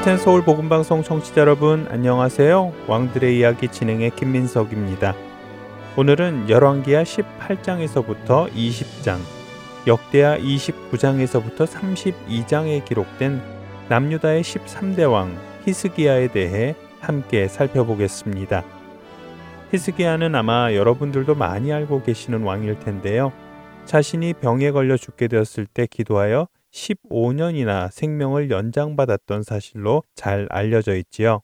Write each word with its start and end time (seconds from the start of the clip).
할텐 0.00 0.16
서울 0.16 0.42
복음 0.42 0.70
방송 0.70 1.02
청취자 1.02 1.42
여러분 1.42 1.86
안녕하세요. 1.90 2.72
왕들의 2.86 3.38
이야기 3.38 3.68
진행의 3.68 4.16
김민석입니다. 4.16 5.14
오늘은 5.94 6.48
열왕기하 6.48 7.02
18장에서부터 7.02 8.50
20장, 8.50 9.18
역대하 9.86 10.38
29장에서부터 10.38 11.66
32장에 11.66 12.82
기록된 12.82 13.42
남유다의 13.90 14.42
13대 14.42 15.10
왕 15.12 15.36
히스기야에 15.66 16.28
대해 16.28 16.74
함께 17.00 17.46
살펴보겠습니다. 17.46 18.64
히스기야는 19.70 20.34
아마 20.34 20.72
여러분들도 20.72 21.34
많이 21.34 21.74
알고 21.74 22.04
계시는 22.04 22.42
왕일 22.42 22.78
텐데요. 22.78 23.34
자신이 23.84 24.32
병에 24.32 24.70
걸려 24.70 24.96
죽게 24.96 25.28
되었을 25.28 25.66
때 25.66 25.86
기도하여 25.86 26.46
15년이나 26.72 27.90
생명을 27.90 28.50
연장받았던 28.50 29.42
사실로 29.42 30.02
잘 30.14 30.46
알려져 30.50 30.96
있지요. 30.96 31.42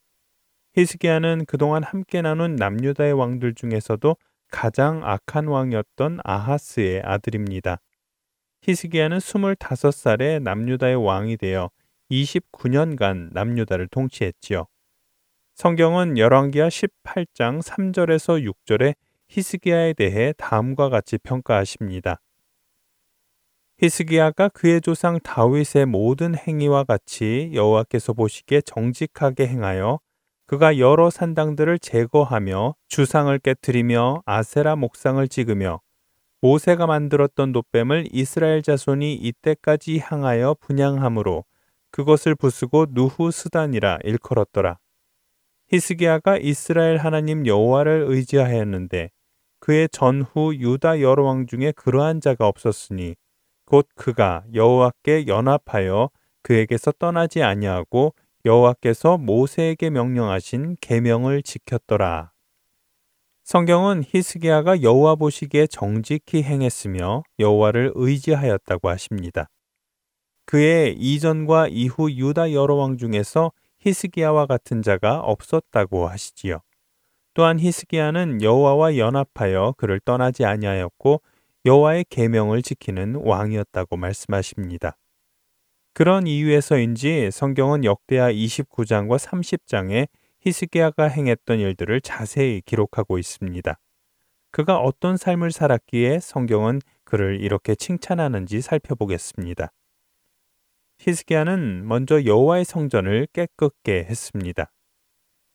히스기야는 0.75 1.47
그동안 1.47 1.83
함께 1.83 2.23
나눈 2.23 2.57
남유다의 2.57 3.15
왕들 3.15 3.55
중에서도 3.55 4.17
가장 4.51 5.03
악한 5.05 5.47
왕이었던 5.47 6.21
아하스의 6.23 7.03
아들입니다. 7.03 7.79
히스기야는 8.63 9.19
25살에 9.19 10.43
남유다의 10.43 10.97
왕이 10.97 11.37
되어 11.39 11.71
29년간 12.11 13.31
남유다를 13.33 13.89
통치했지요. 13.89 14.67
성경은 15.55 16.19
열왕기하 16.19 16.69
18장 16.69 17.63
3절에서 17.63 18.53
6절에 18.67 18.95
히스기야에 19.29 19.95
대해 19.95 20.35
다음과 20.37 20.91
같이 20.91 21.19
평가하십니다. 21.19 22.21
히스기야가 23.79 24.49
그의 24.49 24.81
조상 24.81 25.21
다윗의 25.21 25.85
모든 25.87 26.35
행위와 26.35 26.85
같이 26.85 27.51
여호와께서 27.53 28.15
보시기에 28.15 28.63
정직하게 28.63 29.47
행하여 29.49 30.01
그가 30.47 30.79
여러 30.79 31.11
산당들을 31.11 31.81
제거하며 31.81 32.75
주상을 32.89 33.39
깨뜨리며 33.39 34.23
아세라 34.25 34.77
목상을 34.77 35.29
찍으며 35.29 35.83
모세가 36.41 36.87
만들었던 36.87 37.53
노뱀을 37.53 38.09
이스라엘 38.13 38.63
자손이 38.63 39.15
이때까지 39.15 39.99
향하여 39.99 40.55
분양함으로 40.61 41.45
그것을 41.91 42.35
부수고 42.35 42.87
누후 42.91 43.31
스단이라 43.31 43.99
일컬었더라. 44.05 44.79
히스기야가 45.69 46.39
이스라엘 46.39 46.97
하나님 46.97 47.47
여호와를 47.47 48.07
의지하였는데 48.09 49.11
그의 49.61 49.89
전후 49.91 50.55
유다 50.55 51.01
여러 51.03 51.25
왕 51.25 51.47
중에 51.47 51.73
그러한 51.73 52.21
자가 52.23 52.47
없었으니 52.47 53.17
곧 53.67 53.89
그가 53.95 54.45
여호와께 54.55 55.27
연합하여 55.27 56.11
그에게서 56.42 56.92
떠나지 56.92 57.42
아니하고 57.42 58.14
여호와께서 58.45 59.18
모세에게 59.18 59.91
명령하신 59.91 60.77
계명을 60.80 61.42
지켰더라. 61.42 62.30
성경은 63.42 64.05
히스기야가 64.07 64.83
여호와 64.83 65.17
보시기에 65.17 65.67
정직히 65.67 66.42
행했으며 66.42 67.24
여호와를 67.39 67.92
의지하였다고 67.95 68.89
하십니다. 68.89 69.48
그의 70.45 70.95
이전과 70.96 71.68
이후 71.68 72.11
유다 72.11 72.52
여러 72.52 72.77
왕 72.77 72.96
중에서 72.96 73.51
히스기야와 73.80 74.46
같은 74.46 74.83
자가 74.83 75.20
없었다고 75.20 76.08
하시지요. 76.08 76.61
또한 77.35 77.58
히스기야는 77.58 78.42
여호와와 78.42 78.96
연합하여 78.96 79.74
그를 79.77 80.01
떠나지 80.01 80.45
아니하였고 80.45 81.20
여호와의 81.67 82.05
계명을 82.11 82.63
지키는 82.63 83.17
왕이었다고 83.25 83.97
말씀하십니다. 83.97 84.97
그런 85.95 86.29
이유에서인지 86.29 87.31
성경은 87.33 87.85
역대하 87.85 88.31
29장과 88.31 89.19
30장에 89.19 90.07
히스기야가 90.43 91.09
행했던 91.09 91.59
일들을 91.59 92.01
자세히 92.03 92.63
기록하고 92.65 93.19
있습니다. 93.19 93.81
그가 94.53 94.79
어떤 94.79 95.17
삶을 95.17 95.51
살았기에 95.51 96.21
성경은 96.21 96.83
그를 97.03 97.41
이렇게 97.41 97.75
칭찬하는지 97.75 98.61
살펴보겠습니다. 98.61 99.73
히스기야는 101.01 101.89
먼저 101.89 102.25
여호와의 102.25 102.65
성전을 102.65 103.27
깨끗게 103.33 104.05
했습니다. 104.05 104.71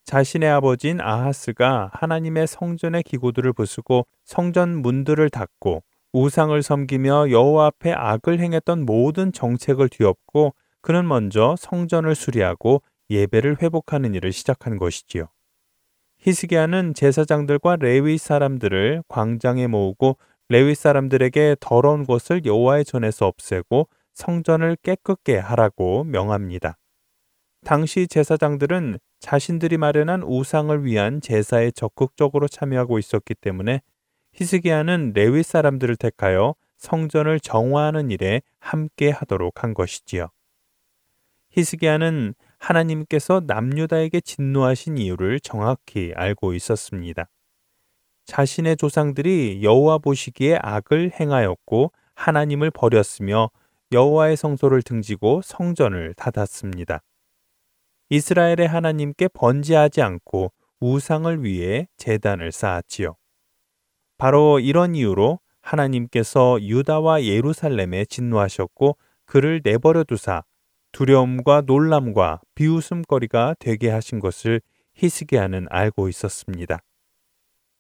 자신의 0.04 0.50
아버지인 0.50 1.00
아하스가 1.00 1.90
하나님의 1.94 2.48
성전의 2.48 3.04
기구들을 3.04 3.54
부수고 3.54 4.08
성전 4.26 4.82
문들을 4.82 5.30
닫고 5.30 5.84
우상을 6.14 6.62
섬기며 6.62 7.32
여호와 7.32 7.68
앞에 7.68 7.94
악을 7.94 8.40
행했던 8.40 8.86
모든 8.86 9.32
정책을 9.32 9.90
뒤엎고 9.90 10.54
그는 10.82 11.08
먼저 11.08 11.56
성전을 11.58 12.16
수리하고 12.16 12.82
예배를 13.10 13.62
회복하는 13.62 14.14
일을 14.16 14.32
시작한 14.32 14.78
것이지요. 14.78 15.28
히스기야는 16.20 16.94
제사장들과 16.94 17.78
레위 17.78 18.18
사람들을 18.18 19.04
광장에 19.08 19.68
모으고 19.68 20.18
레위 20.50 20.76
사람들에게 20.76 21.58
더러운 21.60 22.06
것을 22.06 22.46
여호와의 22.46 22.86
전에서 22.86 23.26
없애고 23.26 23.88
성전을 24.14 24.78
깨끗게 24.84 25.38
하라고 25.38 26.04
명합니다. 26.04 26.78
당시 27.64 28.08
제사장들은 28.08 29.00
자신들이 29.20 29.78
마련한 29.78 30.24
우상을 30.24 30.84
위한 30.84 31.22
제사에 31.22 31.72
적극적으로 31.72 32.48
참여하고 32.48 33.00
있었기 33.00 33.36
때문에 33.36 33.82
히스기야는 34.34 35.14
레위 35.14 35.44
사람들을 35.44 35.96
택하여 35.97 36.56
성전을 36.78 37.40
정화하는 37.40 38.12
일에 38.12 38.42
함께 38.59 39.09
하도록 39.09 39.64
한 39.64 39.74
것이지요. 39.74 40.30
히스기야는 41.52 42.34
하나님께서 42.58 43.42
남유다에게 43.46 44.22
진노하신 44.22 44.97
이유를 44.97 45.40
정확히 45.42 46.14
알고 46.16 46.53
있었습니다. 46.53 47.28
자신의 48.25 48.78
조상들이 48.78 49.62
여호와 49.64 49.97
보시기에 49.97 50.59
악을 50.62 51.12
행하였고 51.19 51.92
하나님을 52.16 52.72
버렸으며 52.72 53.50
여호와의 53.92 54.38
성소를 54.38 54.84
등지고 54.84 55.42
성전을 55.44 56.13
닫았습니다. 56.13 57.03
이스라엘의 58.09 58.68
하나님께 58.68 59.28
번제하지 59.30 60.02
않고 60.02 60.52
우상을 60.80 61.44
위해 61.44 61.88
재단을 61.98 62.52
쌓았지요. 62.52 63.16
바로 64.22 64.59
이런 64.59 64.94
이유로 64.94 65.40
하나님께서 65.64 66.62
유다와 66.62 67.24
예루살렘에 67.24 68.06
진노하셨고 68.06 68.96
그를 69.26 69.62
내버려 69.64 70.04
두사 70.04 70.44
두려움과 70.92 71.64
놀람과 71.66 72.42
비웃음거리가 72.54 73.56
되게 73.58 73.90
하신 73.90 74.20
것을 74.20 74.62
히스기야는 74.94 75.66
알고 75.72 76.08
있었습니다. 76.08 76.84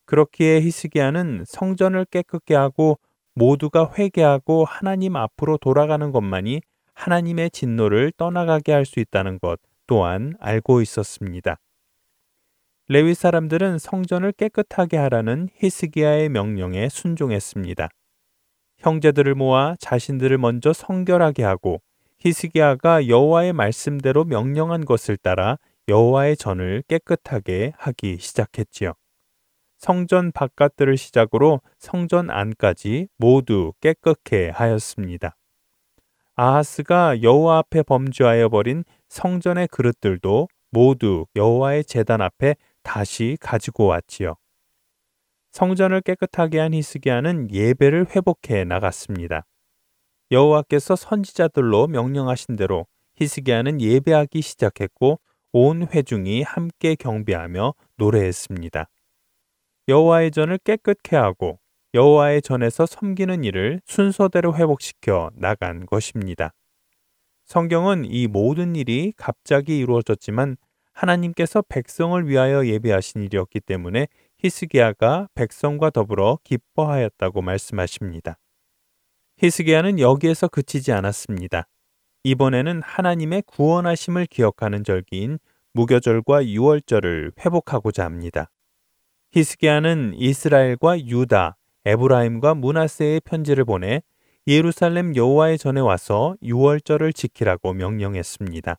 그렇기에 0.05 0.61
히스기야는 0.61 1.43
성전을 1.45 2.05
깨끗게 2.05 2.55
하고 2.55 2.97
모두가 3.35 3.91
회개하고 3.95 4.65
하나님 4.65 5.17
앞으로 5.17 5.59
돌아가는 5.59 6.11
것만이 6.11 6.61
하나님의 6.95 7.51
진노를 7.51 8.13
떠나가게 8.17 8.71
할 8.71 8.85
수 8.85 8.99
있다는 8.99 9.37
것 9.37 9.59
또한 9.85 10.33
알고 10.39 10.81
있었습니다. 10.81 11.59
레위 12.91 13.13
사람들은 13.13 13.79
성전을 13.79 14.33
깨끗하게 14.33 14.97
하라는 14.97 15.47
히스기야의 15.55 16.27
명령에 16.27 16.89
순종했습니다. 16.89 17.87
형제들을 18.79 19.33
모아 19.33 19.77
자신들을 19.79 20.37
먼저 20.37 20.73
성결하게 20.73 21.43
하고 21.43 21.79
히스기야가 22.19 23.07
여호와의 23.07 23.53
말씀대로 23.53 24.25
명령한 24.25 24.83
것을 24.83 25.15
따라 25.15 25.57
여호와의 25.87 26.35
전을 26.35 26.83
깨끗하게 26.89 27.71
하기 27.77 28.17
시작했지요. 28.19 28.91
성전 29.77 30.33
바깥들을 30.33 30.97
시작으로 30.97 31.61
성전 31.79 32.29
안까지 32.29 33.07
모두 33.17 33.71
깨끗게 33.79 34.49
하였습니다. 34.49 35.37
아하스가 36.35 37.21
여호와 37.23 37.59
앞에 37.59 37.83
범죄하여 37.83 38.49
버린 38.49 38.83
성전의 39.07 39.69
그릇들도 39.69 40.49
모두 40.71 41.25
여호와의 41.37 41.85
제단 41.85 42.21
앞에 42.21 42.55
다시 42.83 43.37
가지고 43.39 43.87
왔지요. 43.87 44.35
성전을 45.51 46.01
깨끗하게 46.01 46.59
한 46.59 46.73
히스기야는 46.73 47.51
예배를 47.51 48.07
회복해 48.15 48.63
나갔습니다. 48.63 49.45
여호와께서 50.31 50.95
선지자들로 50.95 51.87
명령하신 51.87 52.55
대로 52.55 52.87
히스기야는 53.15 53.81
예배하기 53.81 54.41
시작했고 54.41 55.19
온 55.51 55.87
회중이 55.87 56.43
함께 56.43 56.95
경배하며 56.95 57.73
노래했습니다. 57.97 58.89
여호와의 59.89 60.31
전을 60.31 60.59
깨끗케 60.59 61.17
하고 61.17 61.59
여호와의 61.93 62.41
전에서 62.41 62.85
섬기는 62.85 63.43
일을 63.43 63.81
순서대로 63.85 64.55
회복시켜 64.55 65.31
나간 65.35 65.85
것입니다. 65.85 66.53
성경은 67.43 68.05
이 68.05 68.27
모든 68.27 68.77
일이 68.77 69.11
갑자기 69.17 69.77
이루어졌지만 69.79 70.55
하나님께서 70.93 71.63
백성을 71.67 72.27
위하여 72.27 72.65
예배하신 72.65 73.23
일이었기 73.23 73.61
때문에 73.61 74.07
히스기야가 74.39 75.29
백성과 75.35 75.89
더불어 75.91 76.39
기뻐하였다고 76.43 77.41
말씀하십니다. 77.41 78.37
히스기야는 79.37 79.99
여기에서 79.99 80.47
그치지 80.47 80.91
않았습니다. 80.91 81.67
이번에는 82.23 82.81
하나님의 82.83 83.43
구원하심을 83.47 84.27
기억하는 84.27 84.83
절기인 84.83 85.39
무교절과 85.73 86.45
유월절을 86.45 87.33
회복하고자 87.39 88.03
합니다. 88.03 88.51
히스기야는 89.31 90.13
이스라엘과 90.15 91.07
유다, 91.07 91.57
에브라임과 91.85 92.55
문하세의 92.55 93.21
편지를 93.21 93.65
보내 93.65 94.01
예루살렘 94.47 95.15
여호와의 95.15 95.57
전에 95.57 95.79
와서 95.79 96.35
유월절을 96.43 97.13
지키라고 97.13 97.73
명령했습니다. 97.73 98.77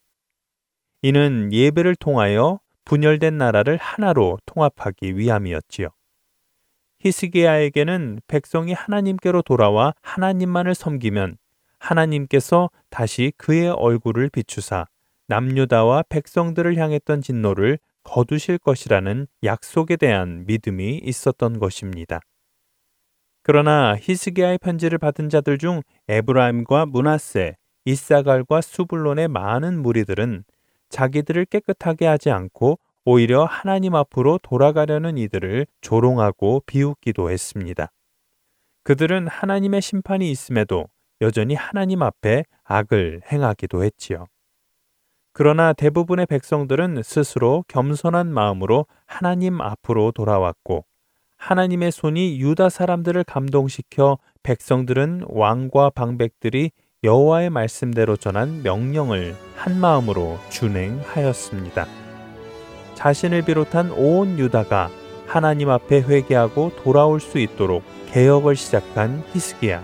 이는 1.03 1.53
예배를 1.53 1.97
통하여 1.97 2.61
분열된 2.85 3.37
나라를 3.37 3.77
하나로 3.77 4.39
통합하기 4.47 5.17
위함이었지요. 5.17 5.89
히스기야에게는 7.01 8.21
백성이 8.29 8.73
하나님께로 8.73 9.43
돌아와 9.43 9.93
하나님만을 10.03 10.75
섬기면 10.75 11.37
하나님께서 11.79 12.71
다시 12.91 13.33
그의 13.37 13.69
얼굴을 13.69 14.31
비추사 14.31 14.87
남유다와 15.27 16.05
백성들을 16.09 16.77
향했던 16.77 17.23
진노를 17.23 17.79
거두실 18.05 18.59
것이라는 18.59 19.27
약속에 19.43 19.97
대한 19.97 20.45
믿음이 20.47 21.01
있었던 21.05 21.59
것입니다. 21.59 22.21
그러나 23.43 23.97
히스기야의 24.01 24.59
편지를 24.59 24.99
받은 24.99 25.29
자들 25.29 25.59
중 25.59 25.83
에브라임과 26.07 26.87
문하세, 26.87 27.57
이사갈과 27.85 28.61
수불론의 28.61 29.27
많은 29.29 29.83
무리들은 29.83 30.45
자기들을 30.93 31.47
깨끗하게 31.47 32.07
하지 32.07 32.31
않고 32.31 32.79
오히려 33.05 33.45
하나님 33.45 33.97
앞으로 33.97 34.39
돌아가려는 34.43 35.19
이들을 35.19 35.67
조롱하고 35.81 36.63
비웃기도 36.67 37.31
했습니다. 37.31 37.91
그들은 38.85 39.27
하나님의 39.27 39.81
심판이 39.83 40.31
있음에도 40.31 40.87
여전히 41.21 41.55
하나님 41.55 42.03
앞에 42.03 42.45
악을 42.65 43.23
행하기도 43.31 43.83
했지요. 43.83 44.27
그러나 45.33 45.73
대부분의 45.73 46.27
백성들은 46.27 47.03
스스로 47.03 47.65
겸손한 47.69 48.33
마음으로 48.33 48.87
하나님 49.07 49.61
앞으로 49.61 50.13
돌아왔고 50.13 50.85
하나님의 51.39 51.91
손이 51.91 52.39
유다 52.39 52.69
사람들을 52.69 53.25
감동시켜 53.25 54.19
백성들은 54.43 55.25
왕과 55.29 55.91
방백들이 55.91 56.71
여호와의 57.05 57.51
말씀대로 57.51 58.17
전한 58.17 58.63
명령을 58.63 59.35
한 59.57 59.81
마음으로 59.81 60.39
준행하였습니다. 60.51 61.87
자신을 62.95 63.43
비롯한 63.43 63.91
온 63.91 64.39
유다가 64.39 64.89
하나님 65.27 65.69
앞에 65.69 66.03
회개하고 66.03 66.77
돌아올 66.77 67.19
수 67.19 67.39
있도록 67.39 67.83
개혁을 68.13 68.55
시작한 68.55 69.25
히스기야. 69.33 69.83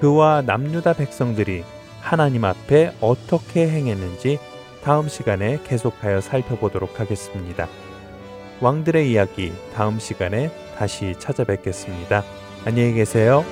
그와 0.00 0.42
남유다 0.42 0.92
백성들이 0.92 1.64
하나님 2.00 2.44
앞에 2.44 2.94
어떻게 3.00 3.68
행했는지 3.68 4.38
다음 4.84 5.08
시간에 5.08 5.58
계속하여 5.64 6.20
살펴보도록 6.20 7.00
하겠습니다. 7.00 7.66
왕들의 8.60 9.10
이야기 9.10 9.52
다음 9.74 9.98
시간에 9.98 10.52
다시 10.78 11.14
찾아뵙겠습니다. 11.18 12.22
안녕히 12.64 12.92
계세요. 12.92 13.44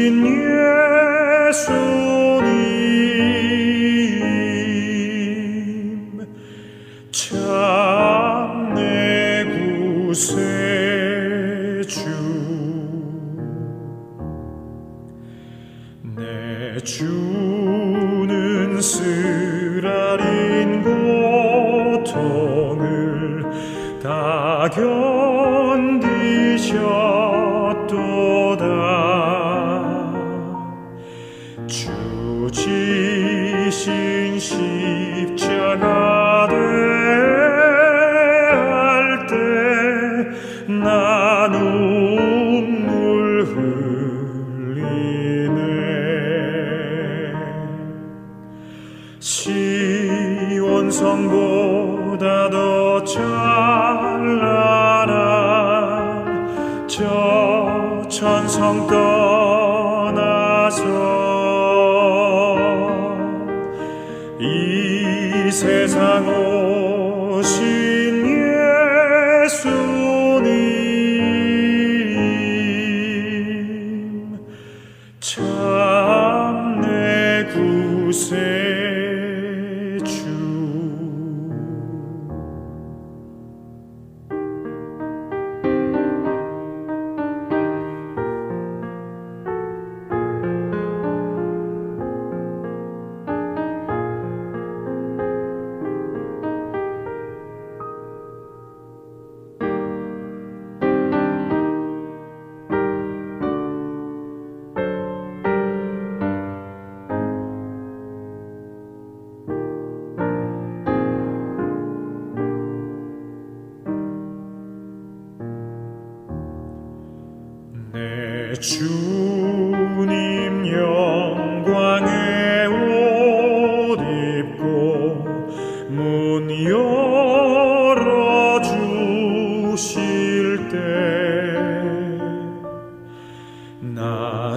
Xin 0.00 0.24
Giêsu 0.24 2.29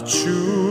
Achu 0.04 0.63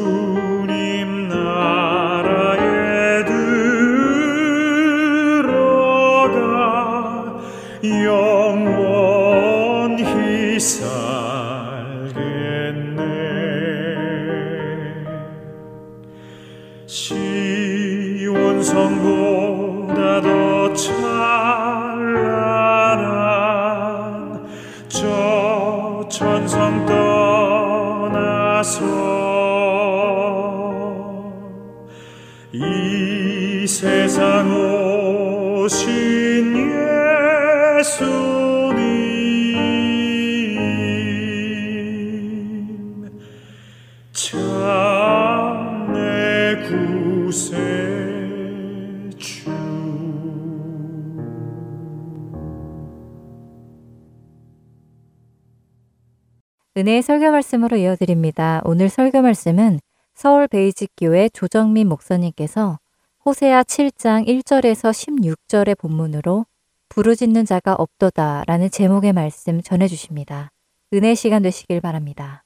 은혜의 56.82 57.02
설교 57.02 57.30
말씀으로 57.30 57.76
이어드립니다. 57.76 58.60
오늘 58.64 58.88
설교 58.88 59.22
말씀은 59.22 59.78
서울 60.14 60.48
베이직교회 60.48 61.28
조정민 61.28 61.88
목사님께서 61.88 62.80
호세아 63.24 63.62
7장 63.62 64.26
1절에서 64.26 64.90
16절의 64.90 65.78
본문으로 65.78 66.44
부르짖는 66.88 67.44
자가 67.44 67.74
없도다 67.74 68.42
라는 68.48 68.68
제목의 68.68 69.12
말씀 69.12 69.62
전해 69.62 69.86
주십니다. 69.86 70.50
은혜 70.92 71.14
시간 71.14 71.42
되시길 71.42 71.80
바랍니다. 71.80 72.42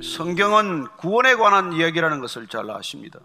성경은 0.00 0.86
구원에 0.98 1.34
관한 1.34 1.72
이야기라는 1.72 2.20
것을 2.20 2.46
잘 2.46 2.70
아십니다. 2.70 3.18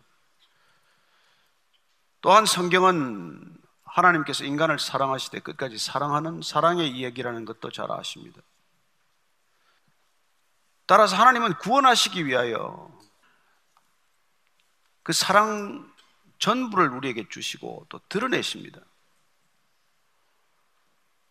또한 2.28 2.46
성경은 2.46 3.58
하나님께서 3.86 4.44
인간을 4.44 4.80
사랑하시되 4.80 5.40
끝까지 5.40 5.78
사랑하는 5.78 6.42
사랑의 6.42 6.90
이야기라는 6.90 7.46
것도 7.46 7.72
잘 7.72 7.90
아십니다. 7.90 8.42
따라서 10.88 11.16
하나님은 11.16 11.54
구원하시기 11.60 12.26
위하여 12.26 12.92
그 15.04 15.14
사랑 15.14 15.90
전부를 16.38 16.90
우리에게 16.90 17.30
주시고 17.30 17.86
또 17.88 18.02
드러내십니다. 18.10 18.82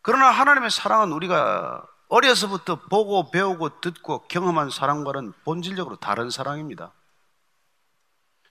그러나 0.00 0.30
하나님의 0.30 0.70
사랑은 0.70 1.12
우리가 1.12 1.86
어려서부터 2.08 2.86
보고 2.88 3.30
배우고 3.30 3.82
듣고 3.82 4.26
경험한 4.28 4.70
사랑과는 4.70 5.34
본질적으로 5.44 5.96
다른 5.96 6.30
사랑입니다. 6.30 6.94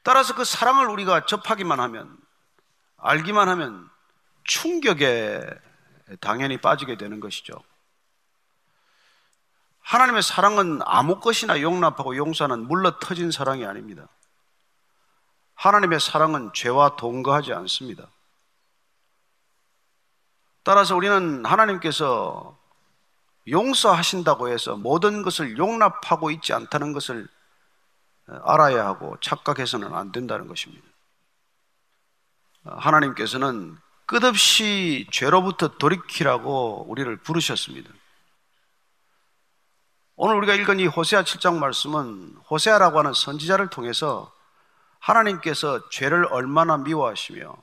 따라서 0.04 0.36
그 0.36 0.46
사랑을 0.46 0.90
우리가 0.90 1.26
접하기만 1.26 1.80
하면 1.80 2.24
알기만 3.06 3.48
하면 3.50 3.90
충격에 4.44 5.42
당연히 6.20 6.58
빠지게 6.58 6.98
되는 6.98 7.20
것이죠. 7.20 7.54
하나님의 9.82 10.24
사랑은 10.24 10.80
아무 10.84 11.20
것이나 11.20 11.62
용납하고 11.62 12.18
용서하는 12.18 12.68
물러 12.68 12.98
터진 13.00 13.30
사랑이 13.30 13.66
아닙니다. 13.66 14.08
하나님의 15.54 16.00
사랑은 16.00 16.52
죄와 16.54 16.96
동거하지 16.96 17.54
않습니다. 17.54 18.08
따라서 20.64 20.96
우리는 20.96 21.46
하나님께서 21.46 22.58
용서하신다고 23.48 24.50
해서 24.50 24.76
모든 24.76 25.22
것을 25.22 25.60
용납하고 25.60 26.32
있지 26.32 26.54
않다는 26.54 26.94
것을 26.94 27.28
알아야 28.26 28.88
하고 28.88 29.16
착각해서는 29.22 29.94
안 29.94 30.12
된다는 30.12 30.48
것입니다. 30.48 30.95
하나님께서는 32.66 33.78
끝없이 34.06 35.08
죄로부터 35.12 35.78
돌이키라고 35.78 36.86
우리를 36.90 37.16
부르셨습니다. 37.18 37.90
오늘 40.16 40.36
우리가 40.36 40.54
읽은 40.54 40.80
이 40.80 40.88
호세아 40.88 41.24
7장 41.24 41.58
말씀은 41.58 42.38
호세아라고 42.50 43.00
하는 43.00 43.14
선지자를 43.14 43.70
통해서 43.70 44.32
하나님께서 45.00 45.90
죄를 45.90 46.26
얼마나 46.32 46.78
미워하시며 46.78 47.56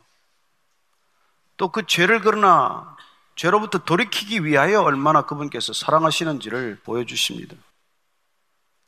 또 1.56 1.68
그 1.68 1.86
죄를 1.86 2.20
그러나 2.20 2.96
죄로부터 3.36 3.78
돌이키기 3.78 4.44
위하여 4.44 4.82
얼마나 4.82 5.22
그분께서 5.22 5.72
사랑하시는지를 5.72 6.80
보여주십니다. 6.84 7.56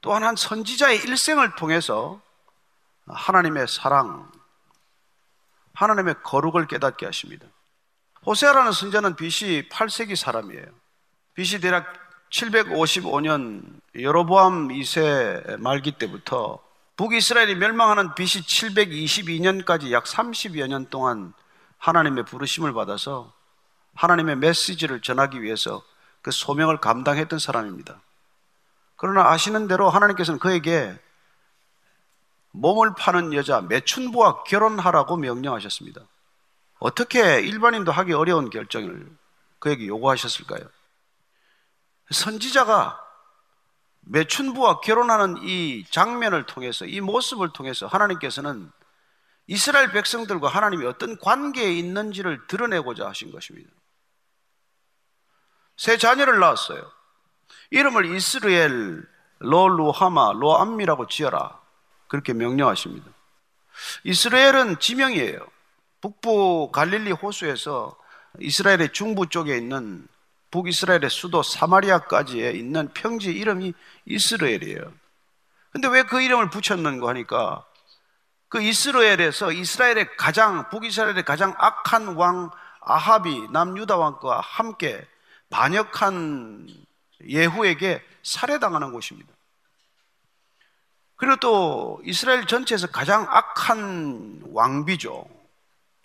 또한 0.01 0.23
한 0.23 0.37
선지자의 0.37 0.99
일생을 0.99 1.55
통해서 1.55 2.21
하나님의 3.07 3.69
사랑, 3.69 4.31
하나님의 5.75 6.17
거룩을 6.23 6.67
깨닫게 6.67 7.07
하십니다. 7.07 7.47
호세아라는 8.27 8.73
선자는 8.73 9.17
BC 9.17 9.69
8세기 9.71 10.17
사람이에요. 10.17 10.65
BC 11.35 11.61
대략 11.61 11.93
755년 12.31 13.81
여로보암 13.95 14.69
2세 14.69 15.59
말기 15.61 15.93
때부터 15.93 16.59
북이스라엘이 16.97 17.57
멸망하는 17.57 18.15
BC 18.15 18.43
722년까지 18.43 19.91
약 19.91 20.05
30여 20.05 20.67
년 20.69 20.87
동안 20.87 21.33
하나님의 21.79 22.25
부르심을 22.25 22.73
받아서 22.73 23.33
하나님의 23.95 24.37
메시지를 24.37 25.01
전하기 25.01 25.43
위해서 25.43 25.83
그 26.23 26.31
소명을 26.31 26.79
감당했던 26.79 27.39
사람입니다. 27.39 28.01
그러나 28.97 29.31
아시는 29.31 29.69
대로 29.69 29.91
하나님께서는 29.91 30.39
그에게 30.39 30.97
몸을 32.55 32.95
파는 32.95 33.35
여자 33.35 33.61
매춘부와 33.63 34.45
결혼하라고 34.45 35.17
명령하셨습니다. 35.17 36.03
어떻게 36.79 37.41
일반인도 37.41 37.91
하기 37.91 38.13
어려운 38.13 38.49
결정을 38.49 39.11
그에게 39.59 39.89
요구하셨을까요? 39.89 40.65
선지자가 42.11 43.01
매춘부와 44.03 44.81
결혼하는 44.81 45.39
이 45.43 45.85
장면을 45.91 46.47
통해서 46.47 46.87
이 46.87 47.01
모습을 47.01 47.53
통해서 47.53 47.87
하나님께서는 47.87 48.71
이스라엘 49.49 49.91
백성들과 49.91 50.49
하나님이 50.49 50.87
어떤 50.87 51.19
관계에 51.19 51.73
있는지를 51.73 52.47
드러내고자 52.47 53.09
하신 53.09 53.33
것입니다. 53.33 53.71
새 55.77 55.99
자녀를 55.99 56.39
낳았어요. 56.39 56.89
이름을 57.71 58.15
이스라엘 58.15 59.05
로루하마 59.39 60.35
로암미라고 60.35 61.09
지어라. 61.09 61.64
그렇게 62.09 62.33
명령하십니다. 62.33 63.07
이스라엘은 64.05 64.79
지명이에요. 64.79 65.47
북부 66.01 66.71
갈릴리 66.73 67.13
호수에서 67.13 67.97
이스라엘의 68.41 68.93
중부 68.93 69.29
쪽에 69.29 69.57
있는 69.57 70.07
북이스라엘의 70.51 71.11
수도 71.11 71.43
사마리아까지에 71.43 72.53
있는 72.53 72.89
평지 72.95 73.33
이름이 73.33 73.75
이스라엘이에요. 74.07 74.93
근데 75.73 75.89
왜 75.89 76.05
그 76.05 76.21
이름을 76.21 76.51
붙였는가 76.51 77.09
하니까 77.09 77.65
그 78.49 78.63
이스라엘에서 78.63 79.51
이스라엘의 79.51 80.17
가장 80.17 80.69
북이스라엘의 80.71 81.25
가장 81.25 81.55
악한 81.59 82.15
왕 82.15 82.51
아합이 82.83 83.49
남유다 83.51 83.97
왕과 83.97 84.41
함께 84.41 85.05
반역한 85.51 86.69
예후에게 87.27 88.03
살해당하는 88.23 88.93
곳입니다. 88.93 89.33
그리고 91.25 91.37
또 91.37 92.03
이스라엘 92.05 92.47
전체에서 92.47 92.89
가장 92.89 93.27
악한 93.31 94.43
왕비죠. 94.53 95.27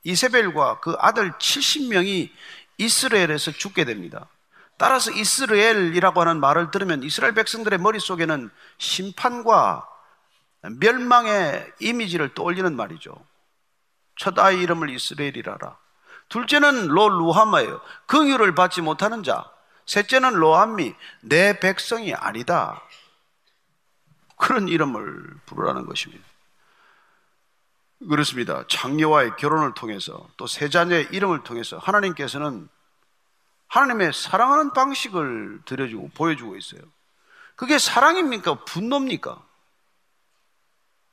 이세벨과 0.05 0.79
그 0.79 0.95
아들 0.97 1.33
70명이 1.33 2.29
이스라엘에서 2.77 3.51
죽게 3.51 3.83
됩니다. 3.83 4.27
따라서 4.77 5.11
이스라엘이라고 5.11 6.21
하는 6.21 6.39
말을 6.39 6.71
들으면 6.71 7.03
이스라엘 7.03 7.33
백성들의 7.33 7.79
머릿속에는 7.79 8.49
심판과 8.77 9.85
멸망의 10.79 11.69
이미지를 11.81 12.33
떠올리는 12.33 12.73
말이죠. 12.73 13.13
첫 14.15 14.39
아이 14.39 14.61
이름을 14.61 14.89
이스라엘이라라. 14.89 15.77
둘째는 16.29 16.87
로 16.87 17.09
루하마예요. 17.09 17.81
긍휼을 18.05 18.55
받지 18.55 18.79
못하는 18.79 19.23
자. 19.23 19.43
셋째는 19.85 20.35
로함미, 20.35 20.95
내 21.23 21.59
백성이 21.59 22.13
아니다. 22.13 22.81
그런 24.39 24.67
이름을 24.67 25.37
부르라는 25.45 25.85
것입니다. 25.85 26.23
그렇습니다. 28.07 28.63
장녀와의 28.69 29.35
결혼을 29.37 29.73
통해서 29.73 30.27
또 30.37 30.47
세 30.47 30.69
자녀의 30.69 31.09
이름을 31.11 31.43
통해서 31.43 31.77
하나님께서는 31.77 32.69
하나님의 33.67 34.13
사랑하는 34.13 34.73
방식을 34.73 35.61
들여주고 35.65 36.11
보여주고 36.15 36.55
있어요. 36.55 36.81
그게 37.55 37.77
사랑입니까? 37.77 38.63
분노입니까? 38.63 39.45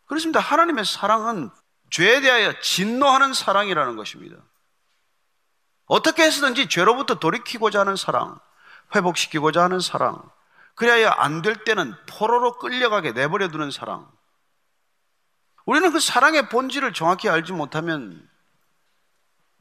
그렇습니다. 0.06 0.38
하나님의 0.38 0.84
사랑은 0.84 1.50
죄에 1.90 2.20
대하여 2.20 2.58
진노하는 2.60 3.34
사랑이라는 3.34 3.96
것입니다. 3.96 4.36
어떻게 5.86 6.22
해서든지 6.22 6.68
죄로부터 6.68 7.16
돌이키고자 7.16 7.80
하는 7.80 7.96
사랑, 7.96 8.38
회복시키고자 8.94 9.64
하는 9.64 9.80
사랑, 9.80 10.22
그래야 10.76 11.12
안 11.16 11.42
될 11.42 11.64
때는 11.64 11.94
포로로 12.06 12.58
끌려가게 12.58 13.12
내버려 13.12 13.48
두는 13.48 13.72
사랑. 13.72 14.08
우리는 15.64 15.90
그 15.90 15.98
사랑의 15.98 16.48
본질을 16.48 16.92
정확히 16.92 17.28
알지 17.28 17.52
못하면 17.52 18.28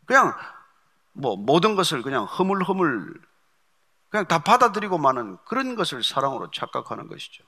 그냥 0.05 0.38
뭐 1.13 1.36
모든 1.36 1.75
것을 1.75 2.03
그냥 2.03 2.25
허물허물 2.25 3.19
그냥 4.10 4.27
다 4.27 4.39
받아들이고 4.39 4.98
마는 4.98 5.38
그런 5.45 5.75
것을 5.75 6.03
사랑으로 6.03 6.51
착각하는 6.51 7.07
것이죠. 7.07 7.43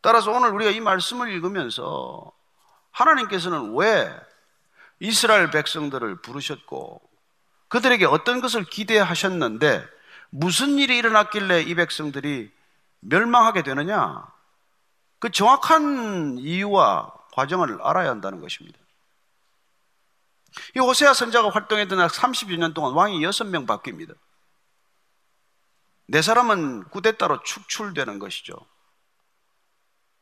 따라서 0.00 0.30
오늘 0.30 0.50
우리가 0.50 0.70
이 0.70 0.80
말씀을 0.80 1.30
읽으면서 1.32 2.32
하나님께서는 2.92 3.74
왜 3.74 4.18
이스라엘 5.00 5.50
백성들을 5.50 6.22
부르셨고 6.22 7.02
그들에게 7.68 8.06
어떤 8.06 8.40
것을 8.40 8.64
기대하셨는데 8.64 9.95
무슨 10.30 10.78
일이 10.78 10.96
일어났길래 10.98 11.62
이 11.62 11.74
백성들이 11.74 12.52
멸망하게 13.00 13.62
되느냐? 13.62 14.26
그 15.18 15.30
정확한 15.30 16.38
이유와 16.38 17.12
과정을 17.32 17.80
알아야 17.82 18.10
한다는 18.10 18.40
것입니다. 18.40 18.78
이 20.74 20.78
호세아 20.78 21.12
선자가 21.14 21.50
활동했던 21.50 21.98
30여 21.98 22.56
년 22.58 22.74
동안 22.74 22.92
왕이 22.94 23.20
6명 23.20 23.66
바뀝니다. 23.66 24.14
네 26.08 26.22
사람은 26.22 26.84
구데따로 26.84 27.42
축출되는 27.42 28.18
것이죠. 28.18 28.54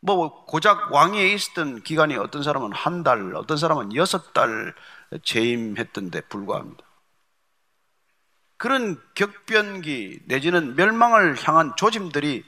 뭐 0.00 0.44
고작 0.44 0.92
왕위에 0.92 1.32
있었던 1.32 1.82
기간이 1.82 2.16
어떤 2.16 2.42
사람은 2.42 2.72
한 2.72 3.02
달, 3.02 3.34
어떤 3.36 3.56
사람은 3.56 3.94
여섯 3.94 4.32
달 4.34 4.74
재임했던 5.22 6.10
데 6.10 6.20
불과합니다. 6.22 6.83
그런 8.56 9.00
격변기 9.14 10.22
내지는 10.26 10.74
멸망을 10.76 11.36
향한 11.46 11.74
조짐들이 11.76 12.44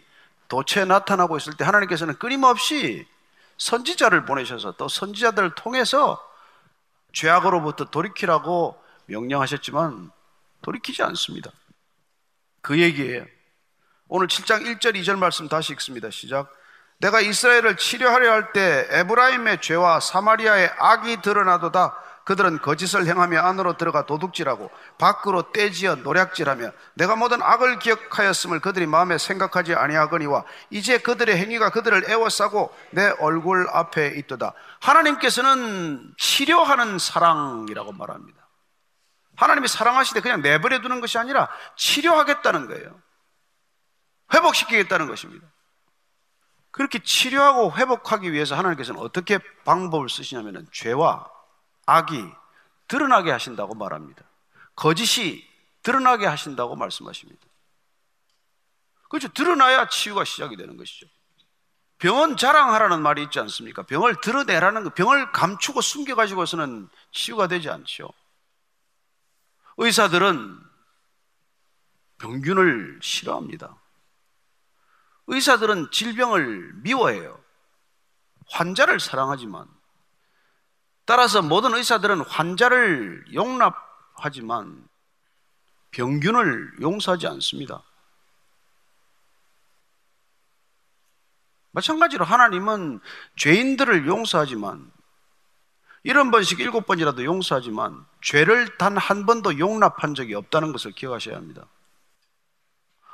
도처에 0.49 0.85
나타나고 0.85 1.37
있을 1.37 1.55
때 1.57 1.65
하나님께서는 1.65 2.15
끊임없이 2.19 3.07
선지자를 3.59 4.25
보내셔서 4.25 4.73
또 4.73 4.89
선지자들을 4.89 5.55
통해서 5.55 6.23
죄악으로부터 7.13 7.87
돌이키라고 7.87 8.81
명령하셨지만 9.07 10.11
돌이키지 10.63 11.03
않습니다. 11.03 11.51
그 12.61 12.81
얘기예요. 12.81 13.25
오늘 14.09 14.29
7장 14.29 14.63
1절 14.65 14.95
2절 14.97 15.19
말씀 15.19 15.49
다시 15.49 15.73
읽습니다. 15.73 16.11
시작. 16.11 16.53
내가 16.99 17.21
이스라엘을 17.21 17.77
치료하려 17.77 18.31
할 18.31 18.53
때 18.53 18.87
에브라임의 18.91 19.61
죄와 19.61 20.01
사마리아의 20.01 20.73
악이 20.79 21.23
드러나도다 21.23 21.97
그들은 22.27 22.59
거짓을 22.59 23.07
행하며 23.07 23.41
안으로 23.41 23.77
들어가 23.77 24.05
도둑질하고 24.05 24.69
밖으로 24.99 25.53
떼지어 25.53 25.95
노략질하며 25.95 26.73
내가 26.95 27.15
모든 27.15 27.41
악을 27.41 27.79
기억하였음을 27.79 28.59
그들이 28.59 28.87
마음에 28.87 29.17
생각하지 29.17 29.77
아니하거니와 29.77 30.45
이제 30.71 30.99
그들의 30.99 31.37
행위가 31.37 31.71
그들을 31.71 32.11
애워싸고 32.11 32.77
내 32.91 33.15
얼굴 33.21 33.69
앞에 33.73 34.15
있도다. 34.17 34.55
하나님께서는 34.81 36.15
치료하는 36.19 36.99
사랑이라고 36.99 37.93
말합니다. 37.93 38.49
하나님이 39.37 39.69
사랑하시되 39.69 40.21
그냥 40.21 40.43
내버려 40.43 40.81
두는 40.81 41.01
것이 41.01 41.19
아니라 41.19 41.49
치료하겠다는 41.77 42.67
거예요. 42.67 43.01
회복시키겠다는 44.35 45.07
것입니다. 45.07 45.47
그렇게 46.73 46.99
치료하고 46.99 47.73
회복하기 47.77 48.33
위해서 48.33 48.57
하나님께서는 48.57 49.01
어떻게 49.01 49.39
방법을 49.65 50.09
쓰시냐면 50.09 50.67
죄와 50.73 51.36
악이 51.87 52.25
드러나게 52.89 53.31
하신다고 53.31 53.75
말합니다. 53.75 54.23
거짓이 54.75 55.45
드러나게 55.83 56.27
하신다고 56.27 56.77
말씀하십니다. 56.77 57.47
그렇죠. 59.09 59.29
드러나야 59.29 59.89
치유가 59.89 60.25
시작이 60.25 60.57
되는 60.57 60.77
것이죠. 60.77 61.07
병은 61.99 62.37
자랑하라는 62.37 63.01
말이 63.01 63.23
있지 63.23 63.39
않습니까? 63.41 63.83
병을 63.85 64.21
드러내라는 64.21 64.85
거, 64.85 64.91
병을 64.91 65.33
감추고 65.33 65.81
숨겨가지고서는 65.81 66.89
치유가 67.13 67.47
되지 67.47 67.71
않죠. 67.71 68.11
의사들은 69.79 70.59
병균을 72.19 72.99
싫어합니다. 73.03 73.77
의사들은 75.29 75.91
질병을 75.91 76.73
미워해요. 76.83 77.43
환자를 78.51 79.01
사랑하지만 79.01 79.67
따라서 81.07 81.41
모든 81.41 81.73
의사들은 81.75 82.21
환자를 82.23 83.25
용납하지만 83.33 84.87
병균을 85.93 86.81
용서하지 86.81 87.27
않습니다. 87.29 87.83
마찬가지로 91.71 92.25
하나님은 92.25 93.01
죄인들을 93.37 94.07
용서하지만 94.07 94.91
이런 96.03 96.31
번씩 96.31 96.61
일곱 96.61 96.87
번이라도 96.87 97.25
용서하지만 97.25 98.05
죄를 98.23 98.77
단 98.79 98.97
한 98.97 99.27
번도 99.27 99.59
용납한 99.59 100.15
적이 100.15 100.35
없다는 100.35 100.73
것을 100.73 100.93
기억하셔야 100.93 101.37
합니다. 101.37 101.67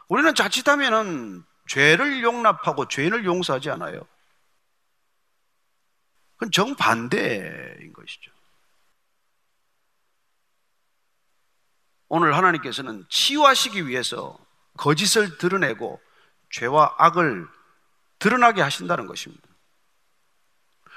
우리는 0.08 0.34
자칫하면은 0.34 1.44
죄를 1.66 2.22
용납하고 2.22 2.88
죄인을 2.88 3.24
용서하지 3.24 3.70
않아요. 3.70 4.06
그건 6.42 6.50
정반대인 6.50 7.92
것이죠. 7.92 8.32
오늘 12.08 12.36
하나님께서는 12.36 13.06
치유하시기 13.08 13.86
위해서 13.86 14.36
거짓을 14.76 15.38
드러내고 15.38 16.00
죄와 16.50 16.96
악을 16.98 17.46
드러나게 18.18 18.60
하신다는 18.60 19.06
것입니다. 19.06 19.46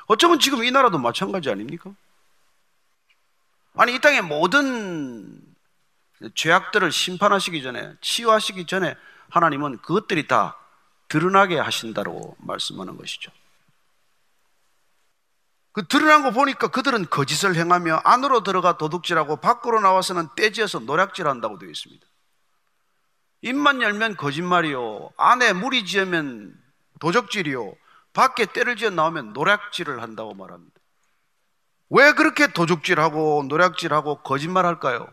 어쩌면 0.08 0.40
지금 0.40 0.64
이 0.64 0.72
나라도 0.72 0.98
마찬가지 0.98 1.50
아닙니까? 1.52 1.94
아니, 3.76 3.94
이 3.94 4.00
땅의 4.00 4.24
모든 4.24 5.42
죄악들을 6.34 6.92
심판하시기 6.92 7.62
전에, 7.62 7.94
치유하시기 8.02 8.66
전에 8.66 8.96
하나님은 9.30 9.78
그것들이 9.80 10.28
다 10.28 10.58
드러나게 11.08 11.60
하신다고 11.60 12.36
말씀하는 12.40 12.98
것이죠. 12.98 13.32
그 15.76 15.86
드러난 15.86 16.24
거 16.24 16.32
보니까 16.32 16.70
그들은 16.70 17.08
거짓을 17.10 17.56
행하며 17.58 17.98
안으로 18.06 18.44
들어가 18.44 18.78
도둑질하고 18.78 19.36
밖으로 19.42 19.82
나와서는 19.82 20.30
떼지어서 20.38 20.80
노략질한다고 20.80 21.60
되어 21.60 21.70
있습니다. 21.70 22.08
입만 23.42 23.82
열면 23.82 24.16
거짓말이요. 24.16 25.10
안에 25.18 25.52
물이 25.52 25.86
지으면 25.86 26.58
도적질이요. 27.02 27.76
밖에 28.14 28.46
때를 28.46 28.78
지어 28.78 28.90
나오면 28.90 29.34
노략질을 29.34 30.02
한다고 30.02 30.34
말합니다. 30.34 30.80
왜 31.90 32.14
그렇게 32.14 32.48
도둑질하고 32.48 33.44
노략질하고 33.50 34.24
거짓말할까요? 34.24 35.06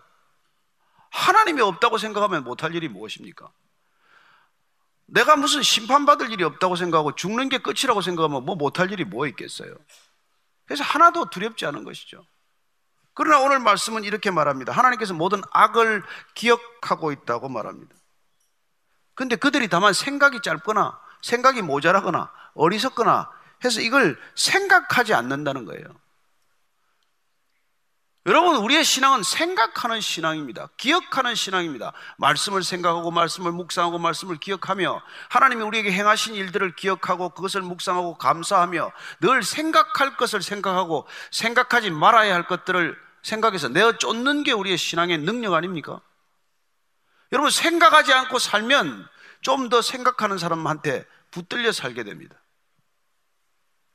하나님이 1.11 1.61
없다고 1.61 1.98
생각하면 1.98 2.44
못할 2.44 2.72
일이 2.77 2.87
무엇입니까? 2.87 3.51
내가 5.07 5.35
무슨 5.35 5.61
심판받을 5.61 6.31
일이 6.31 6.44
없다고 6.44 6.77
생각하고 6.77 7.16
죽는 7.16 7.48
게 7.48 7.59
끝이라고 7.59 8.01
생각하면 8.01 8.44
뭐 8.44 8.55
못할 8.55 8.92
일이 8.92 9.05
뭐 9.05 9.27
있겠어요? 9.27 9.75
그래서 10.66 10.85
하나도 10.85 11.31
두렵지 11.31 11.66
않은 11.66 11.85
것이죠. 11.85 12.25
그러나 13.14 13.40
오늘 13.40 13.59
말씀은 13.59 14.05
이렇게 14.05 14.31
말합니다. 14.31 14.72
하나님께서 14.72 15.14
모든 15.14 15.42
악을 15.53 16.03
기억하고 16.35 17.12
있다고 17.12 17.48
말합니다. 17.48 17.94
근데 19.14 19.37
그들이 19.37 19.68
다만 19.68 19.92
생각이 19.92 20.40
짧거나 20.42 20.98
생각이 21.20 21.62
모자라거나 21.62 22.33
어리석거나 22.55 23.31
해서 23.64 23.81
이걸 23.81 24.18
생각하지 24.35 25.14
않는다는 25.14 25.64
거예요. 25.66 25.85
여러분, 28.27 28.57
우리의 28.57 28.85
신앙은 28.85 29.25
생각하는 29.25 30.01
신앙입니다. 30.01 30.69
기억하는 30.77 31.35
신앙입니다. 31.35 31.93
말씀을 32.19 32.63
생각하고, 32.63 33.11
말씀을 33.11 33.51
묵상하고, 33.51 33.99
말씀을 33.99 34.37
기억하며, 34.37 35.03
하나님이 35.29 35.63
우리에게 35.63 35.91
행하신 35.91 36.35
일들을 36.37 36.77
기억하고, 36.77 37.31
그것을 37.31 37.63
묵상하고, 37.63 38.19
감사하며, 38.19 38.93
늘 39.21 39.43
생각할 39.43 40.17
것을 40.17 40.41
생각하고, 40.41 41.09
생각하지 41.33 41.91
말아야 41.91 42.33
할 42.33 42.47
것들을 42.47 42.97
생각해서 43.23 43.69
내어 43.69 43.97
쫓는 43.99 44.43
게 44.45 44.53
우리의 44.53 44.77
신앙의 44.77 45.19
능력 45.19 45.55
아닙니까? 45.55 46.01
여러분 47.33 47.51
생각하지 47.51 48.13
않고 48.13 48.39
살면 48.39 49.09
좀 49.41 49.69
더 49.69 49.83
생각하는 49.83 50.39
사람한테 50.39 51.07
붙들려 51.31 51.73
살게 51.73 52.05
됩니다. 52.05 52.37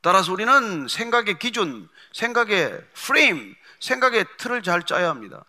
따라서 0.01 0.31
우리는 0.31 0.87
생각의 0.87 1.39
기준, 1.39 1.89
생각의 2.13 2.83
프레임, 2.93 3.55
생각의 3.79 4.25
틀을 4.37 4.63
잘 4.63 4.83
짜야 4.83 5.09
합니다. 5.09 5.45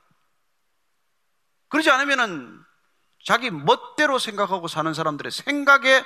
그러지 1.69 1.91
않으면은 1.91 2.63
자기 3.25 3.51
멋대로 3.51 4.19
생각하고 4.19 4.69
사는 4.69 4.93
사람들의 4.95 5.31
생각에 5.33 6.05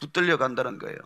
붙들려 0.00 0.36
간다는 0.36 0.78
거예요. 0.78 0.98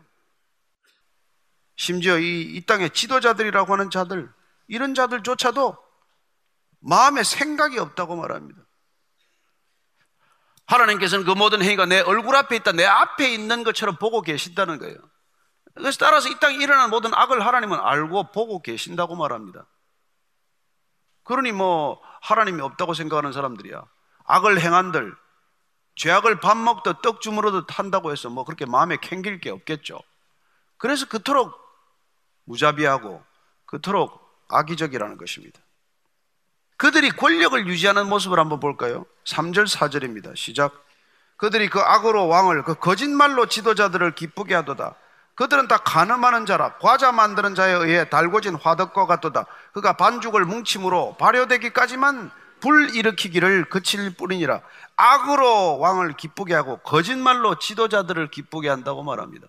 심지어 1.76 2.18
이, 2.18 2.42
이 2.42 2.66
땅의 2.66 2.90
지도자들이라고 2.90 3.72
하는 3.72 3.90
자들, 3.90 4.32
이런 4.68 4.94
자들조차도 4.94 5.76
마음에 6.80 7.22
생각이 7.22 7.78
없다고 7.78 8.16
말합니다. 8.16 8.60
하나님께서는 10.66 11.24
그 11.24 11.32
모든 11.32 11.62
행위가 11.62 11.86
내 11.86 12.00
얼굴 12.00 12.34
앞에 12.36 12.56
있다, 12.56 12.72
내 12.72 12.84
앞에 12.84 13.32
있는 13.32 13.64
것처럼 13.64 13.96
보고 13.96 14.22
계신다는 14.22 14.78
거예요. 14.78 14.96
그래서 15.74 15.98
따라서 15.98 16.28
이 16.28 16.38
땅에 16.38 16.56
일어나는 16.56 16.90
모든 16.90 17.14
악을 17.14 17.44
하나님은 17.44 17.78
알고 17.80 18.32
보고 18.32 18.60
계신다고 18.62 19.16
말합니다. 19.16 19.66
그러니 21.24 21.52
뭐 21.52 22.00
하나님이 22.22 22.60
없다고 22.60 22.94
생각하는 22.94 23.32
사람들이야. 23.32 23.84
악을 24.24 24.60
행한들, 24.60 25.14
죄악을 25.96 26.40
밥 26.40 26.56
먹듯 26.56 27.02
떡 27.02 27.20
주무르듯 27.20 27.78
한다고 27.78 28.12
해서 28.12 28.30
뭐 28.30 28.44
그렇게 28.44 28.66
마음에 28.66 28.96
캥길 28.96 29.40
게 29.40 29.50
없겠죠. 29.50 30.00
그래서 30.78 31.06
그토록 31.06 31.54
무자비하고 32.44 33.22
그토록 33.66 34.20
악의적이라는 34.48 35.16
것입니다. 35.16 35.60
그들이 36.76 37.10
권력을 37.10 37.66
유지하는 37.68 38.08
모습을 38.08 38.38
한번 38.38 38.58
볼까요? 38.58 39.06
3절, 39.24 39.68
4절입니다. 39.68 40.36
시작. 40.36 40.84
그들이 41.36 41.68
그 41.68 41.80
악으로 41.80 42.26
왕을, 42.26 42.64
그 42.64 42.74
거짓말로 42.74 43.46
지도자들을 43.46 44.14
기쁘게 44.14 44.54
하도다. 44.56 44.96
그들은 45.34 45.66
다 45.66 45.78
가늠하는 45.78 46.46
자라 46.46 46.76
과자 46.78 47.10
만드는 47.10 47.54
자에 47.54 47.72
의해 47.72 48.08
달궈진 48.08 48.54
화덕과 48.54 49.06
같도다. 49.06 49.46
그가 49.72 49.94
반죽을 49.96 50.44
뭉침으로 50.44 51.16
발효되기까지만 51.18 52.30
불 52.60 52.94
일으키기를 52.94 53.68
그칠 53.68 54.14
뿐이니라. 54.14 54.60
악으로 54.96 55.78
왕을 55.78 56.16
기쁘게 56.16 56.54
하고 56.54 56.78
거짓말로 56.78 57.58
지도자들을 57.58 58.30
기쁘게 58.30 58.68
한다고 58.68 59.02
말합니다. 59.02 59.48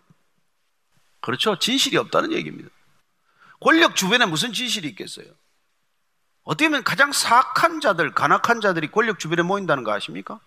그렇죠. 1.22 1.60
진실이 1.60 1.98
없다는 1.98 2.32
얘기입니다. 2.32 2.70
권력 3.60 3.96
주변에 3.96 4.26
무슨 4.26 4.52
진실이 4.52 4.88
있겠어요? 4.90 5.28
어떻게 6.44 6.68
보면 6.68 6.84
가장 6.84 7.12
사악한 7.12 7.80
자들, 7.80 8.14
간악한 8.14 8.62
자들이 8.62 8.92
권력 8.92 9.20
주변에 9.20 9.42
모인다는 9.44 9.84
거 9.84 9.94
아십니까? 9.94 10.40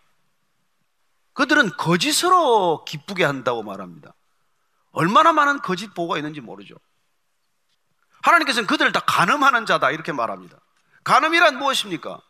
그들은 1.32 1.76
거짓으로 1.76 2.84
기쁘게 2.84 3.24
한다고 3.24 3.62
말합니다. 3.62 4.12
얼마나 4.96 5.32
많은 5.34 5.60
거짓 5.60 5.92
보고가 5.92 6.16
있는지 6.16 6.40
모르죠. 6.40 6.74
하나님께서는 8.22 8.66
그들을 8.66 8.92
다 8.92 9.00
간음하는 9.00 9.66
자다 9.66 9.90
이렇게 9.90 10.10
말합니다. 10.10 10.58
간음이란 11.04 11.58
무엇입니까? 11.58 12.20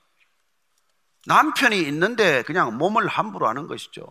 남편이 1.27 1.79
있는데 1.83 2.43
그냥 2.43 2.77
몸을 2.77 3.07
함부로 3.07 3.47
하는 3.47 3.69
것이죠. 3.69 4.05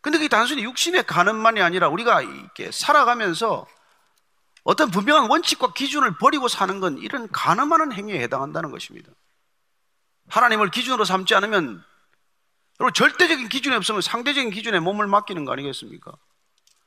근데 0.00 0.16
그게 0.16 0.28
단순히 0.28 0.64
육신의 0.64 1.06
간음만이 1.06 1.60
아니라 1.60 1.88
우리가 1.88 2.22
이렇게 2.22 2.70
살아가면서 2.72 3.66
어떤 4.64 4.90
분명한 4.90 5.30
원칙과 5.30 5.74
기준을 5.74 6.16
버리고 6.16 6.48
사는 6.48 6.80
건 6.80 6.96
이런 6.96 7.28
간음하는 7.30 7.92
행위에 7.92 8.18
해당한다는 8.22 8.70
것입니다. 8.70 9.12
하나님을 10.28 10.70
기준으로 10.70 11.04
삼지 11.04 11.34
않으면 11.34 11.84
여러분 12.80 12.94
절대적인 12.94 13.50
기준이 13.50 13.76
없으면 13.76 14.00
상대적인 14.00 14.50
기준에 14.50 14.80
몸을 14.80 15.06
맡기는 15.06 15.44
거 15.44 15.52
아니겠습니까? 15.52 16.12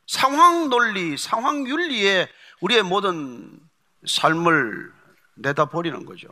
상황 0.09 0.69
논리, 0.69 1.15
상황 1.17 1.67
윤리에 1.67 2.27
우리의 2.61 2.81
모든 2.81 3.59
삶을 4.07 4.91
내다 5.35 5.65
버리는 5.65 6.03
거죠. 6.03 6.27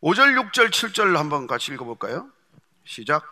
5절, 0.00 0.52
6절, 0.52 0.70
7절 0.70 1.16
한번 1.16 1.48
같이 1.48 1.72
읽어볼까요? 1.72 2.28
시작. 2.84 3.24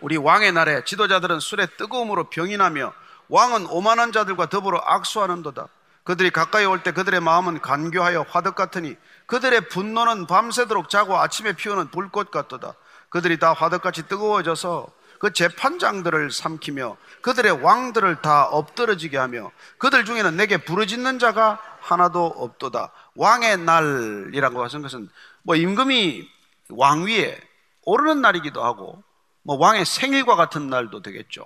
우리 0.00 0.16
왕의 0.16 0.52
날에 0.52 0.84
지도자들은 0.84 1.40
술에 1.40 1.66
뜨거움으로 1.76 2.30
병이 2.30 2.56
나며 2.56 2.94
왕은 3.30 3.66
오만한 3.66 4.12
자들과 4.12 4.46
더불어 4.48 4.78
악수하는도다. 4.78 5.66
그들이 6.04 6.30
가까이 6.30 6.66
올 6.66 6.84
때 6.84 6.92
그들의 6.92 7.18
마음은 7.18 7.60
간교하여 7.62 8.26
화덕 8.30 8.54
같으니 8.54 8.96
그들의 9.26 9.70
분노는 9.70 10.28
밤새도록 10.28 10.88
자고 10.88 11.18
아침에 11.18 11.54
피우는 11.54 11.90
불꽃 11.90 12.30
같도다. 12.30 12.74
그들이 13.08 13.40
다 13.40 13.52
화덕같이 13.54 14.06
뜨거워져서 14.06 14.86
그 15.18 15.32
재판장들을 15.32 16.30
삼키며 16.30 16.96
그들의 17.22 17.62
왕들을 17.62 18.22
다 18.22 18.44
엎드러지게 18.44 19.16
하며 19.16 19.50
그들 19.78 20.04
중에는 20.04 20.36
내게 20.36 20.56
부르짖는 20.58 21.18
자가 21.18 21.60
하나도 21.80 22.24
없도다. 22.26 22.92
왕의 23.14 23.58
날이라고 23.58 24.62
하신 24.62 24.82
것은 24.82 25.08
뭐 25.42 25.56
임금이 25.56 26.28
왕 26.70 27.04
위에 27.04 27.40
오르는 27.82 28.20
날이기도 28.20 28.62
하고 28.64 29.02
뭐 29.42 29.56
왕의 29.56 29.84
생일과 29.84 30.36
같은 30.36 30.68
날도 30.68 31.02
되겠죠. 31.02 31.44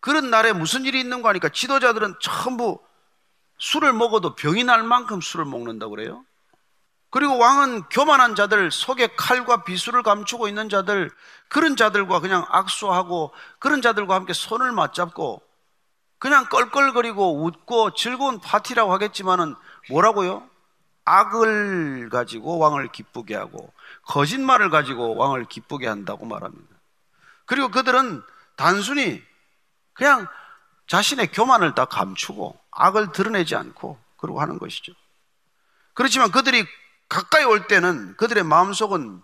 그런 0.00 0.30
날에 0.30 0.52
무슨 0.52 0.84
일이 0.84 1.00
있는가 1.00 1.28
하니까 1.30 1.48
지도자들은 1.48 2.16
전부 2.20 2.80
술을 3.58 3.92
먹어도 3.92 4.34
병이 4.34 4.64
날 4.64 4.82
만큼 4.82 5.20
술을 5.20 5.44
먹는다고 5.44 5.90
그래요. 5.90 6.24
그리고 7.10 7.38
왕은 7.38 7.84
교만한 7.84 8.34
자들, 8.34 8.70
속에 8.70 9.08
칼과 9.16 9.64
비수를 9.64 10.02
감추고 10.02 10.46
있는 10.48 10.68
자들, 10.68 11.10
그런 11.48 11.76
자들과 11.76 12.20
그냥 12.20 12.44
악수하고 12.48 13.32
그런 13.58 13.80
자들과 13.80 14.14
함께 14.14 14.32
손을 14.34 14.72
맞잡고 14.72 15.42
그냥 16.18 16.44
껄껄거리고 16.46 17.44
웃고 17.44 17.94
즐거운 17.94 18.40
파티라고 18.40 18.92
하겠지만은 18.92 19.54
뭐라고요? 19.90 20.48
악을 21.04 22.10
가지고 22.10 22.58
왕을 22.58 22.92
기쁘게 22.92 23.34
하고 23.34 23.72
거짓말을 24.02 24.68
가지고 24.68 25.16
왕을 25.16 25.46
기쁘게 25.46 25.86
한다고 25.86 26.26
말합니다. 26.26 26.76
그리고 27.46 27.68
그들은 27.68 28.22
단순히 28.56 29.22
그냥 29.94 30.26
자신의 30.86 31.32
교만을 31.32 31.74
다 31.74 31.86
감추고 31.86 32.58
악을 32.72 33.12
드러내지 33.12 33.56
않고 33.56 33.98
그러고 34.18 34.40
하는 34.40 34.58
것이죠. 34.58 34.92
그렇지만 35.94 36.30
그들이 36.30 36.66
가까이 37.08 37.44
올 37.44 37.66
때는 37.66 38.16
그들의 38.16 38.44
마음속은 38.44 39.22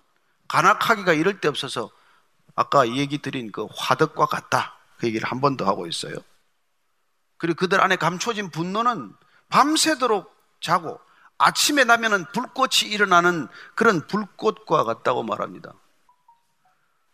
간악하기가 0.49 1.13
이럴 1.13 1.41
데 1.41 1.49
없어서 1.49 1.91
아까 2.57 2.89
얘기 2.89 3.19
드린 3.19 3.51
그 3.53 3.67
화덕과 3.77 4.27
같다. 4.27 4.77
그 4.99 5.07
얘기를 5.07 5.29
한 5.31 5.41
번 5.41 5.57
더 5.57 5.67
하고 5.67 5.87
있어요. 5.87 6.15
그리고 7.37 7.59
그들 7.59 7.81
안에 7.81 7.97
감춰진 7.97 8.51
분노는 8.51 9.13
밤새도록 9.51 10.35
자고 10.61 11.01
아침에 11.37 11.85
나면은 11.85 12.25
불꽃이 12.33 12.91
일어나는 12.91 13.49
그런 13.75 14.07
불꽃과 14.07 14.85
같다고 14.85 15.23
말합니다. 15.25 15.73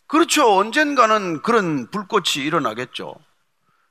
그렇죠. 0.07 0.57
언젠가는 0.59 1.43
그런 1.43 1.91
불꽃이 1.91 2.45
일어나겠죠. 2.45 3.15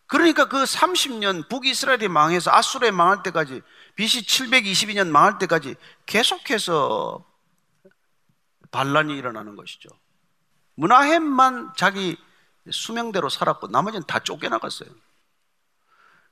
그러니까 0.10 0.46
그 0.50 0.64
30년 0.64 1.48
북이스라엘이 1.50 2.08
망해서 2.08 2.52
아수르에 2.52 2.90
망할 2.90 3.22
때까지 3.22 3.62
BC 3.96 4.24
722년 4.26 5.10
망할 5.10 5.38
때까지 5.38 5.76
계속해서 6.08 7.24
반란이 8.72 9.16
일어나는 9.16 9.56
것이죠. 9.56 9.88
문하햄만 10.74 11.74
자기 11.78 12.18
수명대로 12.72 13.30
살았고 13.30 13.68
나머지는 13.68 14.04
다 14.08 14.18
쫓겨나갔어요. 14.18 14.90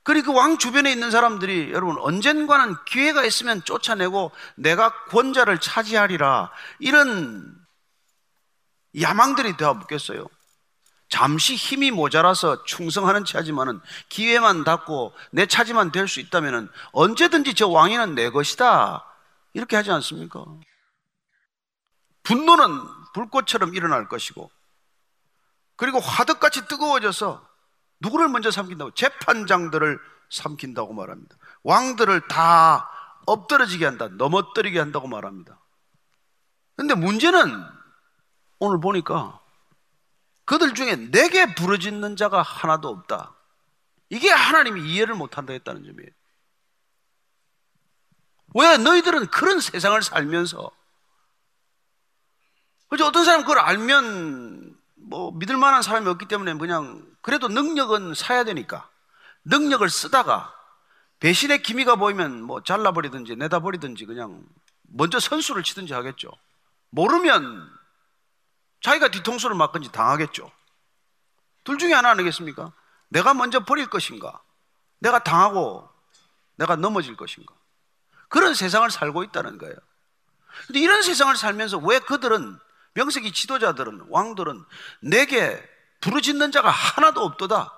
그리고 0.02 0.32
그 0.32 0.38
왕 0.38 0.58
주변에 0.58 0.90
있는 0.90 1.12
사람들이 1.12 1.70
여러분 1.70 1.98
언젠가는 2.00 2.74
기회가 2.84 3.24
있으면 3.24 3.62
쫓아내고 3.62 4.32
내가 4.56 5.04
권자를 5.04 5.60
차지하리라 5.60 6.50
이런 6.80 7.54
야망들이 9.00 9.56
되어 9.56 9.78
붙겠어요. 9.78 10.26
잠시 11.08 11.54
힘이 11.54 11.90
모자라서 11.90 12.64
충성하는 12.64 13.24
차지만은 13.24 13.80
기회만 14.08 14.64
닿고 14.64 15.14
내 15.30 15.46
차지만 15.46 15.90
될 15.90 16.06
수 16.08 16.20
있다면은 16.20 16.68
언제든지 16.92 17.54
저 17.54 17.68
왕위는 17.68 18.14
내 18.14 18.30
것이다. 18.30 19.04
이렇게 19.54 19.76
하지 19.76 19.90
않습니까? 19.90 20.44
분노는 22.22 22.80
불꽃처럼 23.14 23.74
일어날 23.74 24.08
것이고 24.08 24.50
그리고 25.76 25.98
화덕같이 25.98 26.66
뜨거워져서 26.68 27.46
누구를 28.00 28.28
먼저 28.28 28.50
삼킨다고? 28.50 28.92
재판장들을 28.92 29.98
삼킨다고 30.30 30.92
말합니다. 30.92 31.36
왕들을 31.62 32.28
다 32.28 32.90
엎드러지게 33.26 33.84
한다. 33.84 34.08
넘어뜨리게 34.08 34.78
한다고 34.78 35.08
말합니다. 35.08 35.58
근데 36.76 36.94
문제는 36.94 37.64
오늘 38.58 38.80
보니까 38.80 39.40
그들 40.48 40.72
중에 40.72 40.96
내게 40.96 41.54
부르짖는 41.54 42.16
자가 42.16 42.40
하나도 42.40 42.88
없다. 42.88 43.34
이게 44.08 44.30
하나님이 44.30 44.80
이해를 44.90 45.14
못한다 45.14 45.52
했다는 45.52 45.84
점이에요. 45.84 46.10
왜 48.54 48.78
너희들은 48.78 49.26
그런 49.26 49.60
세상을 49.60 50.00
살면서 50.02 50.70
그죠? 52.88 53.04
어떤 53.04 53.26
사람 53.26 53.42
그걸 53.42 53.58
알면 53.58 54.74
뭐 54.94 55.32
믿을 55.32 55.58
만한 55.58 55.82
사람이 55.82 56.08
없기 56.08 56.28
때문에 56.28 56.54
그냥 56.54 57.06
그래도 57.20 57.48
능력은 57.48 58.14
사야 58.14 58.44
되니까 58.44 58.88
능력을 59.44 59.86
쓰다가 59.90 60.54
배신의 61.20 61.62
기미가 61.62 61.96
보이면 61.96 62.40
뭐 62.42 62.62
잘라버리든지 62.62 63.36
내다버리든지 63.36 64.06
그냥 64.06 64.46
먼저 64.84 65.20
선수를 65.20 65.62
치든지 65.62 65.92
하겠죠. 65.92 66.30
모르면 66.88 67.77
자기가 68.80 69.08
뒤통수를 69.08 69.56
맞건지 69.56 69.90
당하겠죠. 69.90 70.50
둘 71.64 71.78
중에 71.78 71.92
하나 71.92 72.10
아니겠습니까? 72.10 72.72
내가 73.08 73.34
먼저 73.34 73.60
버릴 73.60 73.88
것인가? 73.88 74.40
내가 74.98 75.22
당하고 75.22 75.88
내가 76.56 76.76
넘어질 76.76 77.16
것인가? 77.16 77.54
그런 78.28 78.54
세상을 78.54 78.88
살고 78.90 79.24
있다는 79.24 79.58
거예요. 79.58 79.74
근데 80.66 80.80
이런 80.80 81.02
세상을 81.02 81.34
살면서 81.36 81.78
왜 81.78 81.98
그들은 81.98 82.58
명색이 82.94 83.32
지도자들은 83.32 84.06
왕들은 84.08 84.64
내게 85.00 85.62
부르짖는 86.00 86.52
자가 86.52 86.70
하나도 86.70 87.22
없도다. 87.22 87.72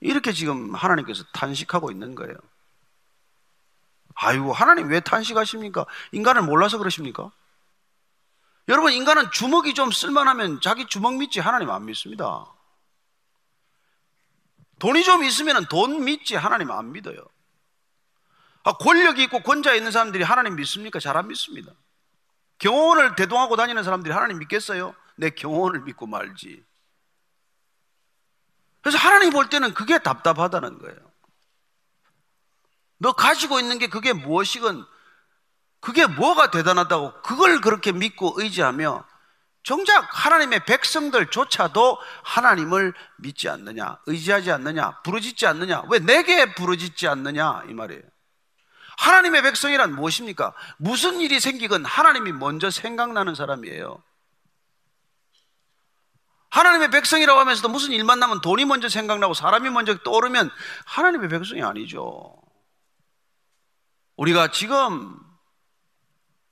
이렇게 0.00 0.32
지금 0.32 0.74
하나님께서 0.74 1.24
탄식하고 1.32 1.90
있는 1.90 2.14
거예요. 2.14 2.34
아이고, 4.14 4.52
하나님 4.52 4.88
왜 4.88 5.00
탄식하십니까? 5.00 5.86
인간을 6.12 6.42
몰라서 6.42 6.78
그러십니까? 6.78 7.30
여러분, 8.68 8.92
인간은 8.92 9.30
주먹이 9.32 9.74
좀 9.74 9.90
쓸만하면 9.90 10.60
자기 10.60 10.86
주먹 10.86 11.16
믿지 11.16 11.40
하나님 11.40 11.70
안 11.70 11.84
믿습니다. 11.86 12.46
돈이 14.78 15.02
좀 15.02 15.24
있으면 15.24 15.66
돈 15.66 16.04
믿지 16.04 16.36
하나님 16.36 16.70
안 16.70 16.92
믿어요. 16.92 17.18
아, 18.62 18.72
권력이 18.74 19.24
있고 19.24 19.40
권자 19.42 19.74
있는 19.74 19.90
사람들이 19.90 20.22
하나님 20.22 20.56
믿습니까? 20.56 20.98
잘 21.00 21.16
안 21.16 21.28
믿습니다. 21.28 21.72
경호원을 22.58 23.16
대동하고 23.16 23.56
다니는 23.56 23.82
사람들이 23.82 24.12
하나님 24.12 24.38
믿겠어요? 24.38 24.94
내 25.16 25.30
경호원을 25.30 25.80
믿고 25.80 26.06
말지. 26.06 26.62
그래서 28.82 28.98
하나님 28.98 29.30
볼 29.30 29.48
때는 29.48 29.74
그게 29.74 29.98
답답하다는 29.98 30.78
거예요. 30.78 30.98
너 32.98 33.12
가지고 33.12 33.58
있는 33.60 33.78
게 33.78 33.88
그게 33.88 34.12
무엇이건 34.12 34.86
그게 35.80 36.06
뭐가 36.06 36.50
대단하다고 36.50 37.22
그걸 37.22 37.60
그렇게 37.60 37.92
믿고 37.92 38.34
의지하며 38.36 39.04
정작 39.62 40.08
하나님의 40.10 40.64
백성들조차도 40.64 41.98
하나님을 42.22 42.94
믿지 43.18 43.48
않느냐, 43.48 43.98
의지하지 44.06 44.50
않느냐, 44.52 45.00
부르짖지 45.02 45.46
않느냐, 45.46 45.82
왜 45.90 45.98
내게 45.98 46.54
부르짖지 46.54 47.08
않느냐 47.08 47.64
이 47.68 47.74
말이에요. 47.74 48.02
하나님의 48.98 49.42
백성이란 49.42 49.94
무엇입니까? 49.94 50.54
무슨 50.78 51.20
일이 51.20 51.40
생기건 51.40 51.84
하나님이 51.84 52.32
먼저 52.32 52.70
생각나는 52.70 53.34
사람이에요. 53.34 54.02
하나님의 56.50 56.90
백성이라고 56.90 57.38
하면서도 57.40 57.68
무슨 57.68 57.92
일 57.92 58.02
만 58.04 58.18
나면 58.18 58.40
돈이 58.40 58.64
먼저 58.64 58.88
생각나고 58.88 59.34
사람이 59.34 59.70
먼저 59.70 59.96
떠오르면 59.98 60.50
하나님의 60.86 61.28
백성이 61.28 61.62
아니죠. 61.62 62.34
우리가 64.16 64.50
지금 64.50 65.16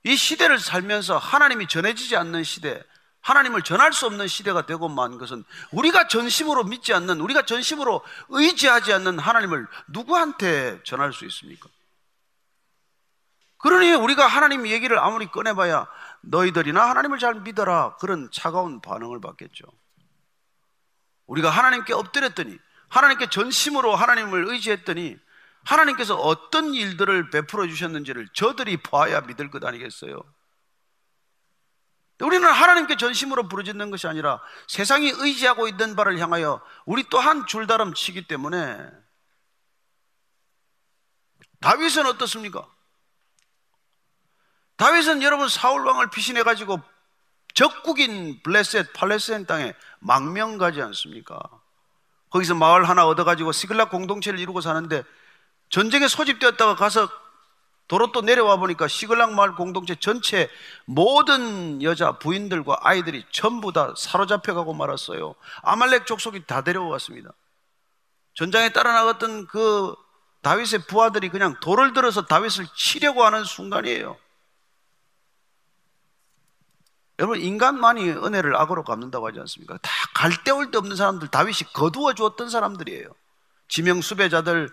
이 0.03 0.15
시대를 0.15 0.59
살면서 0.59 1.17
하나님이 1.17 1.67
전해지지 1.67 2.15
않는 2.15 2.43
시대, 2.43 2.81
하나님을 3.21 3.63
전할 3.63 3.91
수 3.91 4.05
없는 4.05 4.27
시대가 4.27 4.65
되고 4.65 4.87
만 4.87 5.17
것은 5.17 5.43
우리가 5.71 6.07
전심으로 6.07 6.63
믿지 6.63 6.93
않는, 6.93 7.19
우리가 7.19 7.43
전심으로 7.43 8.01
의지하지 8.29 8.93
않는 8.93 9.19
하나님을 9.19 9.67
누구한테 9.89 10.81
전할 10.83 11.11
수 11.11 11.25
있습니까? 11.25 11.69
그러니 13.57 13.91
우리가 13.91 14.25
하나님 14.25 14.67
얘기를 14.67 14.97
아무리 14.97 15.27
꺼내봐야 15.27 15.85
너희들이나 16.21 16.89
하나님을 16.89 17.19
잘 17.19 17.35
믿어라. 17.35 17.97
그런 17.97 18.29
차가운 18.31 18.79
반응을 18.81 19.19
받겠죠. 19.19 19.65
우리가 21.27 21.49
하나님께 21.49 21.93
엎드렸더니, 21.93 22.57
하나님께 22.87 23.29
전심으로 23.29 23.95
하나님을 23.95 24.47
의지했더니, 24.47 25.17
하나님께서 25.65 26.15
어떤 26.15 26.73
일들을 26.73 27.29
베풀어 27.29 27.67
주셨는지를 27.67 28.29
저들이 28.33 28.77
봐야 28.77 29.21
믿을 29.21 29.49
것 29.51 29.63
아니겠어요? 29.63 30.21
우리는 32.21 32.47
하나님께 32.47 32.97
전심으로 32.97 33.47
부르짖는 33.47 33.91
것이 33.91 34.07
아니라 34.07 34.41
세상이 34.67 35.09
의지하고 35.09 35.67
있는 35.67 35.95
바를 35.95 36.19
향하여 36.19 36.61
우리 36.85 37.03
또한 37.09 37.45
줄다름 37.45 37.93
치기 37.93 38.27
때문에 38.27 38.77
다윗은 41.61 42.05
어떻습니까? 42.07 42.67
다윗은 44.77 45.21
여러분 45.23 45.49
사울 45.49 45.85
왕을 45.85 46.09
피신해 46.09 46.43
가지고 46.43 46.81
적국인 47.53 48.41
블레셋 48.43 48.93
팔레스타인 48.93 49.45
땅에 49.45 49.73
망명 49.99 50.57
가지 50.57 50.81
않습니까? 50.81 51.39
거기서 52.29 52.55
마을 52.55 52.87
하나 52.87 53.05
얻어 53.07 53.23
가지고 53.23 53.51
시글락 53.51 53.89
공동체를 53.89 54.39
이루고 54.39 54.61
사는데 54.61 55.03
전쟁에 55.69 56.07
소집되었다가 56.07 56.75
가서 56.75 57.09
도로 57.87 58.11
또 58.11 58.21
내려와 58.21 58.57
보니까 58.57 58.87
시글락 58.87 59.33
마을 59.33 59.55
공동체 59.55 59.95
전체 59.95 60.49
모든 60.85 61.81
여자 61.81 62.19
부인들과 62.19 62.77
아이들이 62.81 63.25
전부 63.31 63.73
다 63.73 63.93
사로잡혀 63.97 64.53
가고 64.53 64.73
말았어요. 64.73 65.33
아말렉 65.63 66.05
족속이 66.05 66.45
다 66.45 66.61
데려왔습니다. 66.61 67.31
전장에 68.35 68.69
따라 68.69 68.93
나갔던 68.93 69.47
그 69.47 69.95
다윗의 70.43 70.85
부하들이 70.87 71.29
그냥 71.29 71.59
돌을 71.61 71.93
들어서 71.93 72.25
다윗을 72.25 72.67
치려고 72.75 73.23
하는 73.23 73.43
순간이에요. 73.43 74.17
여러분 77.17 77.41
인간만이 77.41 78.09
은혜를 78.11 78.55
악으로 78.55 78.83
갚는다고 78.83 79.27
하지 79.27 79.39
않습니까? 79.41 79.77
다갈데올데 79.79 80.77
없는 80.77 80.95
사람들 80.95 81.27
다윗이 81.29 81.73
거두어 81.73 82.13
주었던 82.13 82.49
사람들이에요. 82.49 83.09
지명 83.67 83.99
수배자들 84.01 84.69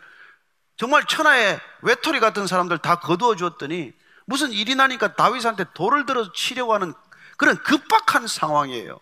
정말 0.77 1.07
천하의 1.07 1.59
외톨이 1.83 2.21
같은 2.21 2.47
사람들 2.47 2.79
다 2.79 3.01
거두어 3.01 3.35
주었더니 3.37 3.93
무슨 4.27 4.53
일이 4.53 4.75
나니까 4.75 5.15
다윗한테 5.15 5.67
돌을 5.75 6.07
들어 6.07 6.33
치려고 6.33 6.75
하는 6.75 6.93
그런 7.37 7.57
급박한 7.62 8.27
상황이에요. 8.27 8.99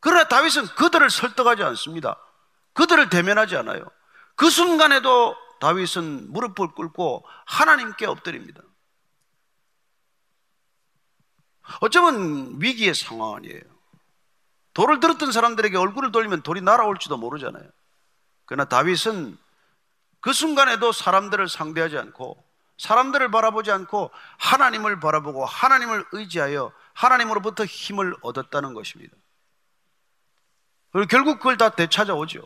그러나 0.00 0.28
다윗은 0.28 0.66
그들을 0.76 1.10
설득하지 1.10 1.62
않습니다. 1.62 2.18
그들을 2.74 3.08
대면하지 3.08 3.56
않아요. 3.56 3.84
그 4.36 4.50
순간에도 4.50 5.36
다윗은 5.60 6.32
무릎을 6.32 6.74
꿇고 6.74 7.24
하나님께 7.46 8.06
엎드립니다. 8.06 8.62
어쩌면 11.80 12.60
위기의 12.60 12.94
상황 12.94 13.34
아니에요. 13.34 13.62
돌을 14.74 15.00
들었던 15.00 15.32
사람들에게 15.32 15.76
얼굴을 15.76 16.12
돌리면 16.12 16.42
돌이 16.42 16.60
날아올지도 16.60 17.16
모르잖아요. 17.16 17.68
그러나 18.44 18.68
다윗은 18.68 19.38
그 20.26 20.32
순간에도 20.32 20.90
사람들을 20.90 21.48
상대하지 21.48 21.98
않고 21.98 22.44
사람들을 22.78 23.30
바라보지 23.30 23.70
않고 23.70 24.10
하나님을 24.38 24.98
바라보고 24.98 25.46
하나님을 25.46 26.04
의지하여 26.10 26.72
하나님으로부터 26.94 27.64
힘을 27.64 28.16
얻었다는 28.22 28.74
것입니다. 28.74 29.16
그리고 30.90 31.06
결국 31.06 31.38
그걸 31.38 31.56
다 31.56 31.68
되찾아오죠. 31.68 32.44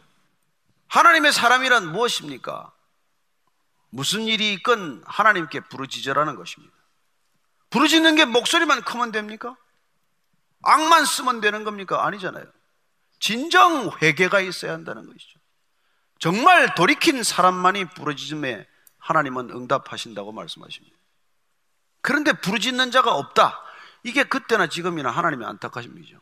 하나님의 0.89 1.33
사람이란 1.33 1.91
무엇입니까? 1.91 2.71
무슨 3.89 4.25
일이 4.25 4.53
있건 4.53 5.03
하나님께 5.07 5.61
부르짖으라는 5.61 6.35
것입니다. 6.37 6.75
부르짖는 7.71 8.15
게 8.15 8.27
목소리만 8.27 8.83
크면 8.83 9.11
됩니까? 9.11 9.57
악만 10.65 11.07
쓰면 11.07 11.41
되는 11.41 11.65
겁니까? 11.65 12.05
아니잖아요. 12.05 12.45
진정 13.21 13.91
회개가 14.03 14.41
있어야 14.41 14.75
한다는 14.75 15.07
것이죠. 15.07 15.40
정말 16.21 16.75
돌이킨 16.75 17.23
사람만이 17.23 17.87
부르짖음에 17.87 18.67
하나님은 18.99 19.51
응답하신다고 19.51 20.33
말씀하십니다. 20.33 20.97
그런데 22.03 22.33
부르짖는 22.33 22.91
자가 22.91 23.15
없다. 23.17 23.59
이게 24.05 24.25
그때나 24.25 24.69
지금이나 24.69 25.11
하나님의 25.11 25.49
안타까심이죠. 25.49 26.21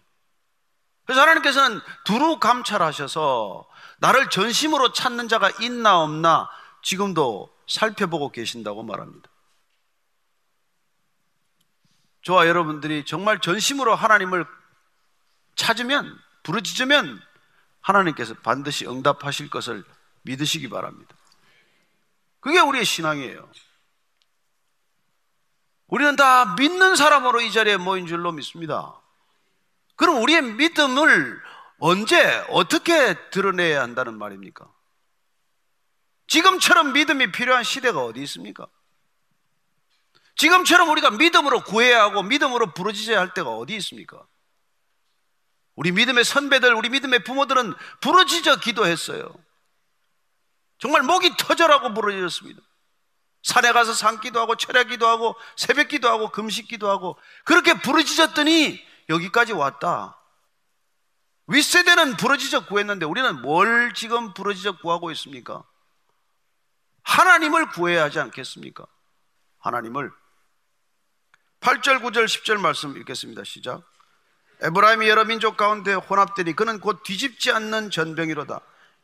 그래서 1.05 1.21
하나님께서는 1.21 1.81
두루 2.05 2.39
감찰하셔서 2.39 3.69
나를 3.99 4.31
전심으로 4.31 4.93
찾는 4.93 5.29
자가 5.29 5.51
있나 5.61 6.01
없나 6.01 6.49
지금도 6.83 7.53
살펴보고 7.67 8.31
계신다고 8.31 8.85
말합니다. 8.85 9.29
저와 12.23 12.47
여러분들이 12.47 13.05
정말 13.05 13.41
전심으로 13.41 13.95
하나님을 13.95 14.47
찾으면, 15.57 16.17
부르짖으면 16.43 17.21
하나님께서 17.89 18.35
반드시 18.35 18.87
응답하실 18.87 19.49
것을 19.51 19.85
믿으시기 20.23 20.69
바랍니다. 20.69 21.17
그게 22.41 22.61
우리의 22.61 22.85
신앙이에요. 22.85 23.51
우리는 25.87 26.17
다 26.17 26.55
믿는 26.57 26.97
사람으로 26.97 27.41
이 27.41 27.51
자리에 27.51 27.79
모인 27.79 28.07
줄로 28.07 28.31
믿습니다. 28.33 29.01
그럼 29.97 30.23
우리의 30.23 30.43
믿음을 30.43 31.41
언제, 31.79 32.45
어떻게 32.51 33.31
드러내야 33.31 33.83
한다는 33.83 34.19
말입니까? 34.19 34.71
지금처럼 36.27 36.93
믿음이 36.93 37.33
필요한 37.33 37.65
시대가 37.65 38.05
어디 38.05 38.23
있습니까? 38.25 38.67
지금처럼 40.37 40.91
우리가 40.91 41.11
믿음으로 41.13 41.65
구해야 41.65 42.03
하고 42.03 42.23
믿음으로 42.23 42.75
부르짖어야 42.75 43.19
할 43.19 43.33
때가 43.33 43.51
어디 43.57 43.75
있습니까? 43.77 44.27
우리 45.79 45.93
믿음의 45.93 46.25
선배들, 46.25 46.75
우리 46.75 46.89
믿음의 46.89 47.23
부모들은 47.23 47.73
부르짖어 48.01 48.57
기도했어요. 48.57 49.33
정말 50.79 51.05
목이 51.05 51.37
터져라고 51.37 51.95
부르짖었습니다. 51.95 52.61
산에 53.45 53.71
가서 53.71 53.95
산기도 53.95 54.41
하고 54.41 54.57
철야기도 54.57 55.07
하고 55.07 55.37
새벽기도 55.55 56.09
하고 56.09 56.31
금식기도 56.31 56.91
하고 56.91 57.17
그렇게 57.45 57.75
부르짖었더니 57.75 58.85
여기까지 59.09 59.53
왔다. 59.53 60.21
윗세대는 61.47 62.17
부르짖어 62.17 62.67
구했는데 62.67 63.07
우리는 63.07 63.41
뭘 63.41 63.95
지금 63.95 64.35
부르짖어 64.35 64.79
구하고 64.79 65.13
있습니까? 65.13 65.63
하나님을 67.05 67.69
구해야 67.69 68.03
하지 68.03 68.19
않겠습니까? 68.19 68.85
하나님을 69.61 70.11
8절, 71.61 72.03
9절, 72.03 72.25
10절 72.25 72.59
말씀 72.59 72.97
읽겠습니다. 72.97 73.45
시작. 73.45 73.98
에브라임이 74.61 75.09
여러 75.09 75.25
민족 75.25 75.57
가운데 75.57 75.95
혼합되니 75.95 76.55
그는 76.57 76.81
곧 76.81 77.03
뒤집지 77.05 77.53
않는 77.53 77.91
전병이로다. 77.91 78.61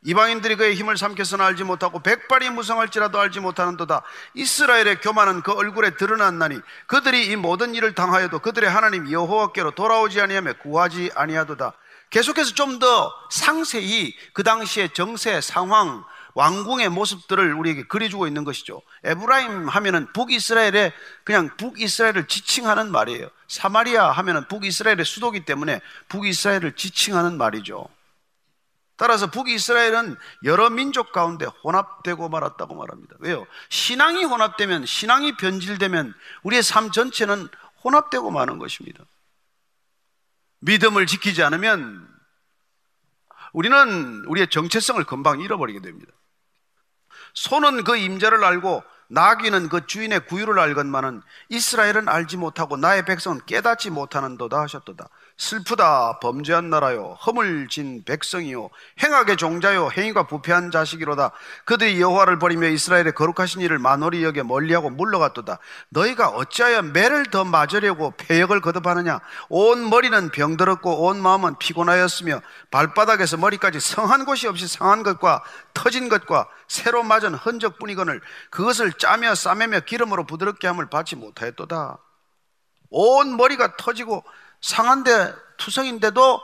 이방인들이 0.06 0.56
그의 0.56 0.74
힘을 0.74 0.98
삼켜서는 0.98 1.44
알지 1.44 1.64
못하고 1.64 2.00
백발이 2.00 2.50
무성할지라도 2.50 3.18
알지 3.18 3.40
못하는도다. 3.40 4.02
이스라엘의 4.34 5.00
교만은 5.00 5.42
그 5.42 5.52
얼굴에 5.52 5.96
드러났나니 5.96 6.60
그들이 6.86 7.28
이 7.28 7.36
모든 7.36 7.74
일을 7.74 7.94
당하여도 7.94 8.40
그들의 8.40 8.68
하나님 8.68 9.10
여호와께로 9.10 9.70
돌아오지 9.70 10.20
아니하며 10.20 10.54
구하지 10.58 11.12
아니하도다. 11.14 11.72
계속해서 12.10 12.54
좀 12.54 12.78
더 12.78 13.12
상세히 13.30 14.14
그 14.34 14.42
당시의 14.42 14.90
정세 14.90 15.40
상황 15.40 16.04
왕궁의 16.34 16.88
모습들을 16.90 17.54
우리에게 17.54 17.84
그려주고 17.84 18.26
있는 18.26 18.44
것이죠. 18.44 18.82
에브라임 19.04 19.68
하면은 19.68 20.12
북이스라엘의 20.12 20.92
그냥 21.22 21.56
북이스라엘을 21.56 22.26
지칭하는 22.26 22.90
말이에요. 22.90 23.28
사마리아 23.48 24.10
하면은 24.10 24.46
북이스라엘의 24.48 25.04
수도기 25.04 25.44
때문에 25.44 25.80
북이스라엘을 26.08 26.72
지칭하는 26.72 27.38
말이죠. 27.38 27.88
따라서 28.96 29.28
북이스라엘은 29.30 30.16
여러 30.44 30.70
민족 30.70 31.12
가운데 31.12 31.46
혼합되고 31.46 32.28
말았다고 32.28 32.74
말합니다. 32.74 33.16
왜요? 33.18 33.44
신앙이 33.68 34.24
혼합되면, 34.24 34.86
신앙이 34.86 35.36
변질되면 35.36 36.14
우리의 36.44 36.62
삶 36.62 36.92
전체는 36.92 37.48
혼합되고 37.82 38.30
마는 38.30 38.58
것입니다. 38.58 39.04
믿음을 40.60 41.06
지키지 41.06 41.42
않으면 41.42 42.08
우리는 43.52 44.24
우리의 44.26 44.48
정체성을 44.48 45.02
금방 45.04 45.40
잃어버리게 45.40 45.80
됩니다. 45.80 46.12
소는 47.34 47.84
그 47.84 47.96
임자를 47.96 48.42
알고 48.42 48.82
나귀는 49.08 49.68
그 49.68 49.86
주인의 49.86 50.26
구유를 50.26 50.58
알건만은 50.58 51.22
이스라엘은 51.50 52.08
알지 52.08 52.36
못하고 52.36 52.76
나의 52.76 53.04
백성은 53.04 53.42
깨닫지 53.46 53.90
못하는도다 53.90 54.60
하셨도다. 54.62 55.08
슬프다 55.36 56.20
범죄한 56.20 56.70
나라요. 56.70 57.18
허물 57.26 57.68
진 57.68 58.04
백성이요. 58.04 58.70
행악의 59.02 59.36
종자요. 59.36 59.90
행위가 59.90 60.28
부패한 60.28 60.70
자식이로다. 60.70 61.32
그들이 61.64 62.00
여호와를 62.00 62.38
버리며 62.38 62.68
이스라엘의 62.68 63.12
거룩하신 63.12 63.60
일을 63.62 63.80
만홀히 63.80 64.22
여겨 64.22 64.44
멀리하고 64.44 64.90
물러갔도다. 64.90 65.58
너희가 65.88 66.28
어찌하여 66.28 66.82
매를 66.82 67.26
더 67.26 67.44
맞으려고 67.44 68.12
폐역을 68.16 68.60
거듭하느냐? 68.60 69.20
온 69.48 69.90
머리는 69.90 70.30
병들었고 70.30 71.06
온 71.06 71.20
마음은 71.20 71.58
피곤하였으며 71.58 72.40
발바닥에서 72.70 73.36
머리까지 73.36 73.80
성한 73.80 74.24
곳이 74.24 74.46
없이 74.46 74.68
상한 74.68 75.02
것과 75.02 75.42
터진 75.74 76.08
것과 76.08 76.48
새로 76.68 77.02
맞은 77.02 77.34
흔적뿐이거늘 77.34 78.20
그것을 78.50 78.92
짜며 78.92 79.34
싸매며 79.34 79.80
기름으로 79.80 80.26
부드럽게 80.26 80.68
함을 80.68 80.88
받지 80.90 81.16
못하였도다. 81.16 81.98
온 82.90 83.36
머리가 83.36 83.76
터지고 83.76 84.24
상한데 84.64 85.34
투성인데도 85.58 86.40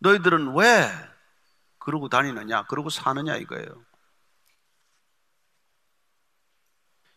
너희들은 0.00 0.56
왜 0.56 0.90
그러고 1.78 2.08
다니느냐, 2.08 2.64
그러고 2.66 2.90
사느냐 2.90 3.36
이거예요. 3.36 3.84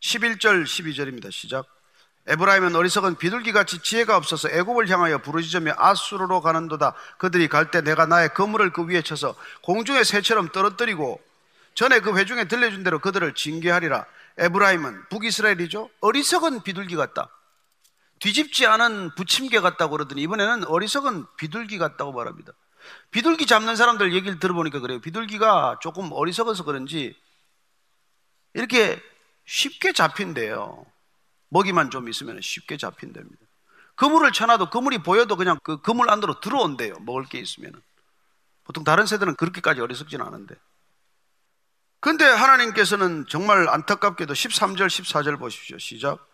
11절, 0.02 0.66
12절입니다. 0.66 1.32
시작. 1.32 1.66
에브라임은 2.28 2.76
어리석은 2.76 3.18
비둘기같이 3.18 3.80
지혜가 3.82 4.16
없어서 4.16 4.50
애굽을 4.50 4.88
향하여 4.88 5.18
부르짖으며 5.18 5.74
아수르로 5.78 6.42
가는도다. 6.42 6.94
그들이 7.18 7.48
갈 7.48 7.72
때 7.72 7.82
내가 7.82 8.06
나의 8.06 8.34
그물을 8.36 8.72
그 8.72 8.86
위에 8.86 9.02
쳐서 9.02 9.36
공중의 9.64 10.06
새처럼 10.06 10.50
떨어뜨리고 10.50 11.22
전에 11.74 12.02
그 12.02 12.16
회중에 12.16 12.46
들려준 12.46 12.84
대로 12.84 13.00
그들을 13.00 13.34
징계하리라. 13.34 14.06
에브라임은 14.38 15.10
북이스라엘이죠. 15.10 15.90
어리석은 16.02 16.62
비둘기 16.62 16.96
같다. 16.96 17.30
뒤집지 18.20 18.66
않은 18.66 19.16
부침개 19.16 19.60
같다고 19.60 19.92
그러더니 19.92 20.22
이번에는 20.22 20.66
어리석은 20.68 21.26
비둘기 21.38 21.78
같다고 21.78 22.14
말합니다. 22.14 22.54
비둘기 23.12 23.46
잡는 23.46 23.76
사람들 23.76 24.14
얘기를 24.14 24.40
들어보니까 24.40 24.80
그래요. 24.80 25.00
비둘기가 25.00 25.80
조금 25.82 26.12
어리석어서 26.12 26.64
그런지 26.64 27.16
이렇게 28.54 29.02
쉽게 29.46 29.94
잡힌대요. 29.94 30.86
먹이만 31.50 31.92
좀 31.92 32.10
있으면 32.10 32.42
쉽게 32.42 32.78
잡힌답니다. 32.78 33.38
그물을 33.96 34.32
쳐놔도 34.32 34.70
그물이 34.70 35.00
보여도 35.00 35.36
그냥 35.36 35.60
그 35.64 35.82
그물 35.82 36.10
안으로 36.10 36.40
들어온대요. 36.40 36.96
먹을 37.02 37.26
게 37.26 37.40
있으면. 37.40 37.74
보통 38.64 38.84
다른 38.84 39.06
새들은 39.06 39.36
그렇게까지 39.36 39.82
어리석지는 39.82 40.26
않은데. 40.26 40.56
근데 42.00 42.26
하나님께서는 42.26 43.26
정말 43.30 43.70
안타깝게도 43.70 44.34
13절, 44.34 44.88
14절 44.88 45.40
보십시오. 45.40 45.78
시작. 45.78 46.28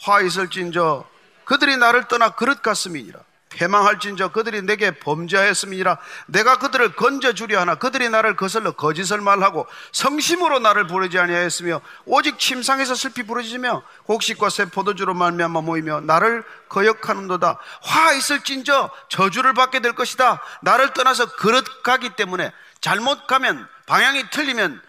화 0.00 0.20
있을진저 0.20 1.08
그들이 1.44 1.76
나를 1.76 2.08
떠나 2.08 2.30
그릇 2.30 2.62
같음이니라. 2.62 3.20
패망할진저 3.50 4.32
그들이 4.32 4.62
내게 4.62 4.92
범죄하였음이니라. 4.92 5.98
내가 6.26 6.58
그들을 6.58 6.96
건져주려 6.96 7.60
하나 7.60 7.74
그들이 7.74 8.08
나를 8.08 8.34
거슬러 8.36 8.72
거짓을 8.72 9.20
말하고 9.20 9.66
성심으로 9.92 10.58
나를 10.60 10.86
부르지 10.86 11.18
아니하였으며 11.18 11.80
오직 12.06 12.38
침상에서 12.38 12.94
슬피 12.94 13.24
부르짖으며 13.24 13.82
곡식과 14.04 14.48
새 14.48 14.64
포도주로 14.66 15.14
말미암아 15.14 15.60
모이며 15.60 16.00
나를 16.00 16.44
거역하는도다. 16.68 17.58
화 17.82 18.12
있을진저 18.12 18.90
저주를 19.08 19.54
받게 19.54 19.80
될 19.80 19.92
것이다. 19.94 20.40
나를 20.62 20.94
떠나서 20.94 21.36
그릇 21.36 21.82
가기 21.82 22.16
때문에 22.16 22.52
잘못 22.80 23.26
가면 23.26 23.68
방향이 23.86 24.30
틀리면 24.30 24.80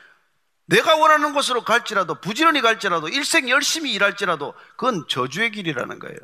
내가 0.66 0.96
원하는 0.96 1.34
곳으로 1.34 1.64
갈지라도 1.64 2.16
부지런히 2.22 2.62
갈지라도 2.62 3.10
일생 3.10 3.50
열심히 3.50 3.92
일할지라도 3.92 4.54
그건 4.78 5.06
저주의 5.10 5.52
길이라는 5.52 6.00
거예요 6.00 6.18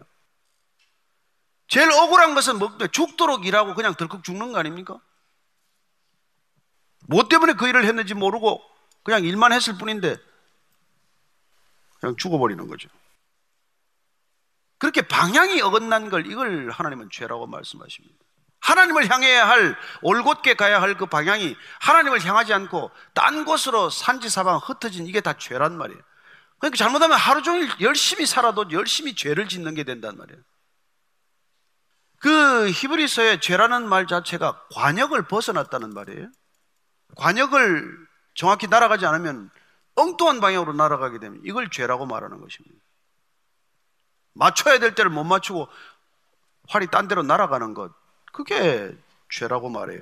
제일 1.70 1.92
억울한 1.92 2.34
것은 2.34 2.58
뭐 2.58 2.76
죽도록 2.92 3.46
일하고 3.46 3.76
그냥 3.76 3.94
덜컥 3.94 4.24
죽는 4.24 4.52
거 4.52 4.60
아닙니까? 4.60 5.00
뭐 7.08 7.28
때문에 7.28 7.54
그 7.54 7.68
일을 7.68 7.86
했는지 7.86 8.14
모르고 8.14 8.62
그냥 9.04 9.24
일만 9.24 9.54
했을 9.54 9.78
뿐인데 9.78 10.18
그냥 12.00 12.16
죽어버리는 12.18 12.68
거죠. 12.68 12.90
그렇게 14.80 15.02
방향이 15.02 15.62
어긋난 15.62 16.10
걸 16.10 16.26
이걸 16.26 16.72
하나님은 16.72 17.10
죄라고 17.12 17.46
말씀하십니다. 17.48 18.18
하나님을 18.62 19.10
향해야 19.10 19.48
할 19.48 19.78
올곧게 20.02 20.56
가야 20.56 20.82
할 20.82 20.96
그 20.96 21.06
방향이 21.06 21.56
하나님을 21.82 22.24
향하지 22.26 22.54
않고 22.54 22.92
딴 23.14 23.46
곳으로 23.46 23.90
산지사방 23.90 24.58
흩어진 24.58 25.06
이게 25.06 25.22
다 25.22 25.34
죄란 25.34 25.78
말이에요. 25.78 26.02
그러니까 26.58 26.78
잘못하면 26.78 27.18
하루 27.18 27.42
종일 27.42 27.70
열심히 27.80 28.26
살아도 28.26 28.70
열심히 28.72 29.16
죄를 29.16 29.48
짓는 29.48 29.76
게 29.76 29.84
된단 29.84 30.18
말이에요. 30.18 30.42
그 32.20 32.70
히브리서의 32.70 33.42
죄라는 33.42 33.88
말 33.88 34.08
자체가 34.08 34.62
관역을 34.74 35.28
벗어났다는 35.28 35.94
말이에요. 35.94 36.30
관역을 37.16 38.08
정확히 38.36 38.68
날아가지 38.68 39.06
않으면 39.06 39.50
엉뚱한 39.96 40.40
방향으로 40.40 40.74
날아가게 40.74 41.20
되면 41.20 41.42
이걸 41.44 41.70
죄라고 41.70 42.06
말하는 42.06 42.40
것입니다. 42.40 42.78
맞춰야 44.34 44.80
될 44.80 44.96
때를 44.96 45.12
못 45.12 45.24
맞추고 45.24 45.68
활이 46.68 46.88
딴 46.88 47.08
데로 47.08 47.24
날아가는 47.24 47.74
것, 47.74 47.92
그게 48.32 48.96
죄라고 49.30 49.70
말해요. 49.70 50.02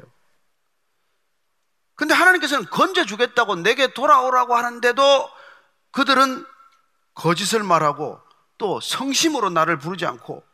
근데 1.95 2.13
하나님께서는 2.13 2.65
건져주겠다고 2.65 3.55
내게 3.55 3.93
돌아오라고 3.93 4.55
하는데도 4.55 5.29
그들은 5.91 6.45
거짓을 7.15 7.63
말하고 7.63 8.21
또 8.59 8.79
성심으로 8.79 9.49
나를 9.49 9.79
부르지 9.79 10.05
않고 10.05 10.46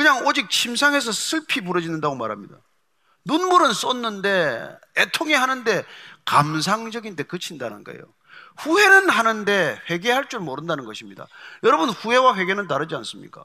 그냥 0.00 0.26
오직 0.26 0.48
침상에서 0.48 1.12
슬피 1.12 1.60
부러지는다고 1.60 2.14
말합니다. 2.14 2.56
눈물은 3.26 3.74
쏟는데 3.74 4.66
애통해 4.96 5.34
하는데 5.34 5.84
감상적인데 6.24 7.24
그친다는 7.24 7.84
거예요. 7.84 8.00
후회는 8.56 9.10
하는데 9.10 9.78
회개할 9.90 10.30
줄 10.30 10.40
모른다는 10.40 10.86
것입니다. 10.86 11.26
여러분 11.64 11.90
후회와 11.90 12.34
회개는 12.36 12.66
다르지 12.66 12.94
않습니까? 12.94 13.44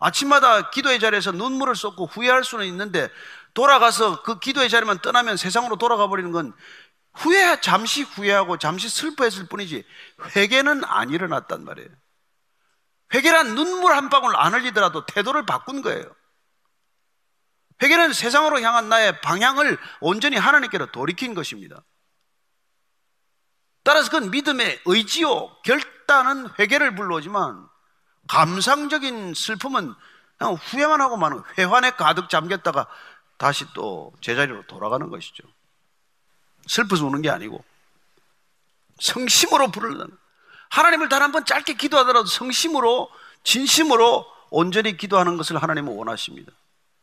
아침마다 0.00 0.70
기도의 0.70 0.98
자리에서 0.98 1.30
눈물을 1.30 1.76
쏟고 1.76 2.06
후회할 2.06 2.42
수는 2.42 2.66
있는데 2.66 3.08
돌아가서 3.54 4.24
그 4.24 4.40
기도의 4.40 4.70
자리만 4.70 4.98
떠나면 4.98 5.36
세상으로 5.36 5.76
돌아가 5.76 6.08
버리는 6.08 6.32
건 6.32 6.52
후회 7.12 7.60
잠시 7.60 8.02
후회하고 8.02 8.58
잠시 8.58 8.88
슬퍼했을 8.88 9.46
뿐이지 9.46 9.84
회개는 10.34 10.82
안 10.86 11.10
일어났단 11.10 11.64
말이에요. 11.64 11.90
회개란 13.12 13.54
눈물 13.54 13.92
한 13.94 14.08
방울 14.08 14.34
안 14.36 14.54
흘리더라도 14.54 15.06
태도를 15.06 15.46
바꾼 15.46 15.82
거예요. 15.82 16.04
회개는 17.82 18.12
세상으로 18.12 18.60
향한 18.60 18.88
나의 18.88 19.20
방향을 19.20 19.78
온전히 20.00 20.36
하나님께로 20.36 20.92
돌이킨 20.92 21.34
것입니다. 21.34 21.82
따라서 23.82 24.10
그건 24.10 24.30
믿음의 24.30 24.82
의지요, 24.86 25.60
결단은 25.62 26.48
회개를 26.58 26.94
불러오지만 26.94 27.68
감상적인 28.28 29.34
슬픔은 29.34 29.94
그냥 30.38 30.54
후회만 30.54 31.00
하고 31.00 31.16
마는 31.16 31.42
회환에 31.58 31.90
가득 31.92 32.30
잠겼다가 32.30 32.88
다시 33.36 33.66
또 33.74 34.12
제자리로 34.20 34.66
돌아가는 34.66 35.08
것이죠. 35.10 35.44
슬퍼서 36.66 37.04
우는 37.06 37.20
게 37.20 37.30
아니고 37.30 37.62
성심으로 39.00 39.70
부르는 39.70 40.16
하나님을 40.74 41.08
단 41.08 41.22
한 41.22 41.30
번 41.30 41.44
짧게 41.44 41.74
기도하더라도 41.74 42.26
성심으로 42.26 43.08
진심으로 43.44 44.26
온전히 44.50 44.96
기도하는 44.96 45.36
것을 45.36 45.62
하나님은 45.62 45.94
원하십니다. 45.94 46.52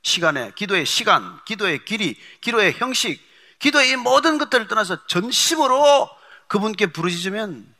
시간에 0.03 0.51
기도의 0.55 0.85
시간, 0.85 1.39
기도의 1.45 1.85
길이, 1.85 2.17
기도의 2.41 2.73
형식, 2.73 3.21
기도의 3.59 3.91
이 3.91 3.95
모든 3.95 4.37
것들을 4.37 4.67
떠나서 4.67 5.05
전심으로 5.07 6.09
그분께 6.47 6.87
부르짖으면 6.87 7.73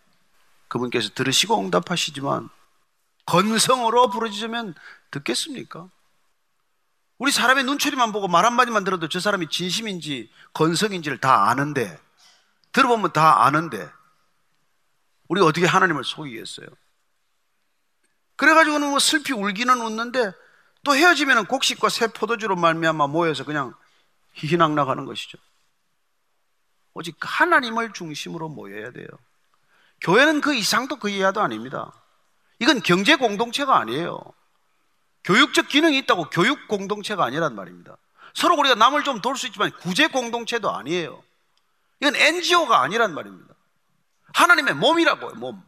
그분께서 0.70 1.10
들으시고 1.14 1.60
응답하시지만 1.60 2.50
건성으로 3.26 4.10
부르짖으면 4.12 4.76
듣겠습니까? 5.12 5.89
우리 7.18 7.32
사람의 7.32 7.66
눈초리만 7.66 8.14
보고 8.14 8.28
말 8.30 8.46
한마디만 8.46 8.84
들어도 8.86 9.10
저 9.10 9.20
사람이 9.20 9.50
진심인지 9.50 10.30
건성인지를 10.54 11.18
다 11.20 11.50
아는데 11.50 12.00
들어보면 12.72 13.12
다 13.12 13.44
아는데 13.46 13.89
우리가 15.32 15.46
어떻게 15.48 15.66
하나님을 15.66 16.04
속이겠어요? 16.04 16.68
그래가지고는 18.36 18.90
뭐 18.90 19.00
슬피 19.00 19.32
울기는 19.32 19.80
웃는데 19.80 20.34
또 20.84 20.96
헤어지면 20.96 21.46
곡식과 21.46 21.88
새 21.90 22.08
포도주로 22.08 22.58
말미암아 22.58 23.08
모여서 23.08 23.46
그냥 23.46 23.74
희희낙낙하는 24.34 25.06
것이죠. 25.06 25.38
오직 26.94 27.16
하나님을 27.22 27.94
중심으로 27.94 28.50
모여야 28.50 28.92
돼요. 28.92 29.08
교회는 30.02 30.42
그 30.42 30.54
이상도 30.54 30.98
그 30.98 31.10
이하도 31.10 31.40
아닙니다. 31.40 31.94
이건 32.60 32.82
경제 32.82 33.16
공동체가 33.16 33.78
아니에요. 33.80 34.20
교육적 35.24 35.70
기능이 35.70 36.00
있다고 36.00 36.30
교육 36.30 36.68
공동체가 36.68 37.24
아니란 37.24 37.56
말입니다. 37.56 37.96
서로 38.34 38.56
우리가 38.56 38.76
남을 38.76 39.04
좀 39.04 39.22
도울 39.22 39.38
수 39.38 39.48
있지만 39.48 39.72
구제 39.78 40.08
공동체도 40.08 40.76
아니에요. 40.76 41.24
이건 42.02 42.16
NGO가 42.18 42.82
아니란 42.82 43.14
말입니다. 43.14 43.54
하나님의 44.34 44.76
몸이라고요, 44.76 45.36
몸. 45.36 45.62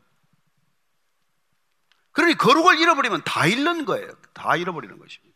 그러니 2.12 2.36
거룩을 2.36 2.80
잃어버리면 2.80 3.24
다 3.24 3.48
잃는 3.48 3.86
거예요. 3.86 4.10
다 4.34 4.56
잃어버리는 4.56 4.98
것입니다. 4.98 5.34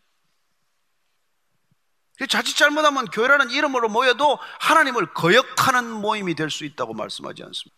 자칫 2.30 2.56
잘못하면 2.56 3.06
교회라는 3.06 3.52
이름으로 3.52 3.90
모여도 3.90 4.40
하나님을 4.60 5.14
거역하는 5.14 5.90
모임이 5.92 6.34
될 6.36 6.50
수 6.50 6.66
있다고 6.66 6.94
말씀하지 6.94 7.44
않습니다. 7.44 7.78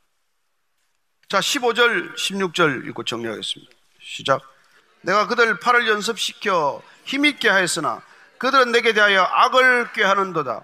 자, 1.27 1.39
15절, 1.39 2.15
16절 2.15 2.87
읽고 2.89 3.03
정리하겠습니다. 3.03 3.71
시작. 4.01 4.41
내가 5.01 5.27
그들 5.27 5.59
팔을 5.59 5.87
연습시켜 5.87 6.81
힘있게 7.05 7.49
하였으나 7.49 8.01
그들은 8.37 8.71
내게 8.71 8.93
대하여 8.93 9.23
악을 9.23 9.91
꾀하는도다. 9.93 10.63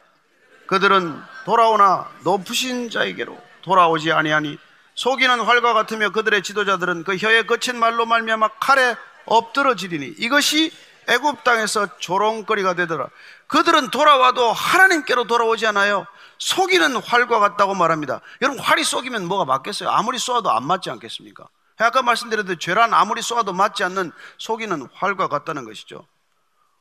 그들은 0.68 1.22
돌아오나 1.46 2.10
높으신 2.24 2.90
자에게로 2.90 3.42
돌아오지 3.62 4.12
아니하니 4.12 4.58
속이는 4.96 5.42
활과 5.42 5.74
같으며 5.74 6.10
그들의 6.10 6.42
지도자들은 6.42 7.04
그 7.04 7.18
혀에 7.18 7.44
거친 7.44 7.78
말로 7.78 8.06
말미암아 8.06 8.48
칼에 8.60 8.96
엎드러지리니 9.26 10.16
이것이 10.18 10.72
애굽 11.08 11.44
땅에서 11.44 11.98
조롱거리가 11.98 12.74
되더라. 12.74 13.10
그들은 13.48 13.92
돌아와도 13.92 14.52
하나님께로 14.52 15.26
돌아오지 15.26 15.68
않아요. 15.68 16.08
속이는 16.40 16.96
활과 16.98 17.40
같다고 17.40 17.76
말합니다. 17.76 18.22
여러분 18.42 18.60
활이 18.60 18.84
쏘기면 18.84 19.28
뭐가 19.28 19.46
맞겠어요? 19.46 19.90
아무리 19.90 20.18
쏘아도 20.18 20.52
안 20.52 20.66
맞지 20.66 20.90
않겠습니까? 20.90 21.48
아까 21.78 22.02
말씀드렸듯이 22.02 22.58
죄란 22.60 22.94
아무리 22.94 23.22
쏘아도 23.22 23.54
맞지 23.54 23.84
않는 23.84 24.12
속이는 24.38 24.88
활과 24.94 25.28
같다는 25.28 25.66
것이죠. 25.66 26.08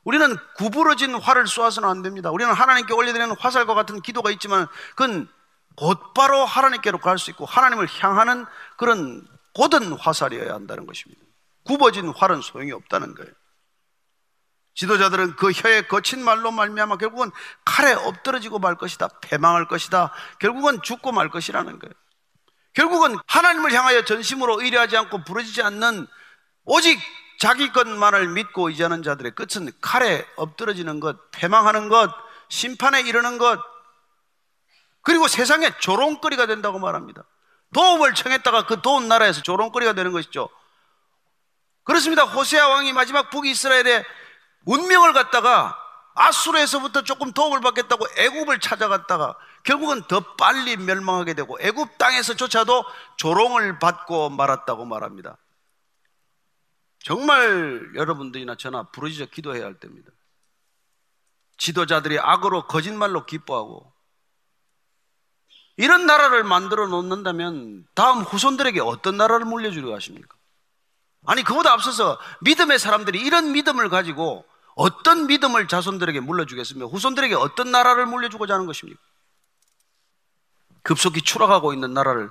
우리는 0.04 0.36
구부러진 0.56 1.14
활을 1.14 1.46
쏘아서는 1.46 1.88
안 1.88 2.02
됩니다. 2.02 2.30
우리는 2.30 2.52
하나님께 2.52 2.94
올려드리는 2.94 3.34
화살과 3.38 3.74
같은 3.74 4.00
기도가 4.00 4.30
있지만 4.30 4.66
그건 4.90 5.28
곧바로 5.76 6.44
하나님께로 6.44 6.98
갈 6.98 7.18
수 7.18 7.30
있고 7.30 7.44
하나님을 7.44 7.88
향하는 8.00 8.46
그런 8.76 9.26
고든 9.54 9.92
화살이어야 9.92 10.52
한다는 10.52 10.86
것입니다. 10.86 11.22
굽어진 11.64 12.08
활은 12.08 12.42
소용이 12.42 12.72
없다는 12.72 13.14
거예요. 13.14 13.32
지도자들은 14.74 15.36
그 15.36 15.52
혀에 15.52 15.82
거친 15.82 16.22
말로 16.24 16.50
말미암아 16.50 16.96
결국은 16.96 17.30
칼에 17.64 17.92
엎드러지고 17.92 18.58
말 18.58 18.74
것이다. 18.74 19.08
패망할 19.20 19.68
것이다. 19.68 20.12
결국은 20.40 20.82
죽고 20.82 21.12
말 21.12 21.30
것이라는 21.30 21.78
거예요. 21.78 21.94
결국은 22.74 23.16
하나님을 23.28 23.72
향하여 23.72 24.04
전심으로 24.04 24.60
의뢰하지 24.60 24.96
않고 24.96 25.22
부러지지 25.24 25.62
않는 25.62 26.08
오직 26.64 26.98
자기 27.38 27.72
것만을 27.72 28.28
믿고 28.28 28.68
의지하는 28.68 29.02
자들의 29.04 29.32
끝은 29.36 29.70
칼에 29.80 30.26
엎드러지는 30.36 30.98
것, 30.98 31.30
패망하는 31.30 31.88
것, 31.88 32.10
심판에 32.48 33.02
이르는 33.02 33.38
것, 33.38 33.60
그리고 35.04 35.28
세상에 35.28 35.70
조롱거리가 35.78 36.46
된다고 36.46 36.78
말합니다. 36.80 37.22
도움을 37.72 38.14
청했다가 38.14 38.66
그 38.66 38.82
도운 38.82 39.06
나라에서 39.06 39.42
조롱거리가 39.42 39.92
되는 39.92 40.12
것이죠. 40.12 40.48
그렇습니다. 41.84 42.24
호세아 42.24 42.68
왕이 42.68 42.92
마지막 42.92 43.30
북이스라엘에 43.30 44.04
운명을 44.64 45.12
갖다가 45.12 45.78
아수르에서부터 46.14 47.02
조금 47.02 47.32
도움을 47.32 47.60
받겠다고 47.60 48.06
애굽을 48.16 48.60
찾아갔다가 48.60 49.36
결국은 49.64 50.02
더 50.04 50.20
빨리 50.36 50.76
멸망하게 50.76 51.34
되고 51.34 51.58
애굽 51.60 51.98
땅에서조차도 51.98 52.84
조롱을 53.16 53.78
받고 53.78 54.30
말았다고 54.30 54.84
말합니다. 54.84 55.36
정말 57.00 57.90
여러분들이나 57.94 58.56
저나 58.56 58.84
부르짖어 58.84 59.26
기도해야 59.26 59.64
할 59.66 59.74
때입니다. 59.74 60.10
지도자들이 61.58 62.18
악으로 62.18 62.66
거짓말로 62.66 63.26
기뻐하고 63.26 63.93
이런 65.76 66.06
나라를 66.06 66.44
만들어 66.44 66.86
놓는다면 66.86 67.86
다음 67.94 68.20
후손들에게 68.20 68.80
어떤 68.80 69.16
나라를 69.16 69.44
물려주려 69.44 69.94
하십니까? 69.94 70.36
아니 71.26 71.42
그보다 71.42 71.72
앞서서 71.72 72.20
믿음의 72.42 72.78
사람들이 72.78 73.20
이런 73.20 73.52
믿음을 73.52 73.88
가지고 73.88 74.44
어떤 74.76 75.26
믿음을 75.26 75.68
자손들에게 75.68 76.20
물려주겠으며 76.20 76.86
후손들에게 76.86 77.34
어떤 77.34 77.70
나라를 77.70 78.06
물려주고자 78.06 78.54
하는 78.54 78.66
것입니까? 78.66 79.00
급속히 80.82 81.22
추락하고 81.22 81.72
있는 81.72 81.94
나라를 81.94 82.30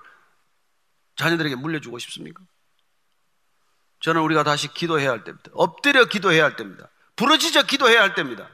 자녀들에게 1.15 1.55
물려주고 1.55 1.99
싶습니까? 1.99 2.43
저는 4.01 4.21
우리가 4.21 4.43
다시 4.43 4.67
기도해야 4.73 5.09
할 5.09 5.23
때입니다. 5.23 5.49
엎드려 5.53 6.05
기도해야 6.05 6.43
할 6.43 6.55
때입니다. 6.55 6.89
부르짖어 7.15 7.63
기도해야 7.63 8.01
할 8.01 8.15
때입니다. 8.15 8.47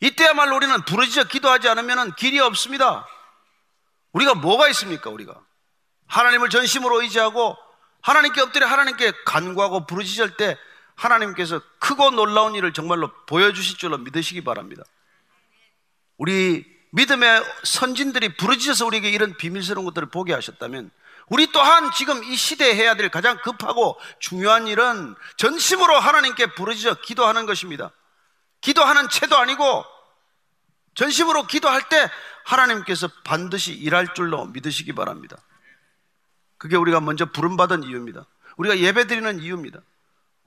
이때야말로 0.00 0.56
우리는 0.56 0.82
부르짖어 0.84 1.24
기도하지 1.24 1.68
않으면 1.68 2.14
길이 2.16 2.38
없습니다. 2.38 3.06
우리가 4.12 4.34
뭐가 4.34 4.68
있습니까, 4.68 5.10
우리가? 5.10 5.40
하나님을 6.06 6.48
전심으로 6.48 7.02
의지하고 7.02 7.56
하나님께 8.02 8.40
엎드려 8.40 8.66
하나님께 8.66 9.12
간구하고 9.26 9.86
부르짖을 9.86 10.36
때 10.36 10.56
하나님께서 10.94 11.60
크고 11.78 12.10
놀라운 12.10 12.54
일을 12.54 12.72
정말로 12.72 13.10
보여주실 13.26 13.78
줄로 13.78 13.98
믿으시기 13.98 14.42
바랍니다. 14.42 14.82
우리 16.16 16.64
믿음의 16.90 17.44
선진들이 17.64 18.36
부르짖어서 18.36 18.86
우리에게 18.86 19.10
이런 19.10 19.36
비밀스러운 19.36 19.84
것들을 19.84 20.08
보게 20.08 20.32
하셨다면 20.32 20.90
우리 21.28 21.52
또한 21.52 21.90
지금 21.92 22.24
이 22.24 22.34
시대에 22.34 22.74
해야 22.74 22.94
될 22.94 23.10
가장 23.10 23.38
급하고 23.42 23.98
중요한 24.18 24.66
일은 24.66 25.14
전심으로 25.36 25.98
하나님께 25.98 26.54
부르짖어 26.54 27.02
기도하는 27.02 27.44
것입니다. 27.46 27.90
기도하는 28.60 29.08
채도 29.10 29.36
아니고 29.36 29.84
전심으로 30.98 31.46
기도할 31.46 31.88
때 31.88 32.10
하나님께서 32.44 33.08
반드시 33.22 33.72
일할 33.72 34.14
줄로 34.14 34.46
믿으시기 34.46 34.94
바랍니다. 34.96 35.36
그게 36.56 36.76
우리가 36.76 37.00
먼저 37.00 37.26
부름받은 37.26 37.84
이유입니다. 37.84 38.26
우리가 38.56 38.78
예배 38.78 39.06
드리는 39.06 39.38
이유입니다. 39.38 39.78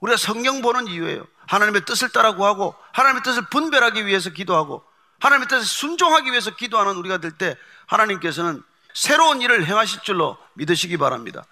우리가 0.00 0.18
성경 0.18 0.60
보는 0.60 0.88
이유예요. 0.88 1.26
하나님의 1.46 1.86
뜻을 1.86 2.10
따라 2.10 2.34
구하고 2.34 2.74
하나님의 2.92 3.22
뜻을 3.22 3.46
분별하기 3.48 4.04
위해서 4.04 4.28
기도하고 4.28 4.84
하나님의 5.20 5.48
뜻을 5.48 5.64
순종하기 5.64 6.30
위해서 6.30 6.54
기도하는 6.54 6.96
우리가 6.96 7.16
될 7.16 7.32
때 7.38 7.56
하나님께서는 7.86 8.62
새로운 8.92 9.40
일을 9.40 9.64
행하실 9.64 10.00
줄로 10.02 10.36
믿으시기 10.54 10.98
바랍니다. 10.98 11.46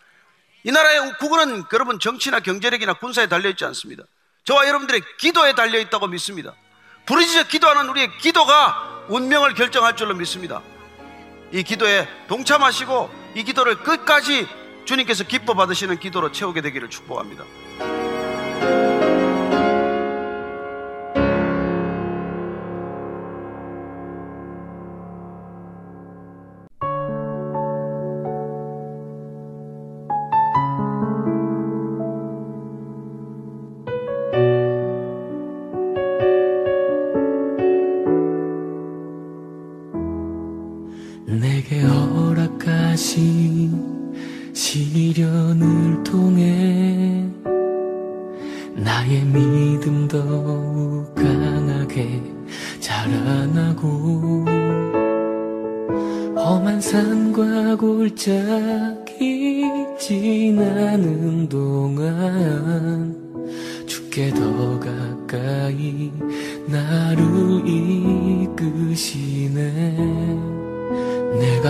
이 0.64 0.72
나라의 0.72 1.16
국은 1.18 1.64
여러분 1.72 1.98
정치나 1.98 2.40
경제력이나 2.40 2.94
군사에 2.94 3.28
달려있지 3.28 3.64
않습니다. 3.64 4.02
저와 4.44 4.68
여러분들의 4.68 5.00
기도에 5.18 5.54
달려있다고 5.54 6.08
믿습니다. 6.08 6.54
부르짖어 7.06 7.44
기도하는 7.44 7.88
우리의 7.88 8.18
기도가 8.18 8.89
운명을 9.10 9.54
결정할 9.54 9.96
줄로 9.96 10.14
믿습니다. 10.14 10.62
이 11.52 11.62
기도에 11.64 12.06
동참하시고 12.28 13.10
이 13.34 13.42
기도를 13.42 13.82
끝까지 13.82 14.46
주님께서 14.84 15.24
기뻐 15.24 15.54
받으시는 15.54 15.98
기도로 15.98 16.32
채우게 16.32 16.60
되기를 16.60 16.90
축복합니다. 16.90 17.44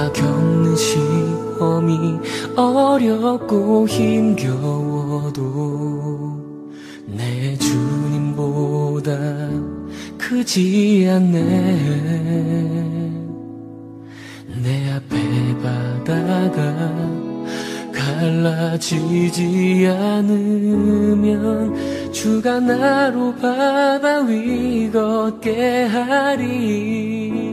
내가 0.01 0.13
겪는 0.13 0.75
시험이 0.77 2.19
어렵고 2.57 3.87
힘겨워도 3.87 5.41
내 7.07 7.55
주님보다 7.59 9.11
크지 10.17 11.07
않네. 11.11 11.41
내 14.63 14.91
앞에 14.93 15.17
바다가 15.63 16.91
갈라지지 17.93 19.87
않으면 19.87 21.75
주가 22.13 22.59
나로 22.59 23.35
바다 23.35 24.21
위 24.21 24.91
걷게 24.91 25.85
하리 25.85 27.50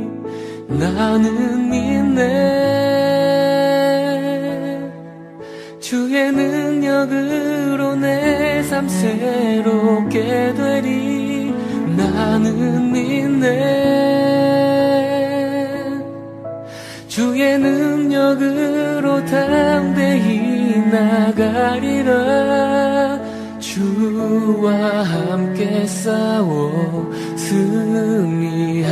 나는 0.80 1.70
믿네. 1.70 2.24
주의 5.80 6.32
능력으로 6.32 7.96
내 7.96 8.48
삶 8.78 8.88
새롭게 8.88 10.54
되리. 10.54 11.52
나는 11.98 12.92
믿네. 12.92 13.48
주의 17.08 17.58
능력으로 17.58 19.26
담대히 19.26 20.78
나가리라. 20.92 22.14
주와 23.60 25.02
함께 25.02 25.88
싸워 25.88 27.12
승리하리라. 27.48 28.88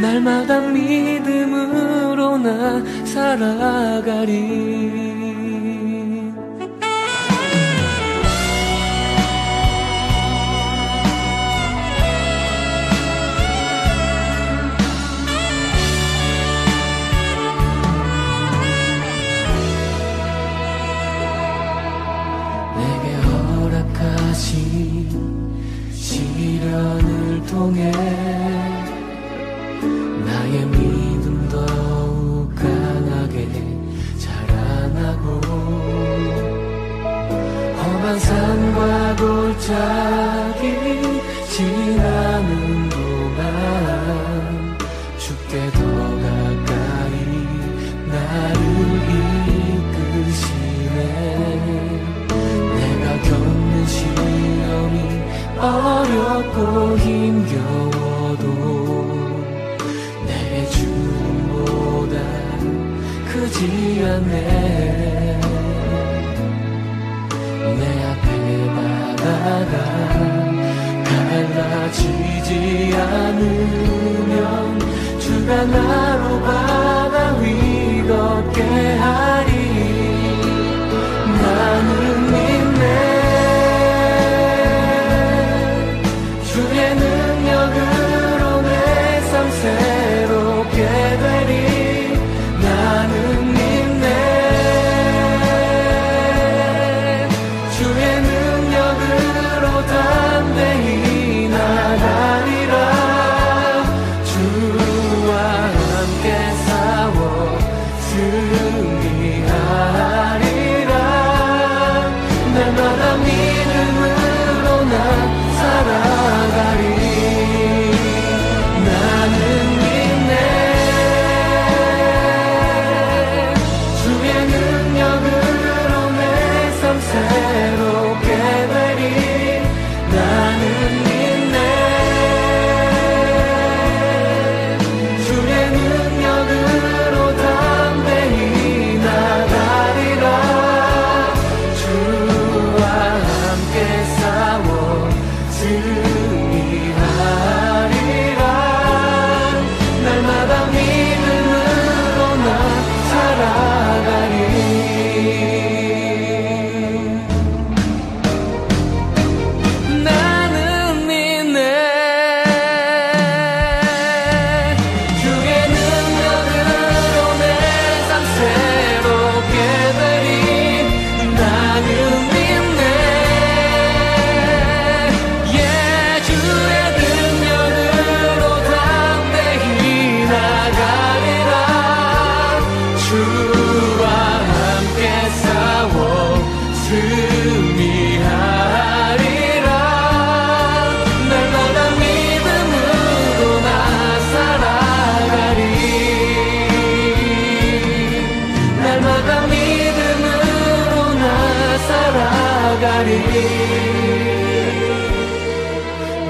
날마다 0.00 0.60
믿음으로 0.60 2.38
나 2.38 2.82
살아가리 3.04 5.01
통해 27.62 27.92
나의 30.26 30.66
믿음 30.66 31.48
더욱 31.48 32.52
강하게 32.56 33.48
자라나고 34.18 35.40
험한 37.76 38.18
산과 38.18 39.14
골짜기 39.16 40.64
지나 41.50 42.31
크지 63.62 64.04
않네. 64.04 65.40
내 67.78 67.82
앞에 68.04 68.26
바다가 68.74 69.74
갈라지지 71.04 72.50
않으면 72.96 74.30
주가 75.20 75.50
나로 75.64 76.40
바 76.42 77.01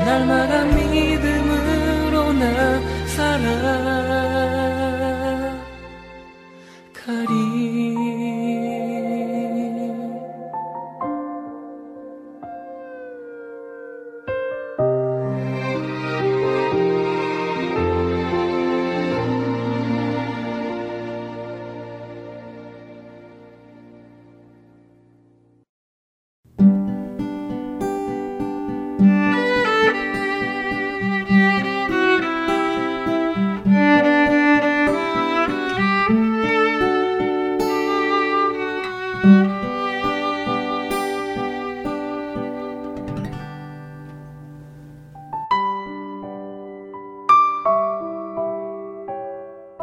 날마다 0.04 0.64
믿음 0.64 1.31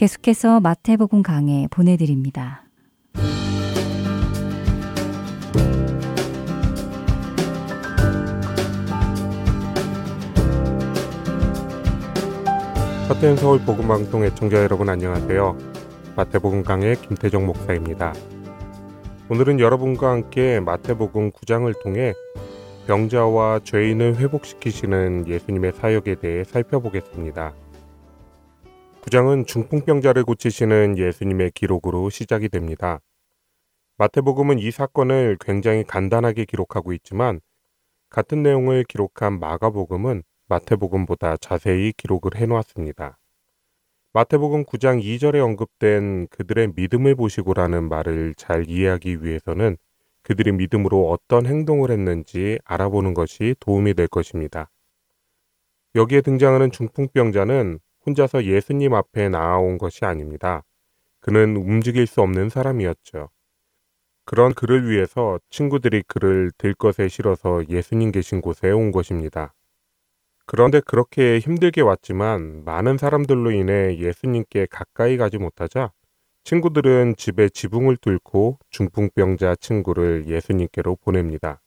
계속해서 0.00 0.60
마태복음 0.60 1.22
강해 1.22 1.68
보내드립니다. 1.70 2.64
서태현 13.08 13.36
서울 13.36 13.60
복음방송 13.60 14.24
애청자 14.24 14.62
여러분 14.62 14.88
안녕하세요. 14.88 15.58
마태복음 16.16 16.64
강의 16.64 16.96
김태정 16.96 17.44
목사입니다. 17.44 18.14
오늘은 19.28 19.60
여러분과 19.60 20.12
함께 20.12 20.60
마태복음 20.60 21.32
9장을 21.32 21.82
통해 21.82 22.14
병자와 22.86 23.60
죄인을 23.64 24.16
회복시키시는 24.16 25.28
예수님의 25.28 25.72
사역에 25.74 26.14
대해 26.14 26.44
살펴보겠습니다. 26.44 27.52
9장은 29.02 29.46
중풍병자를 29.46 30.24
고치시는 30.24 30.98
예수님의 30.98 31.52
기록으로 31.52 32.10
시작이 32.10 32.48
됩니다. 32.48 33.00
마태복음은 33.96 34.58
이 34.58 34.70
사건을 34.70 35.38
굉장히 35.40 35.84
간단하게 35.84 36.44
기록하고 36.44 36.92
있지만 36.92 37.40
같은 38.10 38.42
내용을 38.42 38.84
기록한 38.84 39.40
마가복음은 39.40 40.22
마태복음보다 40.48 41.38
자세히 41.38 41.92
기록을 41.96 42.36
해놓았습니다. 42.36 43.18
마태복음 44.12 44.64
9장 44.64 45.02
2절에 45.02 45.42
언급된 45.42 46.26
그들의 46.28 46.72
믿음을 46.74 47.14
보시고라는 47.14 47.88
말을 47.88 48.34
잘 48.36 48.68
이해하기 48.68 49.24
위해서는 49.24 49.76
그들이 50.22 50.52
믿음으로 50.52 51.08
어떤 51.10 51.46
행동을 51.46 51.90
했는지 51.90 52.58
알아보는 52.64 53.14
것이 53.14 53.54
도움이 53.60 53.94
될 53.94 54.08
것입니다. 54.08 54.70
여기에 55.94 56.20
등장하는 56.20 56.70
중풍병자는 56.70 57.78
혼자서 58.10 58.44
예수님 58.44 58.94
앞에 58.94 59.28
나아온 59.28 59.78
것이 59.78 60.04
아닙니다. 60.04 60.64
그는 61.20 61.56
움직일 61.56 62.06
수 62.06 62.22
없는 62.22 62.48
사람이었죠. 62.48 63.28
그런 64.24 64.52
그를 64.52 64.88
위해서 64.88 65.38
친구들이 65.50 66.02
그를 66.06 66.50
들것에 66.58 67.08
실어서 67.08 67.62
예수님 67.68 68.10
계신 68.12 68.40
곳에 68.40 68.70
온 68.70 68.90
것입니다. 68.90 69.54
그런데 70.46 70.80
그렇게 70.80 71.38
힘들게 71.38 71.80
왔지만 71.80 72.64
많은 72.64 72.98
사람들로 72.98 73.52
인해 73.52 73.96
예수님께 73.98 74.66
가까이 74.70 75.16
가지 75.16 75.38
못하자 75.38 75.92
친구들은 76.42 77.14
집에 77.16 77.48
지붕을 77.48 77.96
뚫고 77.98 78.58
중풍병자 78.70 79.56
친구를 79.56 80.26
예수님께로 80.26 80.96
보냅니다. 80.96 81.60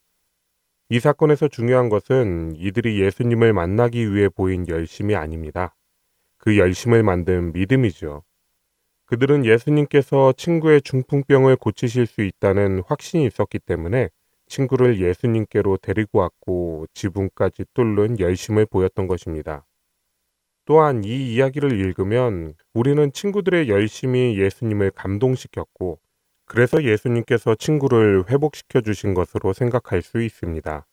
이 0.89 0.99
사건에서 0.99 1.47
중요한 1.47 1.87
것은 1.87 2.55
이들이 2.57 3.01
예수님을 3.01 3.53
만나기 3.53 4.13
위해 4.13 4.27
보인 4.27 4.67
열심이 4.67 5.15
아닙니다. 5.15 5.75
그 6.43 6.57
열심을 6.57 7.03
만든 7.03 7.53
믿음이죠. 7.53 8.21
그들은 9.05 9.45
예수님께서 9.45 10.33
친구의 10.33 10.81
중풍병을 10.81 11.55
고치실 11.55 12.05
수 12.05 12.21
있다는 12.21 12.83
확신이 12.85 13.25
있었기 13.25 13.59
때문에 13.59 14.09
친구를 14.47 14.99
예수님께로 14.99 15.77
데리고 15.77 16.19
왔고 16.19 16.85
지붕까지 16.93 17.63
뚫는 17.73 18.19
열심을 18.19 18.65
보였던 18.65 19.07
것입니다. 19.07 19.65
또한 20.65 21.05
이 21.05 21.33
이야기를 21.33 21.79
읽으면 21.79 22.55
우리는 22.73 23.13
친구들의 23.13 23.69
열심이 23.69 24.37
예수님을 24.37 24.91
감동시켰고 24.91 26.01
그래서 26.43 26.83
예수님께서 26.83 27.55
친구를 27.55 28.25
회복시켜 28.29 28.81
주신 28.81 29.13
것으로 29.13 29.53
생각할 29.53 30.01
수 30.01 30.21
있습니다. 30.21 30.85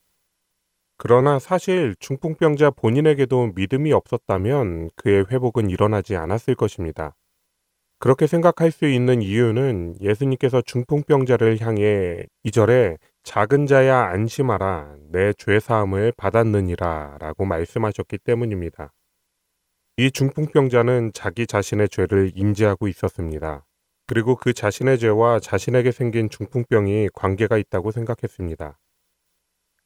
그러나 1.03 1.39
사실 1.39 1.97
중풍병자 1.99 2.73
본인에게도 2.73 3.53
믿음이 3.55 3.91
없었다면 3.91 4.91
그의 4.97 5.25
회복은 5.31 5.71
일어나지 5.71 6.15
않았을 6.15 6.55
것입니다. 6.55 7.17
그렇게 7.99 8.27
생각할 8.27 8.71
수 8.71 8.87
있는 8.87 9.23
이유는 9.23 9.95
예수님께서 10.03 10.61
중풍병자를 10.61 11.59
향해 11.63 12.27
이절에 12.45 12.99
작은 13.23 13.65
자야 13.65 13.97
안심하라 14.11 14.97
내 15.11 15.33
죄사함을 15.33 16.13
받았느니라 16.19 17.17
라고 17.19 17.47
말씀하셨기 17.47 18.19
때문입니다. 18.19 18.93
이 19.97 20.11
중풍병자는 20.11 21.13
자기 21.15 21.47
자신의 21.47 21.89
죄를 21.89 22.33
인지하고 22.35 22.89
있었습니다. 22.89 23.65
그리고 24.07 24.37
그 24.37 24.53
자신의 24.53 24.99
죄와 24.99 25.41
자신에게 25.41 25.93
생긴 25.93 26.29
중풍병이 26.29 27.09
관계가 27.15 27.57
있다고 27.57 27.91
생각했습니다. 27.91 28.80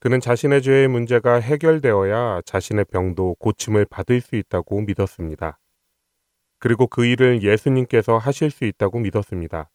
그는 0.05 0.21
자신의 0.21 0.61
죄의 0.61 0.89
문제가 0.89 1.37
해결되어야 1.37 2.43
자신의 2.45 2.85
병도 2.93 3.37
고침을 3.39 3.87
받을 3.87 4.21
수 4.21 4.37
있다고 4.37 4.83
믿었습니다. 4.83 5.59
그리고 6.59 6.87
그 6.87 7.07
일을 7.07 7.43
예수님께서 7.43 8.19
하실 8.19 8.51
수 8.51 8.67
있다고 8.67 8.99
믿었습니다. 8.99 9.71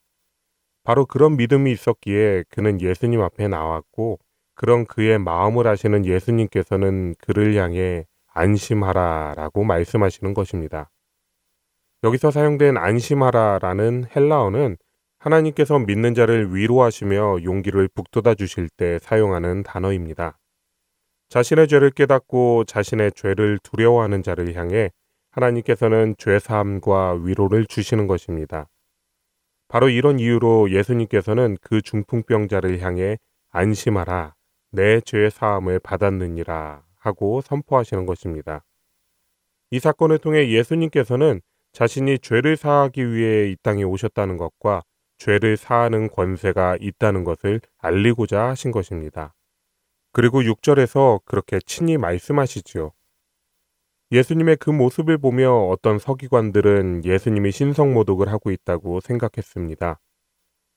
바로 0.84 1.08
그런 1.08 1.36
믿음이 1.36 1.72
있었기에 1.72 2.44
그는 2.48 2.80
예수님 2.80 3.22
앞에 3.22 3.48
나왔고 3.48 4.20
그런 4.54 4.86
그의 4.86 5.18
마음을 5.18 5.68
아시는 5.68 6.06
예수님께서는 6.06 7.16
그를 7.20 7.56
향해 7.56 8.06
안심하라 8.28 9.34
라고 9.36 9.64
말씀하시는 9.64 10.36
것입니다. 10.36 10.92
여기서 12.04 12.30
사용된 12.30 12.78
안심하라 12.78 13.58
라는 13.64 14.06
헬라어는 14.16 14.78
하나님께서 15.20 15.80
믿는 15.80 16.14
자를 16.14 16.56
위로하시며 16.56 17.44
용기를 17.44 17.90
북돋아 17.94 18.36
주실 18.36 18.70
때 18.70 19.00
사용하는 19.00 19.64
단어입니다. 19.64 20.40
자신의 21.28 21.68
죄를 21.68 21.92
깨닫고 21.92 22.64
자신의 22.64 23.12
죄를 23.14 23.60
두려워하는 23.62 24.24
자를 24.24 24.56
향해 24.56 24.92
하나님께서는 25.32 26.16
죄사함과 26.18 27.20
위로를 27.22 27.66
주시는 27.66 28.08
것입니다. 28.08 28.70
바로 29.68 29.90
이런 29.90 30.20
이유로 30.20 30.72
예수님께서는 30.72 31.58
그 31.62 31.82
중풍병자를 31.82 32.80
향해 32.82 33.18
안심하라, 33.52 34.34
내 34.72 35.02
죄사함을 35.02 35.80
받았느니라 35.80 36.84
하고 36.98 37.42
선포하시는 37.42 38.06
것입니다. 38.06 38.64
이 39.70 39.80
사건을 39.80 40.18
통해 40.18 40.50
예수님께서는 40.50 41.42
자신이 41.74 42.20
죄를 42.20 42.58
사하기 42.58 43.14
위해 43.14 43.52
이 43.52 43.58
땅에 43.62 43.84
오셨다는 43.84 44.38
것과 44.38 44.82
죄를 45.20 45.58
사하는 45.58 46.10
권세가 46.10 46.78
있다는 46.82 47.24
것을 47.24 47.62
알리고자 47.78 48.48
하신 48.48 48.72
것입니다. 48.72 49.36
그리고 50.12 50.42
6절에서 50.42 51.22
그렇게 51.26 51.60
친히 51.60 51.98
말씀하시지요. 51.98 52.92
예수님의 54.12 54.58
그 54.58 54.72
모습을 54.72 55.20
보며 55.20 55.54
어떤 55.54 56.00
서기관들은 56.00 57.06
예수님이 57.06 57.52
신성모독을 57.52 58.28
하고 58.30 58.50
있다고 58.50 59.02
생각했습니다. 59.02 60.00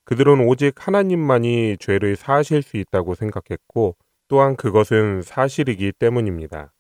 그들은 0.05 0.47
오직 0.47 0.86
하나님만이 0.86 1.78
죄를 1.78 2.16
사하실 2.16 2.62
수 2.62 2.76
있다고 2.76 3.14
생각했고 3.14 3.97
또한 4.28 4.57
그것은 4.57 5.22
사실이기 5.22 5.93
때문입니다. 5.93 6.72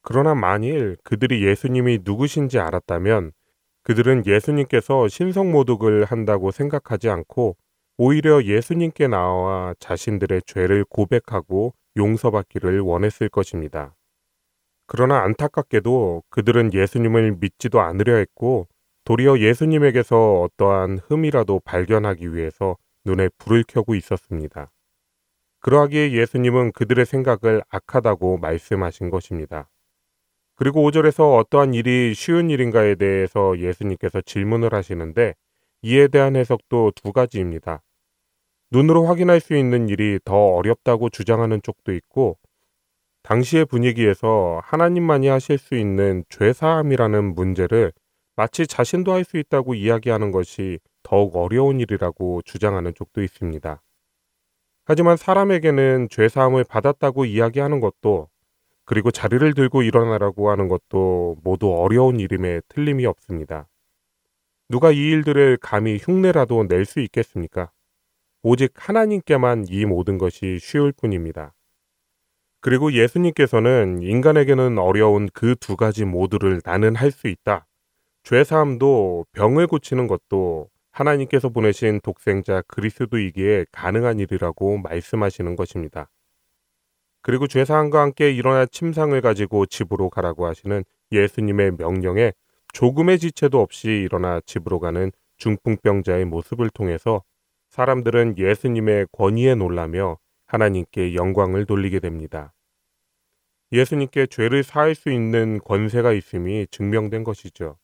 그러나 0.00 0.34
만일 0.34 0.96
그들이 1.04 1.46
예수님이 1.46 2.00
누구신지 2.02 2.58
알았다면 2.58 3.32
그들은 3.82 4.26
예수님께서 4.26 5.08
신성모독을 5.08 6.04
한다고 6.04 6.50
생각하지 6.50 7.08
않고 7.08 7.56
오히려 7.98 8.42
예수님께 8.42 9.08
나와 9.08 9.74
자신들의 9.78 10.42
죄를 10.46 10.84
고백하고 10.88 11.74
용서받기를 11.96 12.80
원했을 12.80 13.28
것입니다. 13.28 13.94
그러나 14.86 15.22
안타깝게도 15.22 16.22
그들은 16.30 16.72
예수님을 16.72 17.36
믿지도 17.40 17.80
않으려 17.80 18.16
했고 18.16 18.68
도리어 19.04 19.38
예수님에게서 19.38 20.42
어떠한 20.42 21.00
흠이라도 21.08 21.60
발견하기 21.64 22.34
위해서 22.34 22.76
눈에 23.04 23.28
불을 23.38 23.64
켜고 23.66 23.94
있었습니다. 23.94 24.70
그러하기에 25.60 26.12
예수님은 26.12 26.72
그들의 26.72 27.04
생각을 27.06 27.62
악하다고 27.68 28.38
말씀하신 28.38 29.10
것입니다. 29.10 29.68
그리고 30.54 30.88
5절에서 30.88 31.38
어떠한 31.38 31.74
일이 31.74 32.14
쉬운 32.14 32.50
일인가에 32.50 32.94
대해서 32.94 33.58
예수님께서 33.58 34.20
질문을 34.20 34.74
하시는데 34.74 35.34
이에 35.82 36.08
대한 36.08 36.36
해석도 36.36 36.92
두 36.94 37.12
가지입니다. 37.12 37.82
눈으로 38.70 39.04
확인할 39.06 39.40
수 39.40 39.54
있는 39.56 39.88
일이 39.88 40.18
더 40.24 40.36
어렵다고 40.36 41.10
주장하는 41.10 41.60
쪽도 41.62 41.92
있고 41.94 42.38
당시의 43.22 43.66
분위기에서 43.66 44.60
하나님만이 44.64 45.28
하실 45.28 45.58
수 45.58 45.74
있는 45.74 46.24
죄사함이라는 46.28 47.34
문제를 47.34 47.92
마치 48.36 48.66
자신도 48.66 49.12
할 49.12 49.24
수 49.24 49.36
있다고 49.36 49.74
이야기하는 49.74 50.32
것이 50.32 50.78
더욱 51.02 51.36
어려운 51.36 51.80
일이라고 51.80 52.42
주장하는 52.44 52.94
쪽도 52.94 53.22
있습니다. 53.22 53.82
하지만 54.84 55.16
사람에게는 55.16 56.08
죄사함을 56.10 56.64
받았다고 56.64 57.24
이야기하는 57.26 57.80
것도 57.80 58.28
그리고 58.84 59.10
자리를 59.10 59.54
들고 59.54 59.82
일어나라고 59.82 60.50
하는 60.50 60.68
것도 60.68 61.36
모두 61.42 61.72
어려운 61.74 62.20
일임에 62.20 62.60
틀림이 62.68 63.06
없습니다. 63.06 63.68
누가 64.68 64.90
이 64.90 64.96
일들을 64.96 65.58
감히 65.58 65.98
흉내라도 66.00 66.64
낼 66.68 66.84
수 66.84 67.00
있겠습니까? 67.00 67.70
오직 68.42 68.72
하나님께만 68.76 69.66
이 69.68 69.84
모든 69.84 70.18
것이 70.18 70.58
쉬울 70.60 70.92
뿐입니다. 70.92 71.54
그리고 72.60 72.92
예수님께서는 72.92 74.02
인간에게는 74.02 74.78
어려운 74.78 75.28
그 75.32 75.54
두 75.56 75.76
가지 75.76 76.04
모두를 76.04 76.60
나는 76.64 76.94
할 76.96 77.10
수 77.10 77.28
있다. 77.28 77.66
죄사함도 78.24 79.26
병을 79.32 79.66
고치는 79.66 80.06
것도 80.06 80.68
하나님께서 80.92 81.48
보내신 81.48 82.00
독생자 82.02 82.62
그리스도이기에 82.68 83.66
가능한 83.72 84.20
일이라고 84.20 84.78
말씀하시는 84.78 85.56
것입니다. 85.56 86.08
그리고 87.22 87.46
죄사함과 87.46 88.00
함께 88.00 88.32
일어날 88.32 88.66
침상을 88.66 89.18
가지고 89.20 89.66
집으로 89.66 90.10
가라고 90.10 90.46
하시는 90.46 90.84
예수님의 91.12 91.72
명령에 91.78 92.32
조금의 92.72 93.18
지체도 93.18 93.60
없이 93.60 93.88
일어나 93.88 94.40
집으로 94.44 94.80
가는 94.80 95.12
중풍병자의 95.36 96.24
모습을 96.24 96.70
통해서 96.70 97.22
사람들은 97.70 98.38
예수님의 98.38 99.06
권위에 99.12 99.54
놀라며 99.54 100.18
하나님께 100.46 101.14
영광을 101.14 101.64
돌리게 101.64 102.00
됩니다. 102.00 102.52
예수님께 103.72 104.26
죄를 104.26 104.62
사할 104.62 104.94
수 104.94 105.10
있는 105.10 105.58
권세가 105.64 106.12
있음이 106.12 106.66
증명된 106.70 107.24
것이죠. 107.24 107.78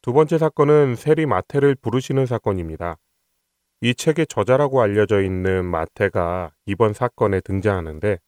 두 0.00 0.12
번째 0.12 0.38
사건은 0.38 0.96
세리 0.96 1.26
마태를 1.26 1.74
부르시는 1.74 2.26
사건입니다. 2.26 2.96
이 3.84 3.96
책의 3.96 4.28
저자라고 4.28 4.80
알려져 4.80 5.20
있는 5.20 5.64
마태가 5.64 6.52
이번 6.66 6.92
사건에 6.92 7.40
등장하는데 7.40 8.20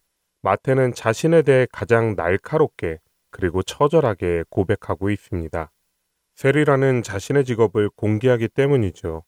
마태는 0.42 0.94
자신에 0.94 1.42
대해 1.42 1.68
가장 1.70 2.16
날카롭게 2.16 2.98
그리고 3.30 3.62
처절하게 3.62 4.42
고백하고 4.50 5.10
있습니다. 5.10 5.70
세리라는 6.34 7.04
자신의 7.04 7.44
직업을 7.44 7.88
공개하기 7.90 8.48
때문이죠. 8.48 9.22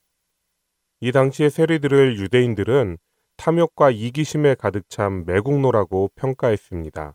이 0.99 1.13
당시의 1.13 1.49
세리들을 1.49 2.19
유대인들은 2.19 2.99
탐욕과 3.37 3.93
이기심에 3.93 4.57
가득 4.57 4.89
찬 4.89 5.25
매국노라고 5.27 6.11
평가했습니다. 6.17 7.15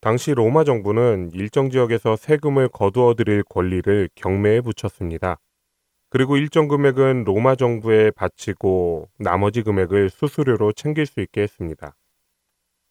당시 0.00 0.32
로마 0.32 0.64
정부는 0.64 1.32
일정 1.34 1.68
지역에서 1.68 2.16
세금을 2.16 2.70
거두어 2.70 3.12
들일 3.12 3.42
권리를 3.42 4.08
경매에 4.14 4.62
붙였습니다. 4.62 5.38
그리고 6.10 6.36
일정 6.36 6.68
금액은 6.68 7.24
로마 7.24 7.54
정부에 7.54 8.10
바치고 8.12 9.10
나머지 9.18 9.62
금액을 9.62 10.10
수수료로 10.10 10.72
챙길 10.72 11.04
수 11.06 11.20
있게 11.20 11.42
했습니다. 11.42 11.94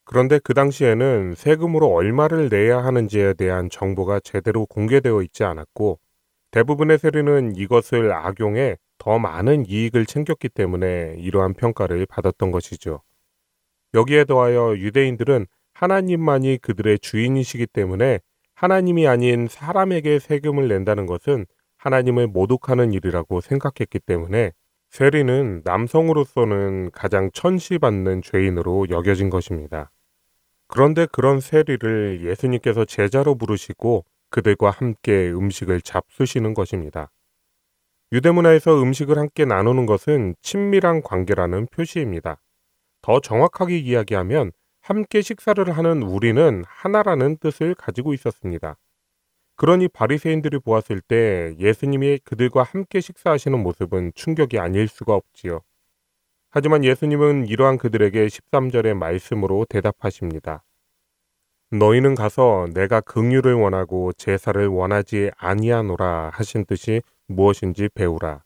그런데 0.05 0.39
그 0.43 0.53
당시에는 0.53 1.33
세금으로 1.35 1.87
얼마를 1.87 2.49
내야 2.49 2.83
하는지에 2.83 3.33
대한 3.33 3.69
정보가 3.69 4.21
제대로 4.21 4.65
공개되어 4.65 5.21
있지 5.23 5.43
않았고 5.43 5.99
대부분의 6.51 6.97
세리는 6.97 7.55
이것을 7.57 8.13
악용해 8.13 8.77
더 8.99 9.19
많은 9.19 9.65
이익을 9.67 10.05
챙겼기 10.05 10.49
때문에 10.49 11.15
이러한 11.17 11.55
평가를 11.55 12.05
받았던 12.05 12.51
것이죠. 12.51 13.01
여기에 13.93 14.25
더하여 14.25 14.77
유대인들은 14.77 15.45
하나님만이 15.73 16.59
그들의 16.59 16.99
주인이시기 16.99 17.67
때문에 17.67 18.19
하나님이 18.55 19.07
아닌 19.07 19.47
사람에게 19.47 20.19
세금을 20.19 20.67
낸다는 20.67 21.05
것은 21.05 21.45
하나님을 21.77 22.27
모독하는 22.27 22.93
일이라고 22.93 23.41
생각했기 23.41 23.99
때문에 23.99 24.51
세리는 24.89 25.61
남성으로서는 25.63 26.91
가장 26.91 27.29
천시받는 27.31 28.21
죄인으로 28.21 28.87
여겨진 28.89 29.29
것입니다. 29.29 29.91
그런데 30.67 31.05
그런 31.11 31.39
세리를 31.39 32.25
예수님께서 32.25 32.85
제자로 32.85 33.35
부르시고 33.35 34.05
그들과 34.29 34.69
함께 34.69 35.29
음식을 35.31 35.81
잡수시는 35.81 36.53
것입니다. 36.53 37.09
유대문화에서 38.11 38.81
음식을 38.81 39.17
함께 39.17 39.45
나누는 39.45 39.85
것은 39.85 40.35
친밀한 40.41 41.01
관계라는 41.01 41.67
표시입니다. 41.67 42.41
더 43.01 43.19
정확하게 43.19 43.77
이야기하면 43.77 44.51
함께 44.81 45.21
식사를 45.21 45.69
하는 45.69 46.03
우리는 46.03 46.63
하나라는 46.65 47.37
뜻을 47.37 47.75
가지고 47.75 48.13
있었습니다. 48.13 48.77
그러니 49.57 49.87
바리새인들이 49.87 50.59
보았을 50.59 51.01
때 51.01 51.55
예수님이 51.57 52.19
그들과 52.23 52.61
함께 52.61 53.01
식사하시는 53.01 53.59
모습은 53.61 54.11
충격이 54.13 54.59
아닐 54.59 54.87
수가 54.87 55.15
없지요. 55.15 55.61
하지만 56.49 56.83
예수님은 56.83 57.47
이러한 57.47 57.79
그들에게 57.79 58.27
13절의 58.27 58.93
말씀으로 58.93 59.65
대답하십니다. 59.65 60.63
너희는 61.71 62.13
가서 62.13 62.67
내가 62.73 63.01
긍휼을 63.01 63.55
원하고 63.55 64.13
제사를 64.13 64.65
원하지 64.67 65.31
아니하노라 65.35 66.29
하신 66.33 66.65
뜻이 66.65 67.01
무엇인지 67.27 67.89
배우라. 67.95 68.43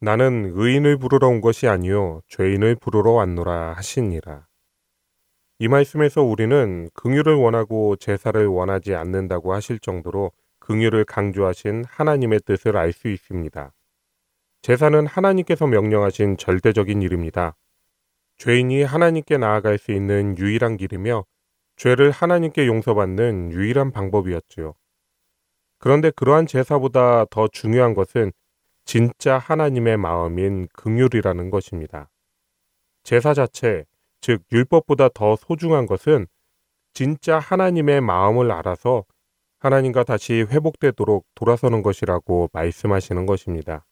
나는 0.00 0.52
의인을 0.54 0.98
부르러 0.98 1.28
온 1.28 1.40
것이 1.40 1.66
아니요 1.66 2.20
죄인을 2.28 2.76
부르러 2.76 3.10
왔노라 3.10 3.72
하시니라. 3.72 4.46
이 5.58 5.68
말씀에서 5.68 6.22
우리는 6.22 6.88
긍휼을 6.94 7.34
원하고 7.34 7.96
제사를 7.96 8.46
원하지 8.46 8.94
않는다고 8.94 9.52
하실 9.52 9.78
정도로 9.80 10.30
긍휼을 10.64 11.04
강조하신 11.04 11.84
하나님의 11.86 12.40
뜻을 12.46 12.76
알 12.76 12.92
수 12.92 13.08
있습니다. 13.08 13.72
제사는 14.62 15.06
하나님께서 15.06 15.66
명령하신 15.66 16.38
절대적인 16.38 17.02
일입니다. 17.02 17.54
죄인이 18.38 18.82
하나님께 18.82 19.36
나아갈 19.36 19.76
수 19.76 19.92
있는 19.92 20.38
유일한 20.38 20.78
길이며 20.78 21.26
죄를 21.76 22.10
하나님께 22.10 22.66
용서받는 22.66 23.52
유일한 23.52 23.90
방법이었지요. 23.90 24.74
그런데 25.78 26.10
그러한 26.10 26.46
제사보다 26.46 27.26
더 27.26 27.46
중요한 27.48 27.92
것은 27.92 28.32
진짜 28.86 29.36
하나님의 29.36 29.98
마음인 29.98 30.68
긍휼이라는 30.72 31.50
것입니다. 31.50 32.10
제사 33.02 33.34
자체, 33.34 33.84
즉 34.22 34.42
율법보다 34.50 35.10
더 35.12 35.36
소중한 35.36 35.84
것은 35.84 36.26
진짜 36.94 37.38
하나님의 37.38 38.00
마음을 38.00 38.50
알아서 38.50 39.04
하나님과 39.64 40.04
다시 40.04 40.44
회복되도록 40.50 41.24
돌아서는 41.34 41.82
것이라고 41.82 42.50
말씀하시는 42.52 43.24
것입니다. 43.24 43.86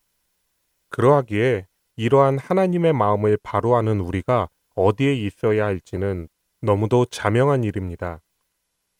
그러하기에 0.90 1.66
이러한 1.96 2.36
하나님의 2.38 2.92
마음을 2.92 3.38
바로 3.42 3.76
아는 3.76 4.00
우리가 4.00 4.50
어디에 4.74 5.14
있어야 5.14 5.64
할지는 5.64 6.28
너무도 6.60 7.06
자명한 7.06 7.64
일입니다. 7.64 8.20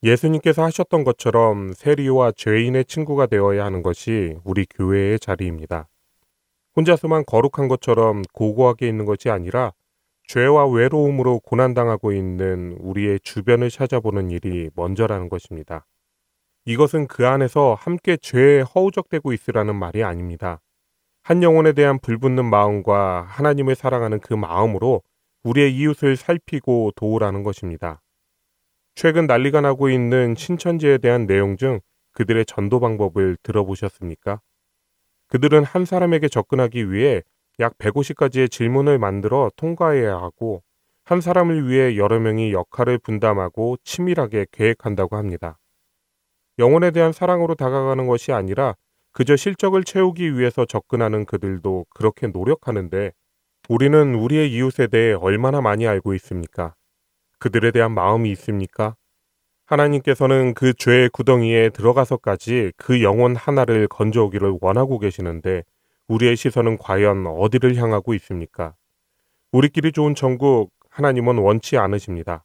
예수님께서 0.03 0.65
하셨던 0.65 1.05
것처럼 1.05 1.75
세리와 1.75 2.33
죄인의 2.33 2.87
친구가 2.87 3.27
되어야 3.27 3.67
하는 3.67 3.83
것이 3.83 4.39
우리 4.43 4.65
교회의 4.65 5.21
자리입니다. 5.21 5.91
혼자서만 6.75 7.25
거룩한 7.27 7.69
것처럼 7.69 8.23
고고하게 8.33 8.89
있는 8.89 9.05
것이 9.05 9.29
아니라 9.29 9.73
죄와 10.27 10.67
외로움으로 10.69 11.41
고난당하고 11.41 12.13
있는 12.13 12.79
우리의 12.81 13.21
주변을 13.21 13.69
찾아보는 13.69 14.31
일이 14.31 14.71
먼저라는 14.75 15.29
것입니다. 15.29 15.87
이것은 16.65 17.09
그 17.09 17.27
안에서 17.27 17.75
함께 17.75 18.17
죄에 18.17 18.61
허우적대고 18.61 19.33
있으라는 19.33 19.75
말이 19.75 20.05
아닙니다. 20.05 20.61
한 21.25 21.43
영혼에 21.43 21.73
대한 21.73 21.99
불붙는 21.99 22.45
마음과 22.45 23.23
하나님을 23.29 23.75
사랑하는 23.75 24.21
그 24.21 24.35
마음으로 24.35 25.03
우리의 25.43 25.75
이웃을 25.77 26.17
살피고 26.17 26.93
도우라는 26.95 27.43
것입니다. 27.43 28.01
최근 28.95 29.27
난리가 29.27 29.61
나고 29.61 29.89
있는 29.89 30.35
신천지에 30.37 30.99
대한 30.99 31.27
내용 31.27 31.57
중 31.57 31.81
그들의 32.13 32.45
전도 32.47 32.79
방법을 32.79 33.39
들어보셨습니까? 33.43 34.41
그들은 35.29 35.65
한 35.65 35.85
사람에게 35.85 36.29
접근하기 36.29 36.93
위해 36.93 37.23
약 37.59 37.77
150가지의 37.79 38.51
질문을 38.51 38.99
만들어 38.99 39.51
통과해야 39.57 40.15
하고 40.17 40.63
한 41.05 41.21
사람을 41.21 41.69
위해 41.69 41.97
여러 41.97 42.21
명이 42.21 42.53
역할을 42.53 42.99
분담하고 42.99 43.79
치밀하게 43.83 44.47
계획한다고 44.53 45.17
합니다. 45.17 45.59
영혼에 46.63 46.93
대한 46.93 47.11
사랑으로 47.13 47.57
다가가는 47.57 48.07
것이 48.07 48.31
아니라 48.31 48.77
그저 49.11 49.35
실적을 49.35 49.83
채우기 49.83 50.39
위해서 50.39 50.65
접근하는 50.65 51.25
그들도 51.25 51.87
그렇게 51.91 52.29
노력하는데 52.29 53.11
우리는 53.69 54.15
우리의 54.15 54.53
이웃에 54.53 54.87
대해 54.87 55.13
얼마나 55.13 55.61
많이 55.61 55.89
알고 55.89 56.15
있습니까? 56.15 56.77
그들에 57.41 57.73
대한 57.73 57.91
마음이 57.91 58.31
있습니까? 58.31 58.95
하나님께서는 59.67 60.55
그 60.55 60.73
죄의 60.73 61.09
구덩이에 61.09 61.71
들어가서까지 61.71 62.75
그 62.77 63.03
영혼 63.03 63.35
하나를 63.35 63.89
건져오기를 63.89 64.59
원하고 64.61 65.01
계시는데 65.01 65.65
우리의 66.07 66.37
시선은 66.37 66.79
과연 66.79 67.27
어디를 67.27 67.75
향하고 67.75 68.15
있습니까? 68.15 68.77
우리끼리 69.51 69.91
좋은 69.91 70.15
천국 70.15 70.71
하나님은 70.91 71.39
원치 71.39 71.77
않으십니다. 71.77 72.45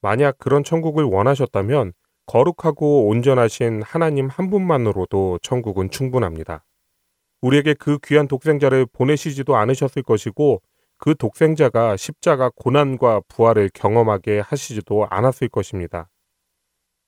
만약 0.00 0.38
그런 0.38 0.64
천국을 0.64 1.04
원하셨다면 1.04 1.92
거룩하고 2.32 3.08
온전하신 3.08 3.82
하나님 3.82 4.28
한 4.28 4.48
분만으로도 4.48 5.40
천국은 5.42 5.90
충분합니다. 5.90 6.64
우리에게 7.42 7.74
그 7.74 7.98
귀한 8.02 8.26
독생자를 8.26 8.86
보내시지도 8.86 9.54
않으셨을 9.54 10.02
것이고 10.02 10.62
그 10.96 11.14
독생자가 11.14 11.98
십자가 11.98 12.50
고난과 12.56 13.20
부활을 13.28 13.68
경험하게 13.74 14.40
하시지도 14.40 15.08
않았을 15.10 15.50
것입니다. 15.50 16.08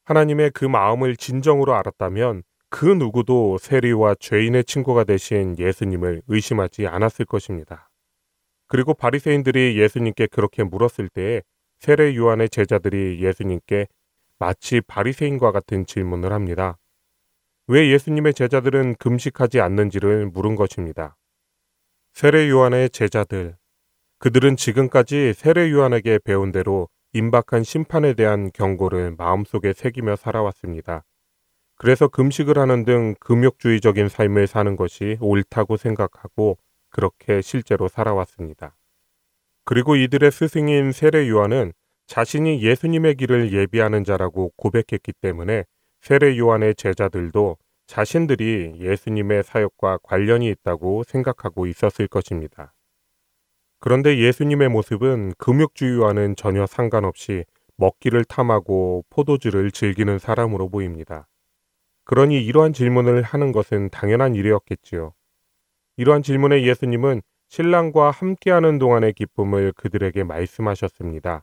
하나님의 0.05 0.51
그 0.51 0.67
마음을 0.67 1.17
진정으로 1.17 1.75
알았다면 1.75 2.43
그 2.69 2.85
누구도 2.85 3.57
세리와 3.57 4.17
죄인의 4.21 4.65
친구가 4.65 5.05
되신 5.05 5.59
예수님을 5.59 6.21
의심하지 6.29 6.87
않았을 6.87 7.25
것입니다. 7.25 7.89
그리고 8.67 8.93
바리새인들이 8.93 9.81
예수님께 9.81 10.27
그렇게 10.27 10.65
물었을 10.65 11.09
때에 11.09 11.41
세례 11.79 12.15
요한의 12.15 12.51
제자들이 12.51 13.23
예수님께 13.23 13.87
마치 14.39 14.81
바리새인과 14.81 15.53
같은 15.53 15.87
질문을 15.87 16.33
합니다. 16.33 16.79
왜 17.67 17.91
예수님의 17.91 18.35
제자들은 18.35 18.97
금식하지 18.97 19.61
않는지를 19.61 20.27
물은 20.27 20.55
것입니다. 20.55 21.17
세례 22.13 22.49
요한의 22.49 22.91
제자들 22.91 23.57
그들은 24.19 24.57
지금까지 24.57 25.33
세례 25.35 25.71
요한에게 25.71 26.21
배운 26.25 26.53
대로 26.53 26.89
임박한 27.13 27.63
심판에 27.63 28.15
대한 28.15 28.51
경고를 28.53 29.15
마음속에 29.17 29.73
새기며 29.73 30.17
살아왔습니다. 30.17 31.05
그래서 31.77 32.09
금식을 32.09 32.59
하는 32.59 32.85
등 32.85 33.15
금욕주의적인 33.21 34.09
삶을 34.09 34.47
사는 34.47 34.77
것이 34.77 35.19
옳다고 35.21 35.77
생각하고 35.77 36.59
그렇게 36.91 37.41
실제로 37.41 37.89
살아왔습니다. 37.89 38.77
그리고 39.65 39.97
이들의 39.97 40.31
스승인 40.31 40.93
세례 40.93 41.29
요한은 41.29 41.73
자신이 42.15 42.63
예수님의 42.63 43.17
길을 43.17 43.53
예비하는 43.53 44.05
자라고 44.05 44.53
고백했기 44.57 45.15
때문에 45.21 45.65
세례 46.01 46.39
요한의 46.39 46.77
제자들도 46.77 47.57
자신들이 47.89 48.77
예수님의 48.79 49.43
사역과 49.43 49.99
관련이 50.05 50.49
있다고 50.49 51.03
생각하고 51.03 51.67
있었을 51.67 52.07
것입니다. 52.07 52.73
그런데 53.81 54.17
예수님의 54.17 54.69
모습은 54.69 55.33
금욕주의와는 55.39 56.37
전혀 56.37 56.67
상관없이 56.67 57.47
먹기를 57.79 58.25
탐하고 58.27 59.05
포도주를 59.11 59.73
즐기는 59.73 60.17
사람으로 60.21 60.69
보입니다. 60.69 61.27
그러니 62.05 62.45
이러한 62.45 62.75
질문을 62.75 63.23
하는 63.23 63.51
것은 63.51 63.91
당연한 63.91 64.37
일이었겠지요. 64.37 65.15
이러한 65.97 66.23
질문에 66.23 66.63
예수님은 66.63 67.23
신랑과 67.49 68.13
함께하는 68.13 68.79
동안의 68.79 69.15
기쁨을 69.15 69.73
그들에게 69.73 70.23
말씀하셨습니다. 70.23 71.43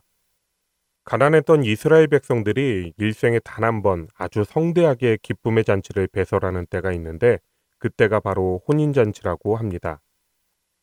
가난했던 1.04 1.64
이스라엘 1.64 2.06
백성들이 2.08 2.94
일생에 2.96 3.38
단 3.40 3.64
한 3.64 3.82
번 3.82 4.08
아주 4.16 4.44
성대하게 4.44 5.18
기쁨의 5.22 5.64
잔치를 5.64 6.08
배설하는 6.08 6.66
때가 6.66 6.92
있는데 6.92 7.38
그때가 7.78 8.20
바로 8.20 8.60
혼인잔치라고 8.68 9.56
합니다. 9.56 10.00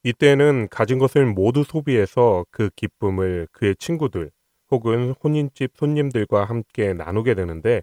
이때는 0.03 0.67
가진 0.70 0.97
것을 0.99 1.26
모두 1.26 1.63
소비해서 1.63 2.45
그 2.51 2.70
기쁨을 2.76 3.47
그의 3.51 3.76
친구들 3.78 4.32
혹은 4.72 5.13
혼인집 5.24 5.74
손님들과 5.76 6.45
함께 6.45 6.93
나누게 6.93 7.36
되는데 7.36 7.82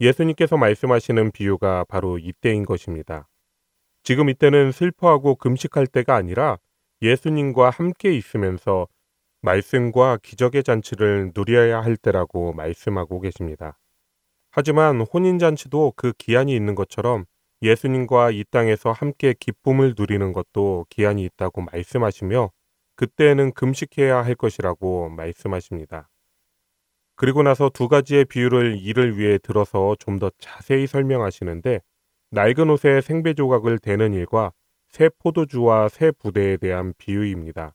예수님께서 0.00 0.56
말씀하시는 0.56 1.32
비유가 1.32 1.84
바로 1.88 2.18
이때인 2.18 2.64
것입니다. 2.64 3.28
지금 4.02 4.28
이때는 4.28 4.72
슬퍼하고 4.72 5.36
금식할 5.36 5.86
때가 5.86 6.14
아니라 6.16 6.58
예수님과 7.02 7.70
함께 7.70 8.12
있으면서 8.14 8.88
말씀과 9.42 10.18
기적의 10.22 10.64
잔치를 10.64 11.32
누려야 11.34 11.80
할 11.80 11.96
때라고 11.96 12.52
말씀하고 12.52 13.20
계십니다. 13.20 13.78
하지만 14.50 15.00
혼인잔치도 15.00 15.94
그 15.96 16.12
기한이 16.18 16.54
있는 16.54 16.74
것처럼 16.74 17.24
예수님과 17.62 18.30
이 18.32 18.44
땅에서 18.50 18.92
함께 18.92 19.34
기쁨을 19.38 19.94
누리는 19.98 20.32
것도 20.32 20.86
기한이 20.90 21.24
있다고 21.24 21.62
말씀하시며 21.62 22.50
그때에는 22.96 23.52
금식해야 23.52 24.24
할 24.24 24.34
것이라고 24.34 25.10
말씀하십니다. 25.10 26.08
그리고 27.16 27.42
나서 27.42 27.68
두 27.68 27.88
가지의 27.88 28.24
비유를 28.26 28.78
이를 28.80 29.18
위해 29.18 29.38
들어서 29.38 29.96
좀 29.98 30.18
더 30.18 30.30
자세히 30.38 30.86
설명하시는데 30.86 31.80
낡은 32.30 32.70
옷에 32.70 33.00
생배 33.00 33.34
조각을 33.34 33.78
대는 33.78 34.14
일과 34.14 34.52
새 34.88 35.10
포도주와 35.18 35.88
새 35.88 36.10
부대에 36.12 36.56
대한 36.56 36.94
비유입니다. 36.98 37.74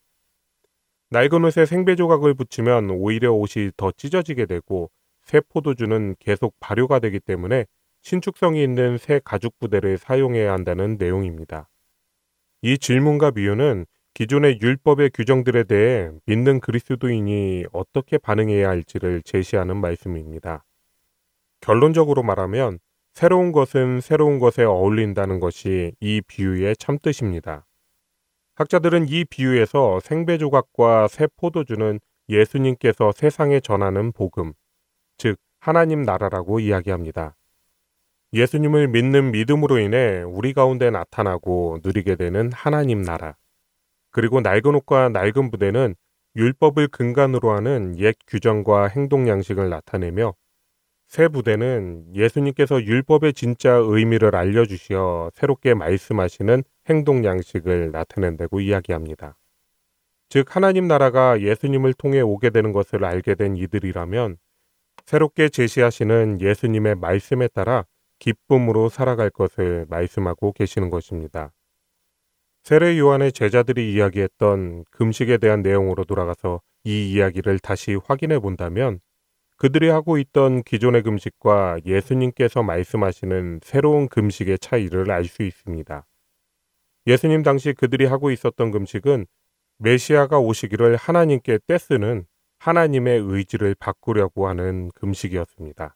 낡은 1.14 1.46
옷에 1.46 1.68
생배 1.68 1.96
조각을 1.96 2.34
붙이면 2.34 2.90
오히려 2.90 3.32
옷이 3.34 3.70
더 3.78 3.92
찢어지게 3.92 4.48
되고 4.48 4.90
새 5.22 5.42
포도주는 5.42 6.16
계속 6.18 6.56
발효가 6.60 6.98
되기 6.98 7.20
때문에 7.20 7.68
신축성이 8.02 8.64
있는 8.64 8.98
새 8.98 9.22
가죽 9.24 9.60
부대를 9.60 10.00
사용해야 10.00 10.52
한다는 10.52 10.98
내용입니다. 10.98 11.70
이 12.64 12.80
질문과 12.80 13.30
비유는 13.30 13.86
기존의 14.16 14.58
율법의 14.60 15.12
규정들에 15.14 15.66
대해 15.66 16.10
믿는 16.26 16.60
그리스도인이 16.60 17.66
어떻게 17.72 18.18
반응해야 18.18 18.68
할지를 18.68 19.22
제시하는 19.22 19.78
말씀입니다. 19.78 20.66
결론적으로 21.62 22.24
말하면 22.24 22.80
새로운 23.14 23.52
것은 23.52 24.02
새로운 24.02 24.40
것에 24.40 24.64
어울린다는 24.64 25.40
것이 25.40 25.94
이 26.00 26.22
비유의 26.26 26.78
참뜻입니다. 26.78 27.68
학자들은 28.56 29.10
이 29.10 29.26
비유에서 29.26 30.00
생배 30.00 30.38
조각과 30.38 31.08
새 31.08 31.28
포도주는 31.38 32.00
예수님께서 32.30 33.12
세상에 33.12 33.60
전하는 33.60 34.12
복음, 34.12 34.54
즉 35.18 35.38
하나님 35.60 36.04
나라라고 36.04 36.60
이야기합니다. 36.60 37.36
예수님을 38.34 38.88
믿는 38.90 39.32
믿음으로 39.32 39.80
인해 39.80 40.24
우리 40.24 40.54
가운데 40.54 40.90
나타나고 40.92 41.80
누리게 41.84 42.16
되는 42.16 42.52
하나님 42.52 43.02
나라. 43.02 43.36
그리고 44.12 44.42
낡은 44.42 44.76
옷과 44.76 45.10
낡은 45.10 45.50
부대는 45.50 45.96
율법을 46.36 46.88
근간으로 46.88 47.52
하는 47.52 47.98
옛 48.00 48.16
규정과 48.28 48.88
행동 48.88 49.28
양식을 49.28 49.70
나타내며 49.70 50.34
새 51.08 51.28
부대는 51.28 52.16
예수님께서 52.16 52.84
율법의 52.84 53.34
진짜 53.34 53.74
의미를 53.74 54.36
알려주시어 54.36 55.32
새롭게 55.34 55.76
말씀하시는 55.76 56.64
행동 56.90 57.24
양식을 57.26 57.92
나타낸다고 57.92 58.60
이야기합니다. 58.60 59.38
즉, 60.30 60.56
하나님 60.56 60.88
나라가 60.88 61.40
예수님을 61.40 61.94
통해 61.94 62.22
오게 62.22 62.50
되는 62.50 62.72
것을 62.72 63.06
알게 63.06 63.36
된 63.36 63.56
이들이라면 63.56 64.38
새롭게 65.06 65.50
제시하시는 65.50 66.42
예수님의 66.42 66.96
말씀에 66.96 67.48
따라 67.50 67.86
기쁨으로 68.20 68.90
살아갈 68.90 69.30
것을 69.30 69.86
말씀하고 69.90 70.54
계시는 70.54 70.90
것입니다. 70.90 71.52
세례 72.64 72.98
요한의 72.98 73.34
제자들이 73.34 73.94
이야기했던 73.94 74.86
금식에 74.90 75.38
대한 75.38 75.62
내용으로 75.62 76.06
돌아가서 76.06 76.62
이 76.86 77.12
이야기를 77.12 77.60
다시 77.60 77.96
확인해 77.96 78.40
본다면 78.40 79.02
그들이 79.58 79.90
하고 79.90 80.18
있던 80.18 80.64
기존의 80.64 81.04
금식과 81.04 81.80
예수님께서 81.86 82.64
말씀하시는 82.64 83.60
새로운 83.64 84.08
금식의 84.08 84.60
차이를 84.60 85.12
알 85.12 85.26
수 85.26 85.44
있습니다. 85.44 86.06
예수님 87.06 87.44
당시 87.44 87.74
그들이 87.74 88.06
하고 88.06 88.32
있었던 88.32 88.72
금식은 88.72 89.26
메시아가 89.80 90.40
오시기를 90.40 90.96
하나님께 90.96 91.60
떼쓰는 91.68 92.26
하나님의 92.60 93.20
의지를 93.20 93.76
바꾸려고 93.78 94.48
하는 94.48 94.90
금식이었습니다. 94.96 95.96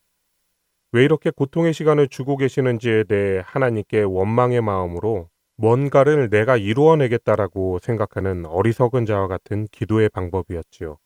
왜 0.92 1.04
이렇게 1.06 1.30
고통의 1.30 1.74
시간을 1.74 2.10
주고 2.10 2.36
계시는지에 2.38 3.06
대해 3.06 3.42
하나님께 3.46 4.02
원망의 4.02 4.62
마음으로 4.62 5.30
뭔가를 5.56 6.30
내가 6.30 6.58
이루어내겠다라고 6.58 7.80
생각하는 7.80 8.46
어리석은 8.46 9.06
자와 9.06 9.28
같은 9.28 9.68
기도의 9.72 10.10
방법이었지요. 10.10 10.98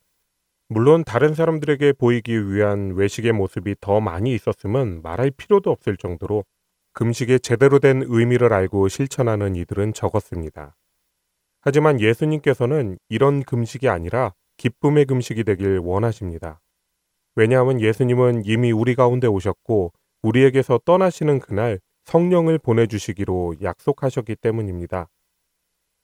물론 0.68 1.04
다른 1.04 1.34
사람들에게 1.34 1.94
보이기 1.94 2.52
위한 2.52 2.94
외식의 2.96 3.34
모습이 3.34 3.76
더 3.82 4.00
많이 4.00 4.34
있었음은 4.34 5.02
말할 5.04 5.32
필요도 5.32 5.70
없을 5.70 5.98
정도로 5.98 6.44
금식의 6.94 7.40
제대로 7.40 7.80
된 7.80 8.04
의미를 8.06 8.54
알고 8.54 8.88
실천하는 8.88 9.56
이들은 9.56 9.94
적었습니다. 9.94 10.76
하지만 11.62 12.00
예수님께서는 12.00 12.98
이런 13.10 13.44
금식이 13.44 13.88
아니라 13.88 14.34
기쁨의 14.58 15.06
금식이 15.06 15.44
되길 15.44 15.80
원하십니다. 15.80 16.60
왜냐하면 17.36 17.80
예수님은 17.80 18.44
이미 18.46 18.72
우리 18.72 18.96
가운데 18.96 19.28
오셨고 19.28 19.94
우리에게서 20.24 20.80
떠나시는 20.86 21.40
그날 21.40 21.80
성령을 22.06 22.60
보내주시기로 22.60 23.56
약속하셨기 23.62 24.36
때문입니다. 24.36 25.08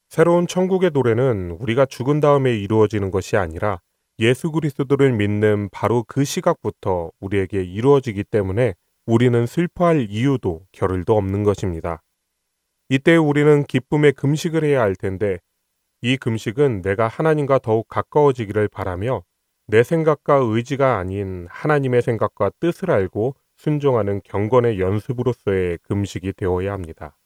새로운 0.09 0.47
천국의 0.47 0.91
노래는 0.93 1.57
우리가 1.59 1.85
죽은 1.85 2.21
다음에 2.21 2.55
이루어지는 2.57 3.11
것이 3.11 3.35
아니라 3.35 3.81
예수 4.19 4.51
그리스도를 4.51 5.11
믿는 5.11 5.69
바로 5.71 6.03
그 6.07 6.23
시각부터 6.23 7.11
우리에게 7.19 7.63
이루어지기 7.63 8.23
때문에 8.23 8.73
우리는 9.07 9.45
슬퍼할 9.45 10.07
이유도 10.09 10.65
겨를도 10.73 11.15
없는 11.15 11.43
것입니다. 11.43 12.03
이때 12.89 13.15
우리는 13.15 13.63
기쁨의 13.63 14.11
금식을 14.11 14.65
해야 14.65 14.81
할 14.81 14.97
텐데 14.97 15.39
이 16.01 16.17
금식은 16.17 16.81
내가 16.81 17.07
하나님과 17.07 17.59
더욱 17.59 17.87
가까워지기를 17.87 18.67
바라며 18.67 19.23
내 19.65 19.81
생각과 19.83 20.35
의지가 20.43 20.97
아닌 20.97 21.47
하나님의 21.49 22.01
생각과 22.01 22.51
뜻을 22.59 22.91
알고 22.91 23.35
순종하는 23.55 24.19
경건의 24.25 24.81
연습으로서의 24.81 25.79
금식이 25.83 26.33
되어야 26.33 26.73
합니다. 26.73 27.17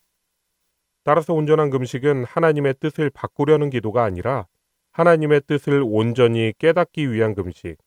따라서 1.03 1.33
온전한 1.33 1.71
금식은 1.71 2.25
하나님의 2.25 2.75
뜻을 2.79 3.09
바꾸려는 3.09 3.71
기도가 3.71 4.03
아니라 4.03 4.45
하나님의 4.91 5.41
뜻을 5.47 5.81
온전히 5.83 6.53
깨닫기 6.59 7.11
위한 7.11 7.33
금식, 7.33 7.77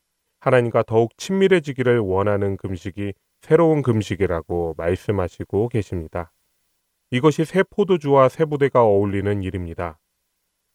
하나님과 0.41 0.83
더욱 0.83 1.17
친밀해지기를 1.17 2.01
원하는 2.01 2.57
금식이 2.57 3.13
새로운 3.45 3.83
금식이라고 3.83 4.75
말씀하시고 4.79 5.69
계십니다. 5.69 6.33
이것이 7.11 7.45
새 7.45 7.63
포도주와 7.63 8.31
새 8.31 8.47
부대가 8.47 8.83
어울리는 8.83 9.43
일입니다. 9.43 9.99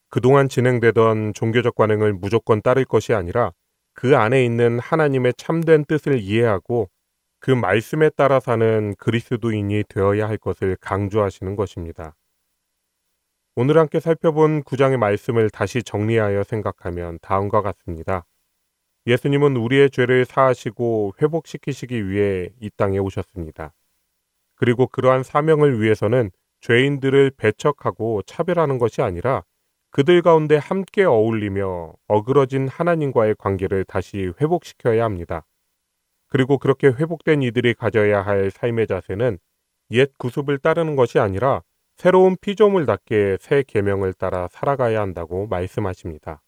그동안 0.10 0.48
진행되던 0.48 1.34
종교적 1.34 1.74
관행을 1.74 2.14
무조건 2.14 2.62
따를 2.62 2.86
것이 2.86 3.16
아니라 3.16 3.54
그 3.96 4.16
안에 4.16 4.46
있는 4.46 4.78
하나님의 4.78 5.34
참된 5.36 5.84
뜻을 5.84 6.20
이해하고 6.20 6.92
그 7.40 7.50
말씀에 7.50 8.12
따라 8.12 8.40
사는 8.40 8.94
그리스도인이 9.00 9.86
되어야 9.90 10.30
할 10.30 10.38
것을 10.38 10.78
강조하시는 10.80 11.56
것입니다. 11.56 12.16
오늘 13.56 13.80
함께 13.80 14.00
살펴본 14.00 14.62
구장의 14.62 15.00
말씀을 15.00 15.50
다시 15.50 15.82
정리하여 15.82 16.44
생각하면 16.44 17.18
다음과 17.24 17.64
같습니다. 17.64 18.28
예수님은 19.08 19.56
우리의 19.56 19.90
죄를 19.90 20.26
사하시고 20.26 21.16
회복시키시기 21.22 22.10
위해 22.10 22.50
이 22.60 22.70
땅에 22.76 22.98
오셨습니다. 22.98 23.74
그리고 24.56 24.88
그러한 24.88 25.24
사명을 25.24 25.82
위해서는 25.82 26.32
죄인들을 26.62 27.32
배척하고 27.38 28.22
차별하는 28.24 28.78
것이 28.78 29.02
아니라 29.02 29.44
그들 29.92 30.22
가운데 30.22 30.58
함께 30.58 31.04
어울리며 31.04 31.94
어그러진 32.08 32.68
하나님과의 32.68 33.36
관계를 33.40 33.86
다시 33.86 34.32
회복시켜야 34.40 35.04
합니다. 35.04 35.46
그리고 36.28 36.58
그렇게 36.60 36.88
회복된 36.88 37.42
이들이 37.42 37.74
가져야 37.74 38.22
할 38.22 38.52
삶의 38.52 38.86
자세는 38.88 39.40
옛 39.92 40.12
구습을 40.18 40.60
따르는 40.60 40.96
것이 40.96 41.18
아니라 41.18 41.64
새로운 41.96 42.38
피조물답게 42.40 43.38
새 43.42 43.64
계명을 43.68 44.14
따라 44.14 44.48
살아가야 44.52 45.02
한다고 45.02 45.48
말씀하십니다. 45.48 46.42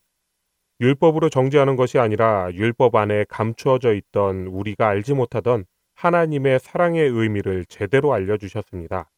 율법으로 0.81 1.29
정죄하는 1.29 1.75
것이 1.75 1.99
아니라 1.99 2.49
율법 2.51 2.95
안에 2.95 3.25
감추어져 3.29 3.93
있던 3.93 4.47
우리가 4.47 4.87
알지 4.87 5.13
못하던 5.13 5.65
하나님의 5.93 6.59
사랑의 6.59 7.07
의미를 7.07 7.65
제대로 7.65 8.13
알려주셨습니다. 8.13 9.11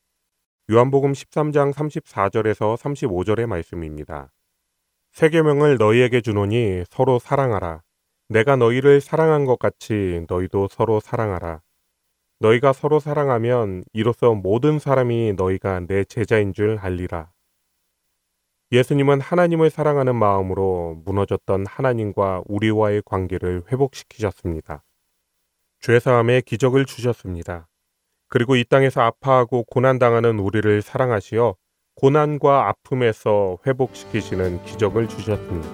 요한복음 0.69 1.13
13장 1.13 1.73
34절에서 1.73 2.77
35절의 2.77 3.45
말씀입니다. 3.47 4.29
새 5.13 5.29
계명을 5.29 5.77
너희에게 5.77 6.19
주노니 6.19 6.83
서로 6.89 7.17
사랑하라. 7.17 7.81
내가 8.27 8.57
너희를 8.57 8.99
사랑한 8.99 9.45
것 9.45 9.57
같이 9.57 10.25
너희도 10.27 10.67
서로 10.69 10.99
사랑하라. 10.99 11.61
너희가 12.39 12.73
서로 12.73 12.99
사랑하면 12.99 13.85
이로써 13.93 14.33
모든 14.33 14.79
사람이 14.79 15.33
너희가 15.37 15.81
내 15.87 16.03
제자인 16.03 16.51
줄 16.51 16.77
알리라. 16.79 17.32
예수님은 18.73 19.21
하나님을 19.21 19.69
사랑하는 19.69 20.15
마음으로 20.15 20.99
무너졌던 21.05 21.67
하나님과 21.67 22.41
우리와의 22.47 23.03
관계를 23.05 23.61
회복시키셨습니다. 23.71 24.83
죄사함의 25.79 26.41
기적을 26.41 26.85
주셨습니다. 26.85 27.67
그리고 28.29 28.55
이 28.55 28.63
땅에서 28.63 29.01
아파하고 29.01 29.65
고난당하는 29.65 30.39
우리를 30.39 30.81
사랑하시어 30.81 31.53
고난과 31.97 32.69
아픔에서 32.69 33.59
회복시키시는 33.67 34.63
기적을 34.63 35.07
주셨습니다. 35.07 35.69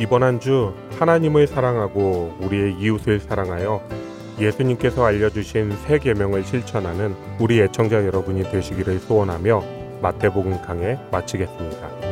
이번 0.00 0.24
한 0.24 0.40
주 0.40 0.74
하나님을 0.98 1.46
사랑하고 1.46 2.38
우리의 2.40 2.74
이웃을 2.80 3.20
사랑하여 3.20 3.80
예수님께서 4.40 5.04
알려주신 5.04 5.76
새 5.76 6.00
계명을 6.00 6.42
실천하는 6.42 7.14
우리 7.38 7.60
애청자 7.60 8.04
여러분이 8.04 8.50
되시기를 8.50 8.98
소원하며 8.98 9.81
마태복음 10.02 10.60
강해 10.62 10.98
마치겠습니다. 11.10 12.11